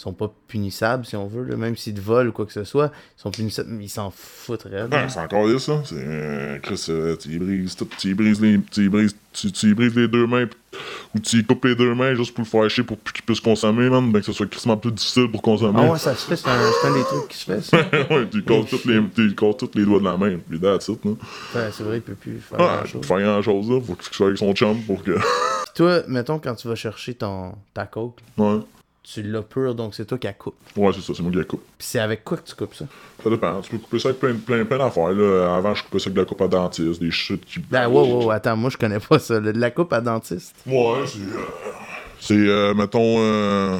sont 0.00 0.12
pas 0.12 0.32
punissables, 0.46 1.04
si 1.04 1.16
on 1.16 1.26
veut, 1.26 1.42
là. 1.44 1.56
même 1.56 1.76
s'ils 1.76 1.94
te 1.94 2.00
volent 2.00 2.28
ou 2.30 2.32
quoi 2.32 2.46
que 2.46 2.52
ce 2.52 2.64
soit, 2.64 2.92
ils 3.18 3.20
sont 3.20 3.30
punissables, 3.30 3.68
mais 3.70 3.84
ils 3.84 3.88
s'en 3.88 4.10
foutent 4.10 4.62
raide. 4.62 4.92
Ouais, 4.92 5.08
c'est 5.08 5.18
encore 5.18 5.48
ça. 5.60 5.82
C'est. 5.84 5.94
euh, 5.96 6.58
Chris, 6.60 6.86
euh, 6.88 7.16
tu 7.16 7.30
y 7.30 7.38
brises 7.38 7.74
tout. 7.74 7.88
Tu 7.98 8.10
y 8.10 8.14
brises 8.14 8.40
les. 8.40 8.60
Tu 8.70 8.84
y 8.84 8.88
brises, 8.88 9.16
tu, 9.32 9.50
tu 9.50 9.70
y 9.70 9.74
brises 9.74 9.96
les 9.96 10.06
deux 10.08 10.26
mains. 10.26 10.46
Ou 11.14 11.18
tu 11.18 11.38
y 11.38 11.44
coupes 11.44 11.64
les 11.64 11.74
deux 11.74 11.94
mains 11.94 12.14
juste 12.14 12.32
pour 12.34 12.44
le 12.44 12.48
faire 12.48 12.70
chier 12.70 12.84
pour 12.84 12.98
qu'il 13.02 13.24
puisse 13.24 13.40
consommer, 13.40 13.88
man. 13.90 14.12
Ben 14.12 14.20
que 14.20 14.26
ce 14.26 14.32
soit 14.32 14.46
crissement 14.46 14.76
plus 14.76 14.92
difficile 14.92 15.28
pour 15.30 15.42
consommer. 15.42 15.80
Ah 15.82 15.92
ouais, 15.92 15.98
ça 15.98 16.14
se 16.14 16.26
fait, 16.26 16.36
c'est 16.36 16.48
un, 16.48 16.94
des 16.94 17.02
trucs 17.04 17.28
qui 17.28 17.38
se 17.38 17.44
fait, 17.46 17.60
ça. 17.62 17.78
ouais, 18.10 18.28
tu 18.30 18.42
casses 18.44 18.66
tous 18.70 18.84
les, 18.86 19.00
tu 19.14 19.34
tous 19.34 19.70
les 19.74 19.84
doigts 19.84 19.98
de 19.98 20.04
la 20.04 20.16
main. 20.16 20.36
Puis 20.48 20.60
that's 20.60 20.88
it, 20.88 21.04
là. 21.04 21.10
Ouais, 21.10 21.70
c'est 21.72 21.82
vrai, 21.82 21.96
il 21.96 22.02
peut 22.02 22.14
plus 22.14 22.38
faire 22.40 22.60
Ouais, 22.60 22.66
grand 22.66 22.76
tu 22.84 22.92
peux 22.92 22.98
chose. 22.98 23.06
faire 23.06 23.20
grand 23.20 23.42
chose, 23.42 23.70
là. 23.70 23.80
Faut 23.80 23.94
qu'il 23.94 24.12
soit 24.14 24.26
avec 24.26 24.38
son 24.38 24.52
chum 24.54 24.80
pour 24.82 25.02
que. 25.02 25.16
Toi, 25.74 26.02
mettons, 26.08 26.38
quand 26.38 26.54
tu 26.54 26.68
vas 26.68 26.74
chercher 26.76 27.14
ton, 27.14 27.54
ta 27.74 27.86
coke, 27.86 28.18
ouais. 28.36 28.58
Tu 29.12 29.22
l'as 29.22 29.42
pure, 29.42 29.74
donc 29.74 29.94
c'est 29.94 30.04
toi 30.04 30.18
qui 30.18 30.26
la 30.26 30.32
coupe. 30.34 30.54
Ouais, 30.76 30.92
c'est 30.92 31.00
ça, 31.00 31.12
c'est 31.16 31.22
moi 31.22 31.32
qui 31.32 31.38
la 31.38 31.44
coupe. 31.44 31.62
Puis 31.78 31.86
c'est 31.88 31.98
avec 31.98 32.24
quoi 32.24 32.36
que 32.36 32.46
tu 32.48 32.54
coupes 32.54 32.74
ça? 32.74 32.84
Ça 33.22 33.30
dépend. 33.30 33.60
Tu 33.60 33.70
peux 33.70 33.78
couper 33.78 33.98
ça 33.98 34.08
avec 34.10 34.20
plein, 34.20 34.34
plein, 34.34 34.64
plein 34.64 34.78
d'affaires, 34.78 35.10
là. 35.12 35.56
Avant, 35.56 35.74
je 35.74 35.82
coupais 35.82 35.98
ça 35.98 36.04
avec 36.08 36.14
de 36.14 36.20
la 36.20 36.26
coupe 36.26 36.40
à 36.42 36.48
dentiste, 36.48 37.00
des 37.00 37.10
shit 37.10 37.44
qui. 37.44 37.60
Ben, 37.60 37.88
wow, 37.88 38.04
wow, 38.22 38.30
attends, 38.30 38.56
moi, 38.56 38.70
je 38.70 38.76
connais 38.76 39.00
pas 39.00 39.18
ça. 39.18 39.40
De 39.40 39.50
la 39.50 39.70
coupe 39.70 39.92
à 39.92 40.00
dentiste? 40.00 40.54
Ouais, 40.66 41.04
c'est. 41.06 41.18
euh, 41.18 41.40
c'est, 42.20 42.34
euh, 42.34 42.74
mettons. 42.74 43.16
euh, 43.18 43.78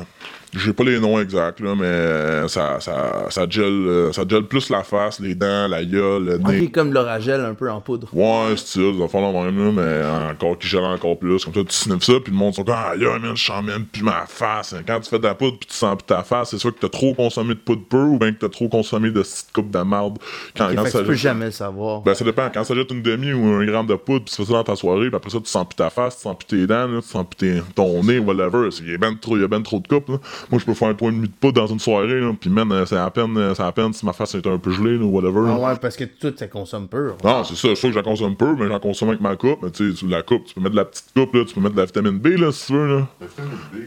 j'ai 0.56 0.72
pas 0.72 0.84
les 0.84 0.98
noms 1.00 1.20
exacts, 1.20 1.60
là, 1.60 1.74
mais 1.74 1.84
euh, 1.84 2.48
ça, 2.48 2.80
ça, 2.80 3.26
ça, 3.30 3.46
gèle, 3.48 3.64
euh, 3.64 4.12
ça 4.12 4.22
gèle 4.28 4.44
plus 4.44 4.70
la 4.70 4.82
face, 4.82 5.20
les 5.20 5.34
dents, 5.34 5.68
la 5.68 5.84
gueule, 5.84 6.24
le 6.24 6.38
nez. 6.38 6.64
Ok, 6.66 6.72
comme 6.72 6.92
l'oragel 6.92 7.40
un 7.40 7.54
peu 7.54 7.70
en 7.70 7.80
poudre. 7.80 8.08
Ouais, 8.12 8.56
style, 8.56 8.94
ça 8.98 9.08
fait 9.08 9.20
la 9.20 9.32
même, 9.32 9.58
là, 9.58 9.72
mais 9.72 10.32
encore 10.32 10.58
qui 10.58 10.68
gèle 10.68 10.84
encore 10.84 11.18
plus. 11.18 11.44
Comme 11.44 11.54
ça, 11.54 11.60
tu 11.64 11.74
sniffes 11.74 12.04
ça, 12.04 12.14
puis 12.22 12.32
le 12.32 12.38
monde 12.38 12.54
sont 12.54 12.64
comme, 12.64 12.74
ah, 12.76 12.94
yo, 12.96 13.10
man, 13.18 13.36
je 13.36 13.44
sens 13.44 13.62
même 13.64 13.84
plus 13.84 14.02
ma 14.02 14.24
face. 14.26 14.74
Quand 14.86 15.00
tu 15.00 15.10
fais 15.10 15.18
de 15.18 15.24
la 15.24 15.34
poudre, 15.34 15.58
puis 15.58 15.68
tu 15.68 15.76
sens 15.76 15.96
plus 15.96 16.06
ta 16.06 16.22
face, 16.22 16.50
c'est 16.50 16.58
soit 16.58 16.72
que 16.72 16.78
t'as 16.80 16.88
trop 16.88 17.14
consommé 17.14 17.54
de 17.54 17.60
poudre 17.60 17.82
peu, 17.88 18.02
ou 18.02 18.18
bien 18.18 18.32
que 18.32 18.38
t'as 18.38 18.48
trop 18.48 18.68
consommé 18.68 19.10
de 19.10 19.20
petite 19.22 19.52
coupe 19.52 19.70
de 19.70 19.78
marde. 19.80 20.18
Quand, 20.56 20.68
Ok, 20.68 20.74
quand 20.76 20.84
fait 20.84 20.90
ça 20.90 20.98
tu 21.00 21.04
peux 21.06 21.14
jamais 21.14 21.46
le 21.46 21.50
savoir. 21.52 22.00
ben, 22.02 22.14
ça 22.14 22.24
dépend. 22.24 22.48
Quand 22.52 22.64
ça 22.64 22.74
jette 22.74 22.90
une 22.90 23.02
demi 23.02 23.32
ou 23.32 23.44
un 23.46 23.64
gramme 23.66 23.86
de 23.86 23.94
poudre, 23.94 24.24
puis 24.24 24.34
tu 24.34 24.42
fais 24.42 24.46
ça 24.46 24.52
dans 24.58 24.64
ta 24.64 24.76
soirée, 24.76 25.08
puis 25.08 25.16
après 25.16 25.30
ça, 25.30 25.38
tu 25.38 25.50
sens 25.50 25.66
plus 25.66 25.76
ta 25.76 25.90
face, 25.90 26.16
tu 26.16 26.22
sens 26.22 26.36
plus 26.36 26.46
tes 26.46 26.66
dents, 26.66 26.86
là, 26.88 27.00
tu 27.02 27.08
sens 27.08 27.26
plus 27.28 27.36
tes- 27.36 27.62
ton 27.74 28.02
nez, 28.02 28.18
whatever. 28.18 28.68
Il 28.80 28.90
y 28.90 28.94
a 28.94 28.98
ben 28.98 29.14
trop, 29.20 29.36
il 29.36 29.40
y 29.42 29.44
a 29.44 29.48
ben 29.48 29.62
trop 29.62 29.78
de 29.80 29.86
coupes, 29.88 30.08
là. 30.08 30.16
Moi, 30.50 30.58
je 30.60 30.64
peux 30.64 30.74
faire 30.74 30.88
un 30.88 30.94
point 30.94 31.10
et 31.10 31.14
demi 31.14 31.28
de 31.28 31.32
poudre 31.32 31.60
dans 31.60 31.66
une 31.66 31.78
soirée, 31.78 32.20
là, 32.20 32.32
puis 32.38 32.50
man, 32.50 32.84
c'est 32.86 32.96
à 32.96 33.10
peine, 33.10 33.54
c'est 33.54 33.62
à 33.62 33.72
peine 33.72 33.92
si 33.92 34.04
ma 34.06 34.12
face 34.12 34.34
est 34.34 34.46
un 34.46 34.58
peu 34.58 34.70
gelée, 34.70 34.96
ou 34.96 35.08
whatever. 35.10 35.40
Ah 35.48 35.58
ouais, 35.58 35.76
parce 35.80 35.96
que 35.96 36.04
tout, 36.04 36.32
ça 36.36 36.46
consomme 36.48 36.88
pur. 36.88 37.16
Non, 37.24 37.44
c'est 37.44 37.54
ça. 37.56 37.68
Je 37.70 37.74
sais 37.74 37.88
que 37.88 37.94
j'en 37.94 38.02
consomme 38.02 38.36
peu, 38.36 38.54
mais 38.56 38.68
j'en 38.68 38.80
consomme 38.80 39.08
avec 39.10 39.20
ma 39.20 39.36
coupe. 39.36 39.60
Mais 39.62 39.70
tu 39.70 39.94
sais, 39.94 40.06
la 40.06 40.22
coupe, 40.22 40.44
tu 40.46 40.54
peux 40.54 40.60
mettre 40.60 40.72
de 40.72 40.76
la 40.80 40.84
petite 40.84 41.06
coupe, 41.14 41.34
là, 41.34 41.44
tu 41.46 41.54
peux 41.54 41.60
mettre 41.60 41.74
de 41.74 41.80
la 41.80 41.86
vitamine 41.86 42.18
B, 42.18 42.26
là, 42.38 42.52
si 42.52 42.66
tu 42.66 42.72
veux, 42.74 42.98
là. 42.98 43.06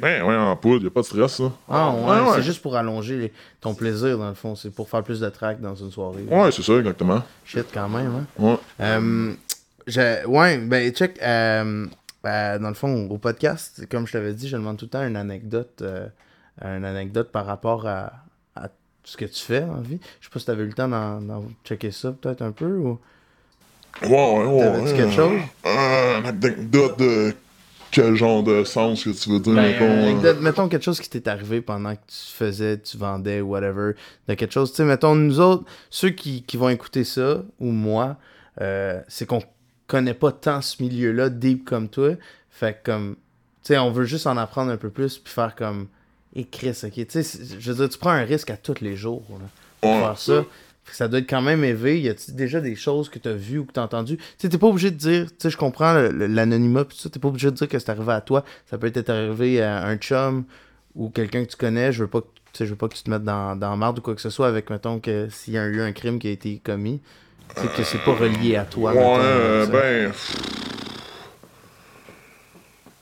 Ouais, 0.03 0.21
ouais, 0.21 0.35
en 0.35 0.55
poudre, 0.55 0.83
y 0.83 0.87
a 0.87 0.91
pas 0.91 1.01
de 1.01 1.05
stress, 1.05 1.35
ça. 1.37 1.51
Ah 1.69 1.91
ouais, 1.91 2.01
Ouais, 2.03 2.19
ouais. 2.21 2.31
c'est 2.35 2.43
juste 2.43 2.61
pour 2.61 2.75
allonger 2.75 3.17
les- 3.17 3.31
ton 3.59 3.73
plaisir, 3.73 4.17
dans 4.17 4.29
le 4.29 4.33
fond. 4.35 4.55
C'est 4.55 4.73
pour 4.73 4.89
faire 4.89 5.03
plus 5.03 5.19
de 5.19 5.29
track 5.29 5.61
dans 5.61 5.75
une 5.75 5.91
soirée. 5.91 6.23
Ouais, 6.29 6.51
c'est 6.51 6.63
ça, 6.63 6.73
exactement. 6.77 7.21
Shit, 7.45 7.65
quand 7.73 7.89
même, 7.89 8.11
hein. 8.15 8.25
Ouais. 8.39 8.57
Euh, 8.79 9.33
j'ai- 9.87 10.25
ouais, 10.25 10.57
ben, 10.57 10.91
check. 10.91 11.19
euh, 11.21 11.85
euh, 12.25 12.59
dans 12.59 12.67
le 12.69 12.73
fond, 12.73 13.07
au 13.09 13.17
podcast, 13.17 13.83
comme 13.89 14.05
je 14.07 14.13
t'avais 14.13 14.33
dit, 14.33 14.47
je 14.47 14.55
demande 14.57 14.77
tout 14.77 14.85
le 14.85 14.89
temps 14.89 15.05
une 15.07 15.15
anecdote, 15.15 15.79
euh, 15.81 16.07
une 16.61 16.85
anecdote 16.85 17.31
par 17.31 17.45
rapport 17.45 17.87
à, 17.87 18.13
à 18.55 18.69
ce 19.03 19.17
que 19.17 19.25
tu 19.25 19.41
fais 19.41 19.63
en 19.63 19.81
vie. 19.81 19.99
Je 20.19 20.25
sais 20.25 20.31
pas 20.31 20.39
si 20.39 20.45
t'avais 20.45 20.63
eu 20.63 20.67
le 20.67 20.73
temps 20.73 20.87
d'en 20.87 21.43
checker 21.65 21.91
ça, 21.91 22.11
peut-être 22.11 22.41
un 22.41 22.51
peu, 22.51 22.77
ou... 22.77 22.99
Ouais, 24.03 24.09
ouais, 24.09 24.45
ouais. 24.45 24.59
T'avais-tu 24.59 24.95
quelque 24.95 25.13
chose? 25.13 25.39
Euh, 25.65 26.19
une 26.19 26.25
anecdote 26.25 26.97
de 26.97 27.35
quel 27.91 28.15
genre 28.15 28.41
de 28.41 28.63
sens 28.63 29.03
que 29.03 29.09
tu 29.09 29.29
veux 29.29 29.39
dire, 29.39 29.53
Ben, 29.53 29.63
mettons, 29.63 29.83
euh, 29.83 29.87
euh, 29.87 30.09
anecdote, 30.09 30.37
mettons 30.41 30.69
quelque 30.69 30.83
chose 30.83 30.99
qui 31.01 31.09
t'est 31.09 31.27
arrivé 31.27 31.59
pendant 31.61 31.93
que 31.93 32.01
tu 32.07 32.33
faisais, 32.33 32.79
tu 32.79 32.97
vendais, 32.97 33.41
whatever, 33.41 33.93
de 34.27 34.33
quelque 34.33 34.53
chose. 34.53 34.71
Tu 34.71 34.77
sais, 34.77 34.85
mettons, 34.85 35.13
nous 35.13 35.39
autres, 35.41 35.65
ceux 35.89 36.11
qui, 36.11 36.43
qui 36.43 36.55
vont 36.55 36.69
écouter 36.69 37.03
ça, 37.03 37.43
ou 37.59 37.71
moi, 37.71 38.15
euh, 38.61 39.01
c'est 39.09 39.25
qu'on 39.25 39.43
connaît 39.87 40.13
pas 40.13 40.31
tant 40.31 40.61
ce 40.61 40.81
milieu-là, 40.81 41.29
deep 41.29 41.65
comme 41.65 41.89
toi. 41.89 42.15
Fait 42.49 42.73
que, 42.81 42.91
comme, 42.91 43.15
tu 43.61 43.73
sais, 43.73 43.77
on 43.77 43.91
veut 43.91 44.05
juste 44.05 44.25
en 44.25 44.37
apprendre 44.37 44.71
un 44.71 44.77
peu 44.77 44.89
plus, 44.89 45.17
puis 45.17 45.33
faire 45.33 45.53
comme, 45.55 45.87
et 46.35 46.45
Chris, 46.45 46.77
ok. 46.83 46.93
Tu 46.93 47.05
sais, 47.09 47.23
c'est- 47.23 47.59
je 47.59 47.71
veux 47.71 47.77
dire, 47.77 47.89
tu 47.89 47.97
prends 47.97 48.11
un 48.11 48.23
risque 48.23 48.49
à 48.49 48.57
tous 48.57 48.81
les 48.81 48.95
jours, 48.95 49.23
là, 49.31 49.45
pour 49.81 49.91
faire 49.99 50.17
ça. 50.17 50.45
Ça 50.91 51.07
doit 51.07 51.19
être 51.19 51.29
quand 51.29 51.41
même 51.41 51.63
élevé. 51.63 52.01
Y 52.01 52.09
a 52.09 52.15
déjà 52.29 52.59
des 52.59 52.75
choses 52.75 53.07
que 53.07 53.17
t'as 53.19 53.33
vues 53.33 53.59
ou 53.59 53.65
que 53.65 53.71
t'as 53.71 53.83
entendues? 53.83 54.17
Tu 54.17 54.23
sais, 54.39 54.49
t'es 54.49 54.57
pas 54.57 54.67
obligé 54.67 54.91
de 54.91 54.97
dire, 54.97 55.27
tu 55.27 55.35
sais, 55.37 55.49
je 55.49 55.55
comprends 55.57 55.93
l'anonymat 55.93 56.83
tout 56.85 56.97
ça, 56.97 57.09
t'es 57.09 57.19
pas 57.19 57.27
obligé 57.29 57.49
de 57.51 57.55
dire 57.55 57.67
que 57.67 57.79
c'est 57.79 57.89
arrivé 57.91 58.11
à 58.11 58.19
toi. 58.21 58.43
Ça 58.69 58.77
peut 58.77 58.91
être 58.93 59.09
arrivé 59.09 59.61
à 59.61 59.85
un 59.85 59.95
chum 59.97 60.43
ou 60.95 61.09
quelqu'un 61.09 61.45
que 61.45 61.49
tu 61.51 61.55
connais. 61.57 61.93
Je 61.93 62.03
veux 62.03 62.09
pas 62.09 62.21
que, 62.21 62.25
tu 62.25 62.57
sais, 62.57 62.65
je 62.65 62.71
veux 62.71 62.75
pas 62.75 62.89
que 62.89 62.95
tu 62.95 63.03
te 63.03 63.09
mettes 63.09 63.23
dans, 63.23 63.55
dans 63.55 63.77
marde 63.77 63.99
ou 63.99 64.01
quoi 64.01 64.15
que 64.15 64.21
ce 64.21 64.29
soit 64.29 64.47
avec, 64.47 64.69
mettons, 64.69 64.99
que 64.99 65.27
s'il 65.29 65.53
y 65.53 65.57
a 65.57 65.65
eu 65.67 65.79
un 65.81 65.93
crime 65.93 66.19
qui 66.19 66.27
a 66.27 66.31
été 66.31 66.59
commis, 66.61 66.99
tu 67.55 67.61
sais, 67.61 67.67
que 67.77 67.83
c'est 67.83 68.03
pas 68.03 68.13
relié 68.13 68.55
à 68.57 68.65
toi. 68.65 68.93
Ouais, 68.93 68.99
mettons, 68.99 69.17
euh, 69.21 69.65
ça. 69.65 69.71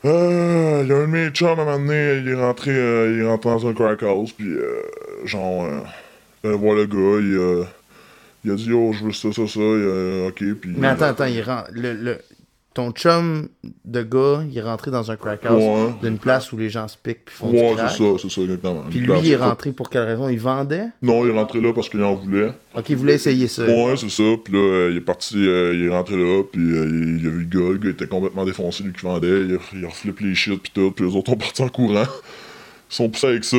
Euh, 0.05 0.81
il 0.83 0.89
y 0.89 0.93
a 0.93 0.97
un 0.97 1.01
de 1.01 1.05
mes 1.07 1.29
chums 1.29 1.47
à 1.59 1.61
un 1.63 1.65
moment 1.65 1.77
donné, 1.79 2.17
il 2.21 2.29
est 2.29 2.35
rentré, 2.35 2.71
euh, 2.71 3.11
il 3.13 3.19
est 3.21 3.27
rentré 3.27 3.49
dans 3.49 3.67
un 3.67 3.73
crack 3.73 4.01
house, 4.03 4.31
puis 4.31 4.47
euh, 4.47 4.81
genre, 5.25 5.65
euh, 5.65 5.79
il 6.43 6.47
allait 6.49 6.57
voir 6.57 6.75
le 6.75 6.85
gars, 6.85 7.19
il, 7.19 7.35
euh, 7.35 7.63
il 8.45 8.51
a 8.51 8.55
dit, 8.55 8.71
oh, 8.71 8.93
je 8.93 9.03
veux 9.03 9.11
ça, 9.11 9.33
ça, 9.33 9.45
ça, 9.45 9.59
il, 9.59 9.65
euh, 9.65 10.29
ok, 10.29 10.43
puis. 10.61 10.73
Mais 10.77 10.87
attends, 10.87 11.05
attends, 11.07 11.25
il 11.25 11.41
rentre. 11.41 11.69
Le, 11.73 11.93
le- 11.93 12.19
ton 12.73 12.91
chum 12.91 13.49
de 13.83 14.03
gars, 14.03 14.43
il 14.49 14.57
est 14.57 14.61
rentré 14.61 14.91
dans 14.91 15.09
un 15.11 15.15
crack 15.15 15.43
house 15.45 15.61
Ouais. 15.63 15.93
d'une 16.03 16.17
place 16.19 16.51
où 16.53 16.57
les 16.57 16.69
gens 16.69 16.87
se 16.87 16.95
piquent 16.97 17.25
puis 17.25 17.35
font 17.35 17.49
Ouais, 17.51 17.69
du 17.71 17.75
crack. 17.75 17.89
c'est 17.91 17.97
ça, 17.97 18.03
c'est 18.21 18.29
ça, 18.31 18.41
exactement. 18.41 18.83
Puis 18.89 18.99
lui, 18.99 19.07
place, 19.07 19.21
il 19.23 19.31
est 19.31 19.35
rentré 19.35 19.71
pour 19.71 19.89
quelle 19.89 20.03
raison? 20.03 20.29
Il 20.29 20.39
vendait? 20.39 20.85
Non, 21.01 21.25
il 21.25 21.31
est 21.31 21.33
rentré 21.37 21.59
là 21.61 21.73
parce 21.73 21.89
qu'il 21.89 22.01
en 22.03 22.13
voulait. 22.15 22.51
Ok, 22.75 22.89
il 22.89 22.95
voulait 22.95 23.15
essayer 23.15 23.47
ça. 23.47 23.63
Ouais, 23.65 23.95
c'est 23.97 24.09
ça. 24.09 24.23
Puis 24.43 24.53
là, 24.53 24.59
euh, 24.59 24.89
il 24.91 24.97
est 24.97 25.01
parti, 25.01 25.35
euh, 25.37 25.73
il 25.73 25.83
est 25.85 25.89
rentré 25.89 26.15
là, 26.15 26.43
puis 26.43 26.61
euh, 26.61 27.17
il, 27.19 27.27
a 27.27 27.29
vu 27.31 27.39
le 27.39 27.59
gars, 27.59 27.71
le 27.71 27.77
gars 27.79 27.89
était 27.89 28.07
complètement 28.07 28.45
défoncé, 28.45 28.83
lui 28.83 28.93
qui 28.93 29.01
vendait, 29.01 29.27
il, 29.41 29.55
a- 29.55 29.59
il 29.77 29.85
a 29.85 29.89
reflippé 29.89 30.23
les 30.25 30.35
shit, 30.35 30.61
puis 30.61 30.71
tout, 30.73 30.91
puis 30.91 31.05
les 31.05 31.15
autres 31.15 31.31
ont 31.31 31.37
parti 31.37 31.61
en 31.63 31.69
courant. 31.69 32.03
Ils 32.91 32.95
sont 32.95 33.09
poussés 33.09 33.27
avec 33.27 33.43
ça. 33.43 33.57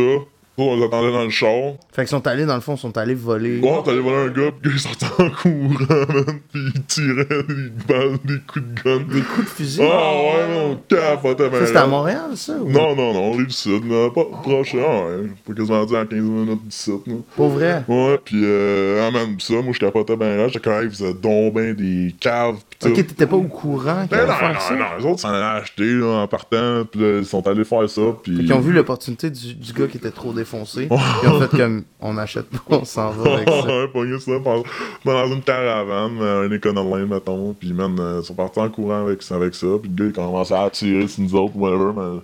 On 0.65 0.77
les 0.77 0.85
attendait 0.85 1.13
dans 1.13 1.25
le 1.25 1.31
char. 1.31 1.75
Fait 1.93 2.03
qu'ils 2.03 2.09
sont 2.09 2.27
allés, 2.27 2.47
dans 2.47 2.55
le 2.55 2.61
fond, 2.61 2.77
sont 2.77 2.97
allés 2.99 3.15
voler. 3.15 3.59
Bon, 3.59 3.83
t'allais 3.83 4.01
voler 4.01 4.17
un 4.17 4.29
gars, 4.29 4.51
puis 4.61 4.71
il 4.75 4.79
sortait 4.81 5.07
en 5.19 5.31
courant, 5.31 6.07
man, 6.15 6.41
puis 6.53 6.61
il 6.75 6.83
tirait 6.85 7.25
des 7.49 7.71
balles, 7.89 8.19
des 8.25 8.39
coups 8.47 8.65
de 8.67 8.83
gun. 8.83 8.99
Des 9.13 9.21
coups 9.23 9.45
de 9.45 9.51
fusil. 9.51 9.81
Ah 9.83 10.13
ouais, 10.15 10.49
non, 10.55 10.79
capotait, 10.89 11.49
ben 11.49 11.67
c'était 11.67 11.79
à. 11.79 11.87
Montréal, 11.87 12.31
ça 12.37 12.53
ou- 12.61 12.71
Non, 12.71 12.95
non, 12.95 13.13
non, 13.15 13.33
rive 13.33 13.51
sud, 13.51 13.85
là, 13.91 14.11
pas 14.11 14.25
proche, 14.43 14.75
ah 14.75 15.07
ouais, 15.07 15.29
pas 15.47 15.55
quasiment 15.55 15.85
dit 15.85 15.97
à 15.97 16.05
15 16.07 16.19
minutes 16.21 16.65
du 16.65 16.71
site, 16.71 17.07
là. 17.07 17.15
Pour 17.37 17.49
vrai? 17.49 17.83
Ouais, 17.89 18.19
pis 18.25 18.41
euh, 18.43 19.07
ah 19.07 19.11
man, 19.11 19.37
pis 19.37 19.47
ça, 19.47 19.55
moi 19.63 19.73
je 19.73 19.79
capotais 19.81 20.17
ben 20.17 20.37
là, 20.37 20.49
j'étais 20.49 20.61
quand 20.61 20.79
même, 20.79 20.85
ils 20.85 20.91
faisaient 20.91 21.15
donc 21.15 21.55
ben 21.55 21.75
des 21.75 22.15
caves 22.21 22.57
pis. 22.69 22.70
Ok, 22.83 22.95
t'étais 22.95 23.27
pas 23.27 23.37
au 23.37 23.43
courant 23.43 24.07
qu'ils 24.07 24.17
Ben 24.17 24.19
allaient 24.21 24.27
non, 24.29 24.35
faire 24.35 24.55
non, 24.55 24.61
ça? 24.61 24.75
non, 24.75 24.85
les 24.99 25.05
autres 25.05 25.21
s'en 25.21 25.29
allaient 25.29 25.61
acheter 25.61 25.85
là, 25.85 26.23
en 26.23 26.29
partant, 26.29 26.85
pis 26.91 26.99
là, 26.99 27.19
ils 27.19 27.27
sont 27.27 27.47
allés 27.47 27.65
faire 27.65 27.89
ça. 27.91 28.01
Fait 28.25 28.31
qu'ils 28.33 28.53
ont 28.55 28.61
vu 28.61 28.73
l'opportunité 28.73 29.29
du, 29.29 29.55
du 29.55 29.73
gars 29.75 29.87
qui 29.87 29.99
était 29.99 30.11
trop 30.11 30.33
défoncé. 30.33 30.89
Ils 31.23 31.29
ont 31.29 31.41
fait 31.41 31.57
comme, 31.59 31.83
on 32.01 32.17
achète 32.17 32.49
pas, 32.49 32.77
on 32.77 32.85
s'en 32.87 33.11
va 33.11 33.35
avec 33.35 33.49
ça. 33.49 33.55
ouais, 33.55 34.19
ça 34.19 34.33
dans 35.05 35.27
une 35.27 35.43
caravane, 35.43 36.19
euh, 36.21 36.49
un 36.49 36.53
économie, 36.53 37.07
mettons. 37.07 37.53
Puis, 37.53 37.73
man, 37.75 37.95
euh, 38.01 38.21
ils 38.23 38.27
sont 38.27 38.35
partis 38.35 38.61
en 38.61 38.71
courant 38.71 39.05
avec, 39.07 39.21
avec 39.31 39.55
ça. 39.55 39.67
Puis, 39.83 39.91
le 39.91 39.97
gars, 39.97 40.05
il 40.07 40.13
commençait 40.13 40.55
à 40.55 40.71
tirer 40.71 41.07
sur 41.07 41.23
nous 41.23 41.35
autres, 41.35 41.57
whatever. 41.57 41.93
Mais, 41.95 42.21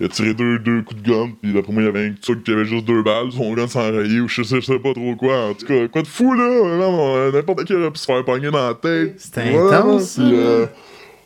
il 0.00 0.06
a 0.06 0.08
tiré 0.08 0.34
deux, 0.34 0.58
deux 0.58 0.82
coups 0.82 1.02
de 1.02 1.08
gomme. 1.10 1.32
Puis, 1.42 1.52
d'après 1.52 1.72
moi, 1.72 1.82
il 1.82 1.86
y 1.86 1.88
avait 1.88 2.06
un 2.06 2.14
truc 2.20 2.44
qui 2.44 2.52
avait 2.52 2.64
juste 2.64 2.84
deux 2.86 3.02
balles. 3.02 3.32
Son 3.32 3.52
gun 3.54 3.66
s'est 3.66 3.78
enrayé 3.78 4.20
ou 4.20 4.28
je 4.28 4.42
sais, 4.42 4.60
je 4.60 4.66
sais 4.66 4.78
pas 4.78 4.92
trop 4.94 5.16
quoi. 5.16 5.46
En 5.50 5.54
tout 5.54 5.66
cas, 5.66 5.88
quoi 5.88 6.02
de 6.02 6.06
fou, 6.06 6.32
là? 6.34 6.44
On- 6.44 7.32
N'importe 7.32 7.64
qui 7.64 7.74
aurait 7.74 7.90
pu 7.90 7.98
se 7.98 8.06
faire 8.06 8.24
pogner 8.24 8.50
dans 8.50 8.68
la 8.68 8.74
tête. 8.74 9.14
C'était 9.18 9.54
intense, 9.56 10.14
Puis, 10.16 10.30
euh, 10.34 10.66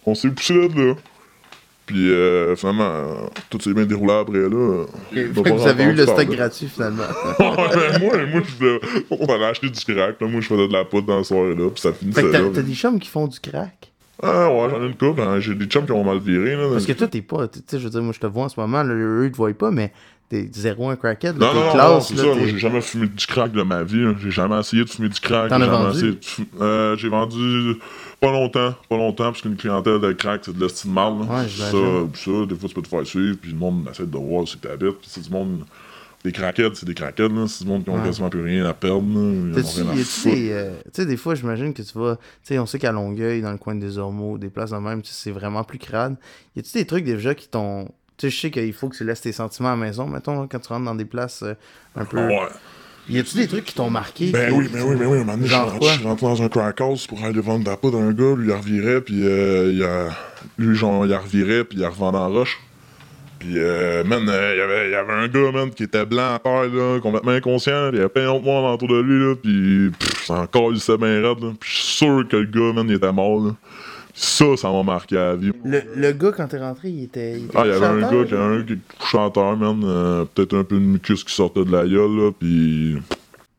on 0.06 0.14
s'est 0.14 0.30
poussé 0.30 0.68
de 0.68 0.82
là. 0.88 0.94
Puis, 1.85 2.11
euh, 2.11 2.54
finalement, 2.56 2.85
euh, 2.88 3.14
tout 3.50 3.61
s'est 3.61 3.74
bien 3.74 3.85
déroulé 3.85 4.12
après, 4.14 4.38
là. 4.38 4.85
Et 5.12 5.24
fait 5.26 5.42
que 5.42 5.48
vous 5.50 5.66
avez 5.66 5.85
eu 5.85 5.92
le 5.92 6.06
stock 6.06 6.28
gratuit 6.30 6.68
finalement. 6.68 7.02
Moi, 7.40 7.56
moi, 8.00 8.40
je 8.44 8.52
faisais- 8.52 8.80
on 9.11 9.26
allait 9.26 9.44
acheter 9.46 9.68
du 9.68 9.80
crack, 9.85 10.20
là. 10.20 10.26
Moi, 10.28 10.40
je 10.40 10.46
faisais 10.46 10.68
de 10.68 10.72
la 10.72 10.85
poudre 10.85 11.08
dans 11.08 11.18
la 11.18 11.24
soirée, 11.24 11.54
là. 11.54 11.68
Puis 11.70 11.80
ça 11.82 11.92
fait 11.92 11.98
finissait 11.98 12.22
que 12.22 12.26
là. 12.28 12.38
t'as 12.44 12.50
t'as 12.54 12.62
des 12.62 12.74
chums 12.74 12.98
qui 13.00 13.08
font 13.08 13.26
du 13.26 13.38
crack? 13.40 13.91
Ah, 14.22 14.48
ouais, 14.52 14.68
j'en 14.70 14.82
ai 14.82 14.87
une 14.87 14.94
couple. 14.94 15.20
hein. 15.20 15.40
J'ai 15.40 15.54
des 15.54 15.66
chums 15.66 15.85
qui 15.85 15.92
ont 15.92 16.04
mal 16.04 16.18
viré, 16.18 16.54
là. 16.56 16.68
Parce 16.72 16.87
que 16.87 16.92
toi, 16.92 17.08
t'es 17.08 17.22
pas. 17.22 17.48
Tu 17.48 17.58
sais, 17.66 17.78
je 17.78 17.85
veux 17.85 17.90
dire, 17.90 18.02
moi, 18.02 18.12
je 18.14 18.20
te 18.20 18.26
vois 18.26 18.44
en 18.44 18.48
ce 18.48 18.58
moment, 18.61 18.82
là, 18.82 18.94
eux, 18.94 19.24
ils 19.26 19.32
te 19.32 19.37
voient 19.37 19.52
pas, 19.52 19.70
mais 19.72 19.92
t'es 20.28 20.48
zéro 20.52 20.88
un 20.88 20.96
crackhead. 20.96 21.37
Là, 21.38 21.46
Non, 21.48 21.54
non, 21.54 21.66
non, 21.66 21.72
classe, 21.72 22.08
c'est 22.08 22.14
là, 22.14 22.22
ça. 22.22 22.28
Moi, 22.28 22.46
j'ai 22.46 22.58
jamais 22.58 22.80
fumé 22.80 23.06
du 23.08 23.26
crack 23.26 23.52
de 23.52 23.62
ma 23.62 23.82
vie. 23.82 24.04
J'ai 24.22 24.30
jamais 24.30 24.58
essayé 24.61 24.85
de 24.85 24.88
fumer 24.88 25.08
du 25.08 25.18
crack. 25.20 25.48
T'en 25.50 25.61
as 25.61 25.66
vendu? 25.66 26.18
essayé 26.20 26.48
Euh, 26.61 26.96
j'ai 26.96 27.08
vendu 27.08 27.74
pas 28.20 28.30
longtemps. 28.30 28.74
Pas 28.88 28.96
longtemps, 28.96 29.24
parce 29.24 29.42
qu'une 29.42 29.56
clientèle 29.56 30.00
de 30.00 30.12
crack, 30.12 30.42
c'est 30.44 30.56
de 30.56 30.62
l'estime 30.62 30.92
mal. 30.92 31.12
Ouais, 31.14 31.48
ça, 31.48 31.70
ça, 32.14 32.30
des 32.48 32.54
fois, 32.54 32.68
tu 32.68 32.74
peux 32.76 32.82
te 32.82 32.88
faire 32.88 33.04
suivre, 33.06 33.37
puis 33.42 33.50
le 33.50 33.58
monde 33.58 33.88
essaie 33.90 34.06
de 34.06 34.16
voir 34.16 34.46
c'est 34.46 34.61
que 34.61 34.68
t'habites. 34.68 34.98
Puis 35.00 35.08
c'est 35.11 35.22
du 35.22 35.30
monde. 35.30 35.64
Des 36.24 36.30
crackheads, 36.32 36.74
c'est 36.76 36.87
des 36.87 36.94
crackheads, 36.94 37.28
là. 37.35 37.46
C'est 37.48 37.64
du 37.64 37.70
monde 37.70 37.82
qui 37.82 37.90
ont 37.90 38.00
quasiment 38.04 38.28
plus 38.30 38.42
rien 38.42 38.64
à 38.66 38.74
perdre, 38.74 39.02
là. 39.12 39.54
Des, 40.30 40.52
euh, 40.52 40.70
tu 40.85 40.90
sais, 40.92 41.06
des 41.06 41.16
fois, 41.16 41.35
j'imagine 41.35 41.74
que 41.74 41.82
tu 41.82 41.98
vas, 41.98 42.14
tu 42.16 42.22
sais, 42.44 42.58
on 42.61 42.66
sait 42.66 42.78
qu'à 42.78 42.92
Longueuil, 42.92 43.42
dans 43.42 43.50
le 43.50 43.58
coin 43.58 43.74
des 43.74 43.98
Ormeaux, 43.98 44.38
des 44.38 44.48
places 44.48 44.70
de 44.70 44.76
même, 44.76 45.00
c'est 45.04 45.32
vraiment 45.32 45.64
plus 45.64 45.78
crade. 45.78 46.14
Y 46.54 46.61
a-tu 46.61 46.72
des 46.74 46.85
trucs 46.85 47.04
déjà 47.04 47.35
qui 47.35 47.48
t'ont, 47.48 47.87
tu 48.16 48.26
sais, 48.26 48.30
je 48.30 48.40
sais 48.40 48.50
qu'il 48.52 48.72
faut 48.72 48.88
que 48.88 48.96
tu 48.96 49.04
laisses 49.04 49.20
tes 49.22 49.32
sentiments 49.32 49.70
à 49.72 49.76
la 49.76 49.85
maison, 49.85 50.06
mettons, 50.06 50.46
quand 50.46 50.61
tu 50.61 50.68
rentres 50.68 50.85
dans 50.85 50.94
des 50.94 51.04
places 51.06 51.42
euh, 51.42 51.54
un 51.96 52.04
peu. 52.04 52.24
Ouais. 52.24 52.38
Y 53.08 53.18
a-tu 53.18 53.37
des 53.38 53.48
trucs 53.48 53.64
qui 53.64 53.74
t'ont 53.74 53.90
marqué 53.90 54.30
Ben 54.30 54.52
oui, 54.52 54.68
ben 54.72 54.85
oui, 54.85 54.94
ben 54.94 55.06
oui. 55.06 55.16
Un 55.18 55.24
moment 55.24 55.32
donné, 55.35 55.46
je 55.48 55.50
Genre 55.50 55.64
suis 55.70 55.78
rentré- 55.80 55.88
je 55.88 55.98
suis 55.98 56.06
rentré 56.06 56.26
dans 56.26 56.42
un 56.42 56.48
crack 56.48 56.80
house 56.80 57.06
pour 57.08 57.24
aller 57.24 57.40
vendre 57.40 57.64
de 57.64 57.68
la 57.70 57.76
poudre 57.76 57.98
à 57.98 58.02
un 58.02 58.12
gars, 58.12 58.37
lui, 58.37 58.46
il 58.48 58.52
revirait, 58.52 59.00
puis 59.00 59.26
euh, 59.26 59.72
il 59.72 59.82
a... 59.82 60.11
lui, 60.56 60.76
genre, 60.76 61.04
il 61.04 61.12
revirait, 61.12 61.64
puis 61.64 61.78
il 61.80 61.85
revendait 61.85 62.18
en 62.18 62.28
roche. 62.28 62.61
Puis, 63.42 63.55
euh, 63.57 64.05
man, 64.05 64.22
euh, 64.28 64.52
il 64.55 64.59
y 64.59 64.61
avait- 64.62 64.87
il 64.88 64.92
y 64.92 64.94
avait 64.94 65.12
un 65.12 65.26
gars, 65.26 65.50
man, 65.50 65.70
qui 65.70 65.83
était 65.83 66.07
blanc 66.07 66.35
à 66.37 66.38
terre, 66.38 66.68
là, 66.72 67.00
complètement 67.00 67.33
inconscient, 67.33 67.90
il 67.90 67.96
y 67.96 67.98
avait 67.98 68.09
plein 68.09 68.26
d'autres 68.26 68.44
monde 68.44 68.72
autour 68.72 68.87
de 68.87 69.00
lui, 69.00 69.18
là, 69.18 69.35
puis 69.35 69.90
c'est 70.24 70.33
encore, 70.33 70.72
il 70.72 70.78
s'est 70.78 70.96
bien 70.96 71.20
raide, 71.20 71.40
là. 71.42 71.50
Puis 71.59 71.70
je 71.70 71.76
suis 71.76 71.96
sûr 71.96 72.24
que 72.28 72.37
le 72.37 72.46
gars, 72.46 72.72
man, 72.72 72.87
il 72.88 72.94
était 72.94 73.12
mort, 73.12 73.44
là. 73.44 73.50
Ça, 74.14 74.44
ça 74.57 74.70
m'a 74.70 74.83
marqué 74.85 75.16
à 75.16 75.28
la 75.31 75.37
vie. 75.37 75.50
Le, 75.64 75.81
le 75.96 76.12
gars, 76.12 76.31
quand 76.37 76.46
t'es 76.46 76.59
rentré, 76.59 76.90
il 76.90 77.05
était. 77.05 77.33
Il 77.33 77.44
était 77.46 77.57
Ah, 77.59 77.62
il 77.64 77.70
y 77.70 77.74
avait 77.74 77.87
un 77.87 78.00
gars 78.00 78.24
qui 78.28 78.35
un 78.35 78.62
qui 78.62 78.78
chanteur, 79.11 79.57
man, 79.57 79.81
euh, 79.85 80.24
peut-être 80.35 80.55
un 80.57 80.62
peu 80.64 80.76
de 80.76 80.81
mucus 80.83 81.24
qui 81.24 81.35
sortait 81.35 81.64
de 81.64 81.72
la 81.72 81.83
gueule, 81.85 82.16
là, 82.16 82.31
puis... 82.38 82.98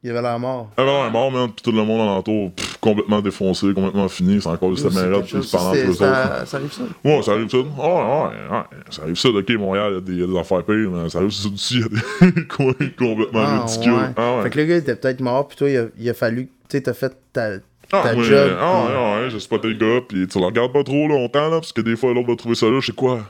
Il 0.03 0.09
avait 0.11 0.21
l'air 0.21 0.37
mort. 0.37 0.69
Ah 0.75 0.83
non, 0.83 1.03
il 1.05 1.07
est 1.07 1.11
mort, 1.11 1.31
man, 1.31 1.49
pis 1.49 1.63
tout 1.63 1.71
le 1.71 1.81
monde 1.83 2.01
alentour, 2.01 2.51
pff, 2.51 2.77
complètement 2.81 3.21
défoncé, 3.21 3.67
complètement 3.73 4.09
fini, 4.09 4.41
c'est 4.41 4.49
encore 4.49 4.71
juste 4.75 4.83
la 4.93 5.19
puis 5.21 5.29
chose- 5.29 5.49
c'est 5.49 5.57
pendant 5.57 5.71
plus 5.71 5.89
autres. 5.91 5.95
ça, 5.99 6.45
ça 6.45 6.57
arrive 6.57 6.73
ça. 6.73 6.81
Ouais, 7.05 7.21
ça 7.21 7.31
arrive 7.31 7.49
ça. 7.49 7.57
Ouais, 7.57 7.63
ouais, 7.63 8.63
ça 8.89 9.01
arrive 9.03 9.15
ça. 9.15 9.29
Ok, 9.29 9.49
Montréal, 9.51 9.91
il 9.91 9.93
y 9.93 9.97
a 9.97 10.01
des- 10.01 10.11
il 10.13 10.19
y, 10.19 10.23
a 10.23 10.27
des 10.27 10.37
affaires 10.37 10.63
pires, 10.63 10.91
mais 10.91 11.09
ça 11.09 11.19
arrive 11.19 11.31
ça 11.31 11.47
aussi, 11.47 11.75
il 11.75 11.81
y 11.81 11.83
a 12.27 12.31
des 12.31 12.47
coins 12.47 12.73
complètement 12.97 13.43
Ah, 13.45 13.61
ridicules. 13.65 13.93
ouais. 13.93 13.99
Ah, 14.17 14.35
ouais. 14.37 14.43
Fait 14.43 14.49
que 14.49 14.57
le 14.59 14.65
gars 14.65 14.75
était 14.75 14.95
peut-être 14.97 15.21
mort, 15.21 15.47
puis 15.47 15.57
toi, 15.57 15.69
il 15.69 15.77
a, 15.77 15.85
il 15.97 16.09
a 16.09 16.13
fallu. 16.13 16.47
Tu 16.67 16.77
sais, 16.77 16.81
t'as 16.81 16.93
fait 16.93 17.13
ta, 17.31 17.51
Ah, 17.93 18.13
ouais, 18.13 18.23
job. 18.23 18.51
ah, 18.59 18.83
puis- 18.85 18.95
ouais, 18.95 19.23
ouais, 19.23 19.29
j'ai 19.29 19.39
spoté 19.39 19.69
le 19.69 19.75
gars, 19.75 20.01
pis 20.05 20.27
tu 20.27 20.37
le 20.39 20.45
regardes 20.45 20.73
pas 20.73 20.83
trop 20.83 21.07
longtemps, 21.07 21.47
là, 21.49 21.59
parce 21.61 21.71
que 21.71 21.79
des 21.81 21.95
fois, 21.95 22.13
l'autre 22.13 22.27
va 22.27 22.35
trouver 22.35 22.55
ça 22.55 22.65
là, 22.65 22.79
je 22.81 22.87
sais 22.87 22.91
quoi. 22.91 23.21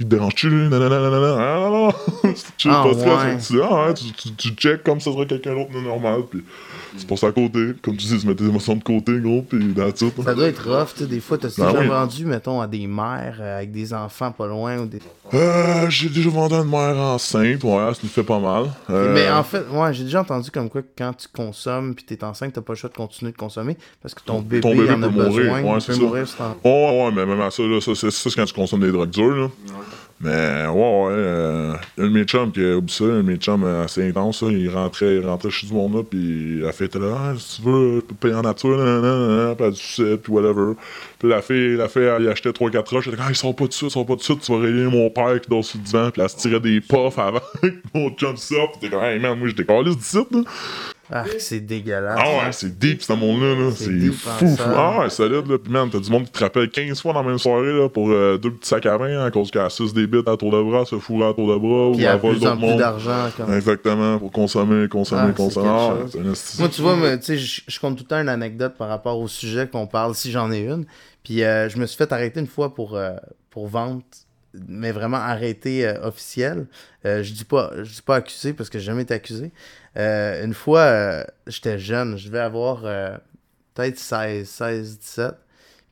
Il 0.00 0.06
te 0.06 0.10
dérange-tu, 0.10 0.50
lui? 0.50 0.68
Nanana, 0.68 0.98
nanana. 0.98 1.68
Non. 1.70 1.92
tu 2.56 2.68
Ah, 2.70 2.82
pas 2.84 2.94
stress, 2.94 3.50
ouais. 3.50 3.56
tu, 3.58 3.62
ah, 3.62 3.86
ouais, 3.86 3.94
tu, 3.94 4.12
tu, 4.12 4.34
tu 4.34 4.48
check 4.50 4.82
comme 4.82 5.00
ça 5.00 5.12
serait 5.12 5.26
quelqu'un 5.26 5.54
d'autre 5.54 5.70
de 5.72 5.80
normal, 5.80 6.22
pis 6.30 6.42
tu 6.98 7.06
passes 7.06 7.24
à 7.24 7.32
côté. 7.32 7.72
Comme 7.82 7.96
tu 7.96 8.06
dis, 8.06 8.18
tu 8.18 8.26
mets 8.26 8.34
tes 8.34 8.44
émotions 8.44 8.76
de 8.76 8.82
côté, 8.82 9.18
gros, 9.20 9.42
pis 9.42 9.74
that's 9.74 10.00
it. 10.02 10.14
Ça 10.22 10.34
doit 10.34 10.46
être 10.46 10.68
rough, 10.68 10.94
tu 10.94 11.00
sais, 11.00 11.06
des 11.06 11.20
fois, 11.20 11.38
t'as 11.38 11.48
Ben 11.56 11.66
déjà 11.66 11.80
oui. 11.80 11.86
vendu, 11.88 12.24
mettons, 12.26 12.60
à 12.60 12.66
des 12.66 12.86
mères 12.86 13.38
euh, 13.40 13.56
avec 13.58 13.72
des 13.72 13.92
enfants 13.92 14.30
pas 14.32 14.46
loin 14.46 14.78
ou 14.78 14.86
des... 14.86 14.98
Euh, 15.32 15.88
j'ai 15.90 16.08
déjà 16.08 16.28
vendu 16.30 16.54
à 16.54 16.58
une 16.58 16.70
mère 16.70 16.96
enceinte, 16.96 17.64
ouais, 17.64 17.94
ça 17.94 18.00
nous 18.02 18.08
fait 18.08 18.22
pas 18.22 18.38
mal. 18.38 18.66
Euh, 18.90 19.12
Mais 19.14 19.28
en 19.30 19.42
fait, 19.42 19.64
ouais, 19.72 19.92
j'ai 19.94 20.04
déjà 20.04 20.20
entendu 20.20 20.50
comme 20.50 20.68
quoi 20.70 20.82
que 20.82 20.88
quand 20.96 21.12
tu 21.14 21.26
consommes 21.34 21.94
puis 21.94 22.04
t'es 22.04 22.22
enceinte, 22.22 22.52
t'as 22.52 22.60
pas 22.60 22.74
le 22.74 22.78
choix 22.78 22.90
de 22.90 22.94
continuer 22.94 23.32
de 23.32 23.36
consommer 23.36 23.76
parce 24.02 24.14
que 24.14 24.20
ton 24.22 24.40
bébé, 24.40 24.60
Ton 24.60 24.76
bébé 24.76 24.90
en 24.92 25.02
a 25.02 25.08
peut 25.08 25.14
mourir, 25.14 25.30
besoin, 25.54 25.62
ouais, 25.62 25.74
peut 25.74 25.80
ça. 25.80 25.94
mourir. 26.00 26.26
Ouais, 26.64 26.70
ouais, 27.04 27.10
mais 27.14 27.26
même 27.26 27.40
à 27.40 27.50
ça, 27.50 27.62
là, 27.62 27.80
ça, 27.80 27.94
c'est 27.94 28.10
ça, 28.10 28.30
c'est 28.30 28.36
quand 28.36 28.44
tu 28.44 28.54
consommes 28.54 28.80
des 28.80 28.92
drogues 28.92 29.10
dures, 29.10 29.34
là. 29.36 29.48
Mais, 30.24 30.66
ouais, 30.66 30.72
ouais, 30.72 31.12
euh, 31.12 31.74
un 31.98 32.02
de 32.02 32.08
mes 32.08 32.24
chums, 32.24 32.50
qui 32.50 32.64
a 32.64 32.78
oublié 32.78 32.96
ça, 32.96 33.04
un 33.04 33.18
de 33.18 33.22
mes 33.22 33.36
chums 33.36 33.62
assez 33.64 34.08
intense, 34.08 34.42
il 34.48 34.70
rentrait, 34.70 35.16
il 35.16 35.26
rentrait 35.26 35.50
chez 35.50 35.66
du 35.66 35.74
monde, 35.74 35.96
là, 35.96 36.02
pis 36.02 36.60
la 36.62 36.72
fille 36.72 36.86
était 36.86 36.98
là, 36.98 37.14
ah, 37.14 37.34
si 37.36 37.56
tu 37.60 37.68
veux, 37.68 37.96
je 37.96 38.00
peux 38.00 38.14
payer 38.14 38.34
en 38.34 38.40
nature, 38.40 38.74
nan, 38.78 39.02
nan, 39.02 39.02
nan, 39.02 39.36
nan, 39.48 39.54
pis 39.54 39.62
elle 39.64 39.70
dit, 39.72 39.78
sucette, 39.78 40.22
pis 40.22 40.30
whatever. 40.30 40.76
Pis 41.18 41.26
la 41.28 41.42
fille, 41.42 41.76
la 41.76 41.88
fille, 41.88 42.04
elle 42.04 42.26
achetait 42.26 42.52
3-4 42.52 42.88
roches, 42.88 43.06
elle 43.06 43.12
était 43.12 43.16
comme, 43.18 43.26
ah, 43.28 43.32
ils 43.32 43.36
sont 43.36 43.52
pas 43.52 43.66
de 43.66 43.72
ça, 43.74 43.84
ils 43.84 43.90
sont 43.90 44.04
pas 44.06 44.16
de 44.16 44.22
ça, 44.22 44.32
tu 44.40 44.50
vas 44.50 44.60
réveiller 44.60 44.86
mon 44.86 45.10
père 45.10 45.38
qui 45.42 45.50
dort 45.50 45.62
sur 45.62 45.78
le 45.78 45.84
divan, 45.84 46.10
pis 46.10 46.22
elle 46.22 46.30
se 46.30 46.36
tirait 46.36 46.60
des 46.60 46.80
puffs 46.80 47.18
avant 47.18 47.40
que 47.62 47.68
mon 47.92 48.08
chum 48.16 48.38
sorte, 48.38 48.74
pis 48.74 48.78
t'es 48.80 48.88
comme, 48.88 49.04
hey 49.04 49.18
man, 49.18 49.38
moi, 49.38 49.48
j'étais 49.48 49.66
calé 49.66 49.94
d'ici, 49.94 50.16
là. 50.16 50.40
Ah, 51.12 51.24
c'est 51.38 51.60
dégueulasse. 51.60 52.18
Ah 52.18 52.28
ouais, 52.46 52.52
c'est 52.52 52.78
deep 52.78 53.02
ce 53.02 53.12
monde-là, 53.12 53.54
là. 53.54 53.70
C'est 53.76 54.10
fou. 54.10 54.56
Ah 54.74 55.00
ouais, 55.00 55.10
solide, 55.10 55.46
là. 55.46 55.58
Puis 55.58 55.70
man, 55.72 55.88
t'as 55.90 55.98
du 56.00 56.10
monde 56.10 56.24
qui 56.24 56.32
te 56.32 56.38
rappelle 56.40 56.70
15 56.70 57.00
fois 57.00 57.12
dans 57.12 57.22
la 57.22 57.28
même 57.28 57.38
soirée, 57.38 57.72
là, 57.72 57.88
pour 57.88 58.10
euh, 58.10 58.38
deux 58.38 58.52
petits 58.52 58.68
sacs 58.68 58.86
à 58.86 58.96
main, 58.96 59.20
hein, 59.20 59.24
à 59.26 59.30
cause 59.30 59.50
qu'elle 59.50 59.62
a 59.62 59.70
6 59.70 59.92
des 59.92 60.06
bits 60.06 60.22
à 60.26 60.36
tour 60.36 60.50
de 60.50 60.62
bras, 60.62 60.84
se 60.86 60.98
fourre 60.98 61.26
à 61.28 61.34
tour 61.34 61.52
de 61.52 61.58
bras, 61.58 61.90
Puis 61.92 62.00
il 62.00 62.00
ou 62.00 62.04
y 62.04 62.06
à 62.06 62.12
a 62.12 62.16
vol 62.16 62.36
plus 62.38 62.46
en 62.46 62.50
d'autres 62.56 62.60
monde. 62.66 62.78
d'argent. 62.78 63.30
Comme... 63.36 63.52
Exactement, 63.54 64.18
pour 64.18 64.32
consommer, 64.32 64.88
consommer, 64.88 65.30
Ah, 65.30 65.32
consommer. 65.32 65.68
Ah, 65.70 65.94
Moi, 66.58 66.68
tu 66.70 66.80
vois, 66.82 66.96
moi, 66.96 67.16
tu 67.18 67.38
sais, 67.38 67.62
je 67.68 67.80
compte 67.80 67.96
tout 67.96 68.04
le 68.04 68.08
temps 68.08 68.20
une 68.20 68.28
anecdote 68.28 68.74
par 68.78 68.88
rapport 68.88 69.18
au 69.18 69.28
sujet 69.28 69.68
qu'on 69.68 69.86
parle, 69.86 70.14
si 70.14 70.30
j'en 70.30 70.50
ai 70.50 70.60
une. 70.60 70.86
Puis 71.22 71.42
euh, 71.42 71.68
je 71.68 71.78
me 71.78 71.86
suis 71.86 71.96
fait 71.96 72.12
arrêter 72.12 72.40
une 72.40 72.46
fois 72.46 72.74
pour, 72.74 72.96
euh, 72.96 73.12
pour 73.50 73.66
vente, 73.68 74.04
mais 74.68 74.92
vraiment 74.92 75.16
arrêté 75.16 75.86
euh, 75.86 75.94
officiel. 76.06 76.66
Euh, 77.06 77.22
je 77.22 77.32
dis 77.32 77.44
pas 77.44 77.72
je 77.82 77.90
dis 77.94 78.02
pas 78.02 78.16
accusé 78.16 78.52
parce 78.52 78.70
que 78.70 78.78
j'ai 78.78 78.84
jamais 78.86 79.02
été 79.02 79.14
accusé. 79.14 79.50
Euh, 79.96 80.44
une 80.44 80.54
fois, 80.54 80.80
euh, 80.80 81.24
j'étais 81.46 81.78
jeune, 81.78 82.16
je 82.18 82.26
devais 82.26 82.40
avoir 82.40 82.82
euh, 82.84 83.16
peut-être 83.74 83.98
16, 83.98 84.48
16, 84.48 84.98
17. 84.98 85.34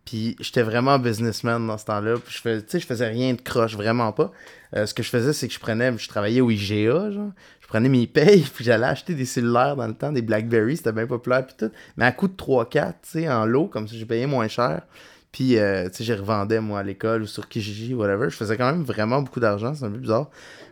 Puis 0.04 0.36
j'étais 0.40 0.62
vraiment 0.62 0.98
businessman 0.98 1.64
dans 1.64 1.78
ce 1.78 1.84
temps-là. 1.84 2.16
Puis 2.18 2.34
je 2.34 2.40
fais, 2.40 2.60
tu 2.60 2.70
sais, 2.70 2.80
je 2.80 2.86
faisais 2.86 3.06
rien 3.06 3.34
de 3.34 3.40
croche, 3.40 3.76
vraiment 3.76 4.12
pas. 4.12 4.32
Ce 4.74 4.92
que 4.94 5.02
je 5.02 5.10
faisais, 5.10 5.32
c'est 5.32 5.46
que 5.46 5.54
je 5.54 5.60
prenais, 5.60 5.96
je 5.96 6.08
travaillais 6.08 6.40
au 6.40 6.50
IGA, 6.50 7.12
genre. 7.12 7.30
Je 7.60 7.68
prenais 7.68 7.88
mes 7.88 8.06
payes, 8.08 8.44
puis 8.54 8.64
j'allais 8.64 8.86
acheter 8.86 9.14
des 9.14 9.24
cellulaires 9.24 9.76
dans 9.76 9.86
le 9.86 9.94
temps, 9.94 10.10
des 10.10 10.22
Blackberry, 10.22 10.76
c'était 10.76 10.92
bien 10.92 11.06
populaire, 11.06 11.46
puis 11.46 11.54
tout. 11.56 11.70
Mais 11.96 12.04
à 12.04 12.12
coût 12.12 12.26
de 12.26 12.34
3-4, 12.34 12.68
tu 12.68 12.94
sais, 13.02 13.28
en 13.28 13.46
lot, 13.46 13.68
comme 13.68 13.86
ça, 13.86 13.94
j'ai 13.96 14.04
payé 14.04 14.26
moins 14.26 14.48
cher. 14.48 14.82
Puis, 15.30 15.56
euh, 15.56 15.88
tu 15.88 16.02
revendais, 16.12 16.60
moi, 16.60 16.80
à 16.80 16.82
l'école 16.82 17.22
ou 17.22 17.26
sur 17.26 17.48
Kijiji, 17.48 17.94
whatever. 17.94 18.28
Je 18.28 18.36
faisais 18.36 18.56
quand 18.56 18.70
même 18.70 18.82
vraiment 18.82 19.22
beaucoup 19.22 19.40
d'argent, 19.40 19.74
c'est 19.74 19.84
un 19.84 19.90
peu 19.90 19.98
bizarre. 19.98 20.28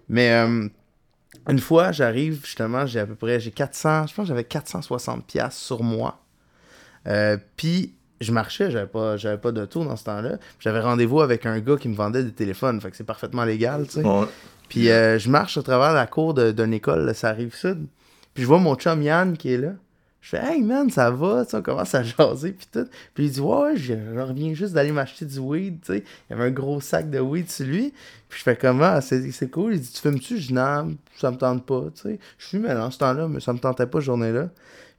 Mais 0.09 0.31
une 1.49 1.59
fois, 1.59 1.93
j'arrive, 1.93 2.41
justement, 2.45 2.87
j'ai 2.87 3.01
à 3.01 3.07
peu 3.07 3.15
près, 3.15 3.41
j'ai 3.41 3.51
400, 3.51 4.07
je 4.09 4.15
pense 4.15 4.25
que 4.25 4.29
j'avais 4.29 4.45
460 4.45 5.27
pièces 5.27 5.57
sur 5.57 5.83
moi. 5.83 6.21
Euh, 7.07 7.37
puis, 7.57 7.95
je 8.21 8.33
marchais, 8.33 8.71
j'avais 8.71 8.87
pas, 8.87 9.17
j'avais 9.17 9.39
pas 9.39 9.53
de 9.53 9.65
tour 9.65 9.85
dans 9.85 9.97
ce 9.97 10.05
temps-là. 10.05 10.39
J'avais 10.59 10.81
rendez-vous 10.81 11.21
avec 11.21 11.47
un 11.47 11.59
gars 11.61 11.77
qui 11.77 11.89
me 11.89 11.95
vendait 11.95 12.23
des 12.23 12.33
téléphones, 12.33 12.81
fait 12.81 12.91
que 12.91 12.97
c'est 12.97 13.05
parfaitement 13.05 13.45
légal, 13.45 13.87
tu 13.87 13.95
sais. 13.95 14.05
Ouais. 14.05 14.27
Puis 14.69 14.91
euh, 14.91 15.19
je 15.19 15.29
marche 15.31 15.57
au 15.57 15.63
travers 15.63 15.93
la 15.93 16.07
cour 16.07 16.35
d'une 16.35 16.73
école, 16.73 17.13
ça 17.15 17.31
arrive 17.31 17.55
sud. 17.55 17.87
Puis 18.35 18.45
je 18.45 18.49
vois 18.49 18.59
mon 18.59 18.77
chum 18.77 19.03
Yann 19.03 19.37
qui 19.37 19.53
est 19.53 19.59
là. 19.59 19.73
Je 20.21 20.31
fais 20.31 20.45
Hey 20.45 20.63
man, 20.63 20.91
ça 20.91 21.11
va, 21.11 21.45
tu 21.45 21.51
sais, 21.51 21.57
on 21.57 21.63
commence 21.63 21.95
à 21.95 22.03
jaser 22.03 22.53
puis 22.53 22.69
tout. 22.71 22.87
Puis 23.15 23.27
il 23.27 23.31
dit 23.31 23.41
Ouais, 23.41 23.77
je, 23.77 23.95
reviens 24.21 24.55
juste 24.55 24.75
d'aller 24.75 24.93
m'acheter 24.93 25.25
du 25.25 25.39
weed, 25.39 25.81
tu 25.81 25.95
sais. 25.95 26.05
Il 26.29 26.33
y 26.33 26.35
avait 26.35 26.49
un 26.49 26.51
gros 26.51 26.81
sac 26.81 27.11
de 27.11 27.21
weed 27.21 27.51
sur 27.51 27.67
lui. 27.67 27.93
Puis 28.29 28.39
je 28.39 28.43
fais 28.43 28.57
comment? 28.57 29.01
C'est, 29.01 29.51
cool. 29.51 29.75
Il 29.75 29.81
dit 29.81 29.91
Tu 29.91 30.01
fumes-tu? 30.01 30.39
Je 30.39 30.49
dis 30.49 30.55
Non, 30.55 30.97
ça 31.17 31.31
me 31.31 31.37
tente 31.37 31.65
pas, 31.65 31.85
tu 31.95 32.03
sais. 32.03 32.19
Je 32.39 32.47
fumais 32.47 32.75
dans 32.75 32.91
ce 32.91 32.99
temps-là, 32.99 33.29
mais 33.29 33.41
ça 33.41 33.53
me 33.53 33.59
tentait 33.59 33.87
pas 33.87 33.99
cette 33.99 34.07
journée-là. 34.07 34.51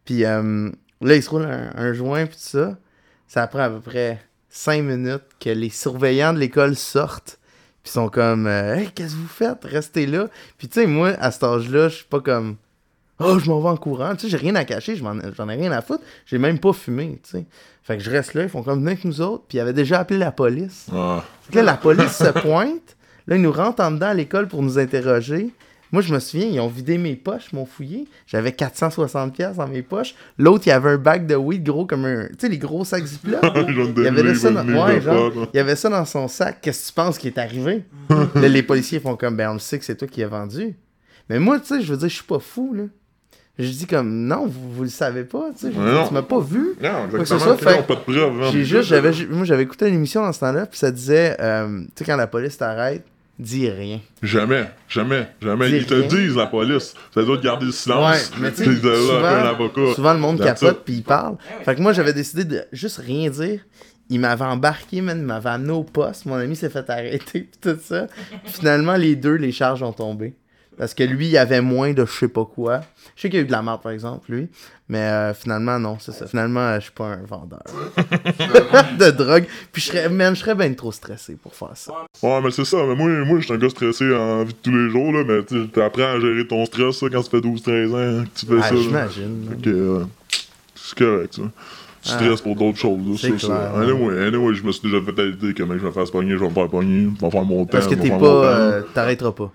Puis 0.06 0.26
euh, 0.26 0.70
là, 1.02 1.16
il 1.16 1.22
se 1.24 1.30
roule 1.30 1.46
un, 1.46 1.94
joint 1.94 2.26
puis 2.26 2.36
tout 2.36 2.58
ça. 2.58 2.78
Ça 3.28 3.46
prend 3.48 3.62
à 3.62 3.70
peu 3.70 3.80
près 3.80 4.20
5 4.50 4.84
minutes 4.84 5.24
que 5.40 5.50
les 5.50 5.70
surveillants 5.70 6.34
de 6.34 6.40
l'école 6.40 6.76
sortent. 6.76 7.38
Puis 7.84 7.92
sont 7.94 8.10
comme 8.10 8.48
euh, 8.48 8.76
Hey, 8.76 8.90
qu'est-ce 8.90 9.14
que 9.14 9.20
vous 9.20 9.28
faites? 9.28 9.64
Restez 9.64 10.08
là. 10.08 10.30
Puis 10.58 10.68
tu 10.68 10.82
sais, 10.82 10.88
moi, 10.88 11.10
à 11.20 11.32
cet 11.32 11.44
âge-là, 11.44 11.90
je 11.90 11.98
suis 11.98 12.06
pas 12.06 12.20
comme 12.22 12.58
Oh, 13.24 13.40
je 13.40 13.50
m'en 13.50 13.62
vais 13.62 13.70
en 13.70 13.78
courant. 13.78 14.16
Tu 14.16 14.22
sais, 14.22 14.30
j'ai 14.30 14.38
rien 14.38 14.56
à 14.56 14.66
cacher, 14.66 14.96
j'en 14.96 15.50
ai 15.50 15.56
rien 15.56 15.72
à 15.72 15.82
foutre. 15.82 16.04
J'ai 16.26 16.38
même 16.38 16.60
pas 16.60 16.74
fumé, 16.74 17.20
tu 17.24 17.32
sais. 17.32 17.46
Fait 17.84 17.98
que 17.98 18.04
je 18.04 18.10
reste 18.10 18.34
là, 18.36 18.44
ils 18.44 18.50
font 18.50 18.64
comme 18.64 18.86
avec 18.86 19.06
nous 19.06 19.22
autres. 19.22 19.44
Puis 19.48 19.58
ils 19.58 19.62
avaient 19.62 19.74
déjà 19.74 20.00
appelé 20.00 20.20
la 20.20 20.32
police. 20.32 20.88
Là, 20.92 21.24
la 21.54 21.76
police 21.76 22.16
se 22.18 22.30
pointe. 22.40 22.96
Là, 23.28 23.36
ils 23.36 23.42
nous 23.42 23.52
rentrent 23.52 23.84
en 23.84 23.92
dedans 23.92 24.08
à 24.08 24.14
l'école 24.14 24.48
pour 24.48 24.62
nous 24.62 24.78
interroger. 24.78 25.52
Moi, 25.92 26.02
je 26.02 26.14
me 26.14 26.20
souviens, 26.20 26.48
ils 26.48 26.60
ont 26.62 26.70
vidé 26.70 26.98
mes 26.98 27.18
poches, 27.18 27.52
m'ont 27.52 27.66
fouillé. 27.66 28.08
J'avais 28.26 28.54
460 28.54 29.34
pièces 29.34 29.58
dans 29.58 29.68
mes 29.68 29.82
poches. 29.82 30.16
L'autre, 30.38 30.64
il 30.68 30.72
avait 30.72 30.92
un 30.92 30.98
bac 30.98 31.28
de 31.28 31.36
weed 31.36 31.64
gros 31.64 31.86
comme 31.86 32.06
un... 32.06 32.28
Tu 32.28 32.36
sais, 32.40 32.50
les 32.50 32.58
gros 32.58 32.86
sacs 32.86 33.04
Ziploc. 33.04 33.42
il, 33.98 34.04
y 34.04 34.08
avait 34.08 34.36
ça 34.36 34.52
dans... 34.52 34.66
ouais, 34.66 35.02
genre, 35.02 35.32
il 35.54 35.58
y 35.58 35.60
avait 35.60 35.76
ça 35.76 35.90
dans 35.90 36.06
son 36.06 36.30
sac. 36.30 36.60
Qu'est-ce 36.62 36.84
que 36.84 36.88
tu 36.88 36.94
penses 36.94 37.18
qui 37.18 37.28
est 37.28 37.38
arrivé? 37.38 37.84
là, 38.10 38.48
les 38.48 38.64
policiers 38.64 39.02
font 39.02 39.18
comme, 39.18 39.36
ben 39.36 39.50
on 39.50 39.54
le 39.54 39.60
sait 39.60 39.80
que 39.80 39.86
c'est 39.86 39.98
toi 39.98 40.08
qui 40.08 40.24
as 40.24 40.30
vendu. 40.30 40.76
Mais 41.30 41.40
moi, 41.40 41.60
tu 41.60 41.68
sais, 41.68 41.82
je 41.82 41.92
veux 41.92 41.98
dire, 41.98 42.10
je 42.10 42.16
suis 42.16 42.24
pas 42.24 42.40
fou, 42.40 42.74
là. 42.74 42.84
Je 43.62 43.70
dis 43.70 43.88
comme, 43.88 44.28
non, 44.28 44.46
vous, 44.48 44.72
vous 44.74 44.84
le 44.84 44.90
savez 44.90 45.24
pas, 45.24 45.50
tu 45.58 45.68
sais. 45.68 45.72
Tu 45.72 46.14
m'as 46.14 46.22
pas 46.22 46.40
vu. 46.40 46.76
Non, 46.82 47.20
exactement. 47.20 47.58
Fait, 47.58 47.86
pas 47.86 47.96
de 47.96 48.00
preuve. 48.00 48.52
J'ai 48.52 48.66
juste, 48.66 48.90
j'avais, 48.90 49.12
moi, 49.30 49.46
j'avais 49.46 49.64
écouté 49.64 49.88
une 49.88 49.96
émission 49.96 50.22
dans 50.22 50.34
ce 50.34 50.40
temps-là, 50.40 50.66
puis 50.66 50.78
ça 50.78 50.92
disait, 50.92 51.38
euh, 51.40 51.82
tu 51.82 51.88
sais, 51.98 52.06
quand 52.06 52.18
la 52.18 52.28
police 52.28 52.58
t'arrête, 52.58 53.06
dis 53.38 53.70
rien. 53.70 54.00
Jamais, 54.22 54.66
jamais, 54.88 55.28
jamais. 55.42 55.70
Ils 55.72 55.86
te 55.86 56.02
disent, 56.02 56.36
la 56.36 56.48
police. 56.48 56.94
Ça 57.14 57.24
doit 57.24 57.38
garder 57.38 57.66
le 57.66 57.72
silence. 57.72 58.12
Ouais, 58.12 58.40
mais 58.40 58.52
tu 58.52 58.64
sais, 58.64 58.76
souvent, 58.76 59.94
souvent, 59.94 60.14
le 60.14 60.20
monde 60.20 60.42
capote, 60.42 60.84
puis 60.86 60.96
il 60.96 61.04
parle. 61.04 61.38
Fait 61.64 61.76
que 61.76 61.82
moi, 61.82 61.94
j'avais 61.94 62.14
décidé 62.14 62.44
de 62.46 62.64
juste 62.72 62.98
rien 62.98 63.30
dire 63.30 63.62
il 64.12 64.20
m'avait 64.20 64.46
embarqué, 64.46 65.00
man, 65.00 65.18
il 65.18 65.26
m'avait 65.26 65.50
amené 65.50 65.72
au 65.72 65.84
poste, 65.84 66.26
mon 66.26 66.36
ami 66.36 66.56
s'est 66.58 66.70
fait 66.70 66.88
arrêter, 66.90 67.42
pis 67.52 67.58
tout 67.60 67.78
ça. 67.82 68.08
Finalement, 68.44 68.98
les 68.98 69.16
deux, 69.16 69.36
les 69.36 69.54
charges 69.54 69.82
ont 69.84 69.94
tombé. 69.94 70.34
Parce 70.82 70.96
que 70.96 71.04
lui, 71.04 71.28
il 71.28 71.38
avait 71.38 71.62
moins 71.62 71.94
de 71.94 72.08
je 72.08 72.12
sais 72.12 72.28
pas 72.28 72.44
quoi. 72.44 72.82
Je 73.16 73.22
sais 73.22 73.30
qu'il 73.30 73.38
y 73.38 73.40
a 73.40 73.44
eu 73.44 73.46
de 73.46 73.52
la 73.52 73.62
merde, 73.62 73.84
par 73.84 73.92
exemple, 73.92 74.32
lui. 74.32 74.50
Mais 74.90 74.98
euh, 74.98 75.32
finalement, 75.36 75.78
non, 75.78 75.98
c'est 76.00 76.12
ça. 76.12 76.26
Finalement, 76.26 76.60
euh, 76.60 76.78
je 76.78 76.86
suis 76.86 76.92
pas 76.92 77.06
un 77.06 77.24
vendeur 77.24 77.62
de 79.00 79.12
drogue. 79.12 79.46
Puis 79.72 79.84
je 79.84 79.88
serais, 79.90 80.10
man, 80.10 80.36
je 80.36 80.40
serais 80.40 80.56
bien 80.56 80.74
trop 80.74 80.92
stressé 80.92 81.36
pour 81.40 81.54
faire 81.54 81.74
ça. 81.76 81.94
Ouais, 82.24 82.42
mais 82.42 82.50
c'est 82.50 82.66
ça. 82.66 82.78
Mais 82.78 82.96
moi, 82.96 83.08
moi 83.26 83.38
je 83.40 83.46
suis 83.46 83.54
un 83.54 83.60
gars 83.60 83.70
stressé 83.70 84.12
en 84.12 84.44
vie 84.44 84.54
de 84.54 84.58
tous 84.60 84.76
les 84.76 84.90
jours, 84.90 85.12
là. 85.12 85.24
Mais 85.24 85.44
tu 85.44 85.82
apprends 85.84 86.16
à 86.16 86.20
gérer 86.20 86.48
ton 86.48 86.66
stress, 86.66 86.98
ça, 86.98 87.06
quand 87.12 87.22
ça 87.22 87.30
fait 87.30 87.42
12-13 87.42 88.22
ans 88.22 88.24
que 88.24 88.40
tu 88.40 88.46
fais 88.48 88.54
ah, 88.60 88.70
ça. 88.70 88.76
J'imagine. 88.76 89.50
Ok, 89.54 89.68
euh, 89.68 90.04
c'est 90.74 90.98
correct, 90.98 91.36
ça. 91.36 91.44
Tu 92.02 92.10
stresses 92.10 92.40
ah, 92.40 92.44
pour 92.44 92.56
d'autres 92.56 92.80
choses. 92.80 93.22
C'est 93.22 93.40
ça, 93.40 93.72
Anyway, 93.76 94.26
anyway, 94.26 94.56
je 94.56 94.64
me 94.64 94.72
suis 94.72 94.90
déjà 94.90 95.00
fait 95.00 95.26
l'idée 95.26 95.54
que 95.54 95.62
mec, 95.62 95.78
je 95.78 95.86
vais 95.86 95.92
faire 95.92 96.12
pogner, 96.12 96.32
je 96.32 96.38
vais 96.38 96.50
me 96.50 96.56
faire 96.56 96.70
pogner, 96.70 97.08
je 97.16 97.24
vais 97.24 97.30
faire 97.30 97.46
mon 97.46 97.66
temps. 97.66 97.72
Parce 97.72 97.86
que 97.86 97.94
t'es 97.94 98.10
pas. 98.10 98.82
T'arrêteras 98.96 99.34
pas. 99.34 99.54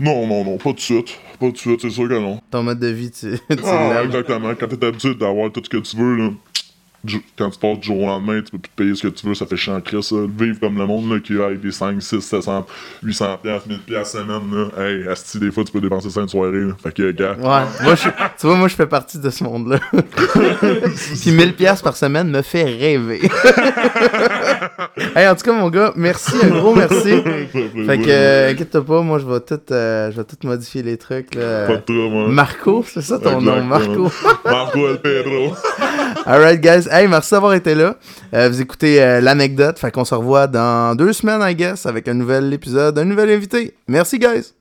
Non, 0.00 0.26
non, 0.26 0.44
non, 0.44 0.56
pas 0.56 0.72
de 0.72 0.80
suite. 0.80 1.18
Pas 1.38 1.50
de 1.50 1.56
suite, 1.56 1.80
c'est 1.82 1.90
sûr 1.90 2.08
que 2.08 2.14
non. 2.14 2.40
Ton 2.50 2.62
mode 2.62 2.78
de 2.78 2.88
vie, 2.88 3.10
tu. 3.10 3.38
tu 3.50 3.58
ah, 3.64 4.02
exactement. 4.04 4.54
Quand 4.58 4.68
t'es 4.68 4.84
habitué 4.84 5.14
d'avoir 5.14 5.52
tout 5.52 5.62
ce 5.64 5.68
que 5.68 5.76
tu 5.78 5.96
veux, 5.96 6.16
là, 6.16 6.30
quand 7.36 7.50
tu 7.50 7.58
passes 7.58 7.80
du 7.80 7.86
jour 7.88 8.02
au 8.02 8.06
lendemain, 8.06 8.40
tu 8.42 8.52
peux 8.52 8.58
plus 8.58 8.70
te 8.70 8.76
payer 8.76 8.94
ce 8.94 9.02
que 9.02 9.08
tu 9.08 9.26
veux, 9.26 9.34
ça 9.34 9.46
fait 9.46 9.56
chiant 9.56 9.80
ça. 10.00 10.16
Vivre 10.38 10.60
comme 10.60 10.78
le 10.78 10.86
monde 10.86 11.10
là, 11.10 11.18
qui 11.18 11.34
a 11.40 11.52
des 11.54 11.72
5, 11.72 12.00
6, 12.00 12.20
700, 12.20 12.66
800 13.02 13.38
pièces, 13.42 13.66
1000 13.66 13.78
pièces 13.80 14.12
semaine, 14.12 14.42
là. 14.52 14.68
Hey, 14.84 15.08
asti, 15.08 15.38
des 15.38 15.50
fois, 15.50 15.64
tu 15.64 15.72
peux 15.72 15.80
dépenser 15.80 16.10
ça 16.10 16.20
une 16.20 16.28
soirée, 16.28 16.60
là. 16.60 16.74
Fait 16.82 16.92
que, 16.92 17.10
gars. 17.10 17.32
Ouais, 17.32 17.66
moi, 17.82 17.94
je, 17.94 18.08
tu 18.38 18.46
vois, 18.46 18.56
moi, 18.56 18.68
je 18.68 18.74
fais 18.74 18.86
partie 18.86 19.18
de 19.18 19.30
ce 19.30 19.42
monde-là. 19.44 19.80
Puis 21.20 21.30
1000 21.30 21.54
pièces 21.54 21.82
par 21.82 21.96
semaine 21.96 22.28
me 22.28 22.42
fait 22.42 22.64
rêver. 22.64 23.20
hey, 25.16 25.28
en 25.28 25.34
tout 25.34 25.42
cas, 25.44 25.52
mon 25.52 25.70
gars, 25.70 25.92
merci, 25.96 26.36
un 26.42 26.50
gros 26.50 26.74
merci. 26.74 27.10
fait 27.10 27.98
que, 27.98 28.08
euh, 28.08 28.50
inquiète-toi 28.52 28.84
pas, 28.84 29.02
moi, 29.02 29.18
je 29.18 29.26
vais 29.26 29.40
tout, 29.40 29.60
euh, 29.72 30.10
je 30.12 30.16
vais 30.16 30.24
tout 30.24 30.36
modifier 30.44 30.82
les 30.82 30.96
trucs, 30.96 31.34
là. 31.34 31.66
Pas 31.66 31.76
de 31.76 31.82
trop, 31.82 32.08
moi. 32.08 32.28
Marco, 32.28 32.84
c'est 32.86 33.02
ça 33.02 33.18
ton 33.18 33.40
nom, 33.40 33.62
Marco. 33.64 34.10
Marco 34.44 34.88
El 34.88 35.00
Pedro. 35.00 35.54
Alright, 36.24 36.60
guys. 36.60 36.86
Hey, 36.88 37.08
merci 37.08 37.32
d'avoir 37.32 37.54
été 37.54 37.74
là. 37.74 37.96
Euh, 38.32 38.48
vous 38.48 38.60
écoutez 38.60 39.02
euh, 39.02 39.20
l'anecdote. 39.20 39.78
Fait 39.78 39.90
qu'on 39.90 40.04
se 40.04 40.14
revoit 40.14 40.46
dans 40.46 40.94
deux 40.94 41.12
semaines, 41.12 41.40
I 41.42 41.54
guess, 41.54 41.84
avec 41.86 42.06
un 42.06 42.14
nouvel 42.14 42.52
épisode, 42.52 42.98
un 42.98 43.04
nouvel 43.04 43.30
invité. 43.30 43.74
Merci, 43.88 44.18
guys. 44.18 44.52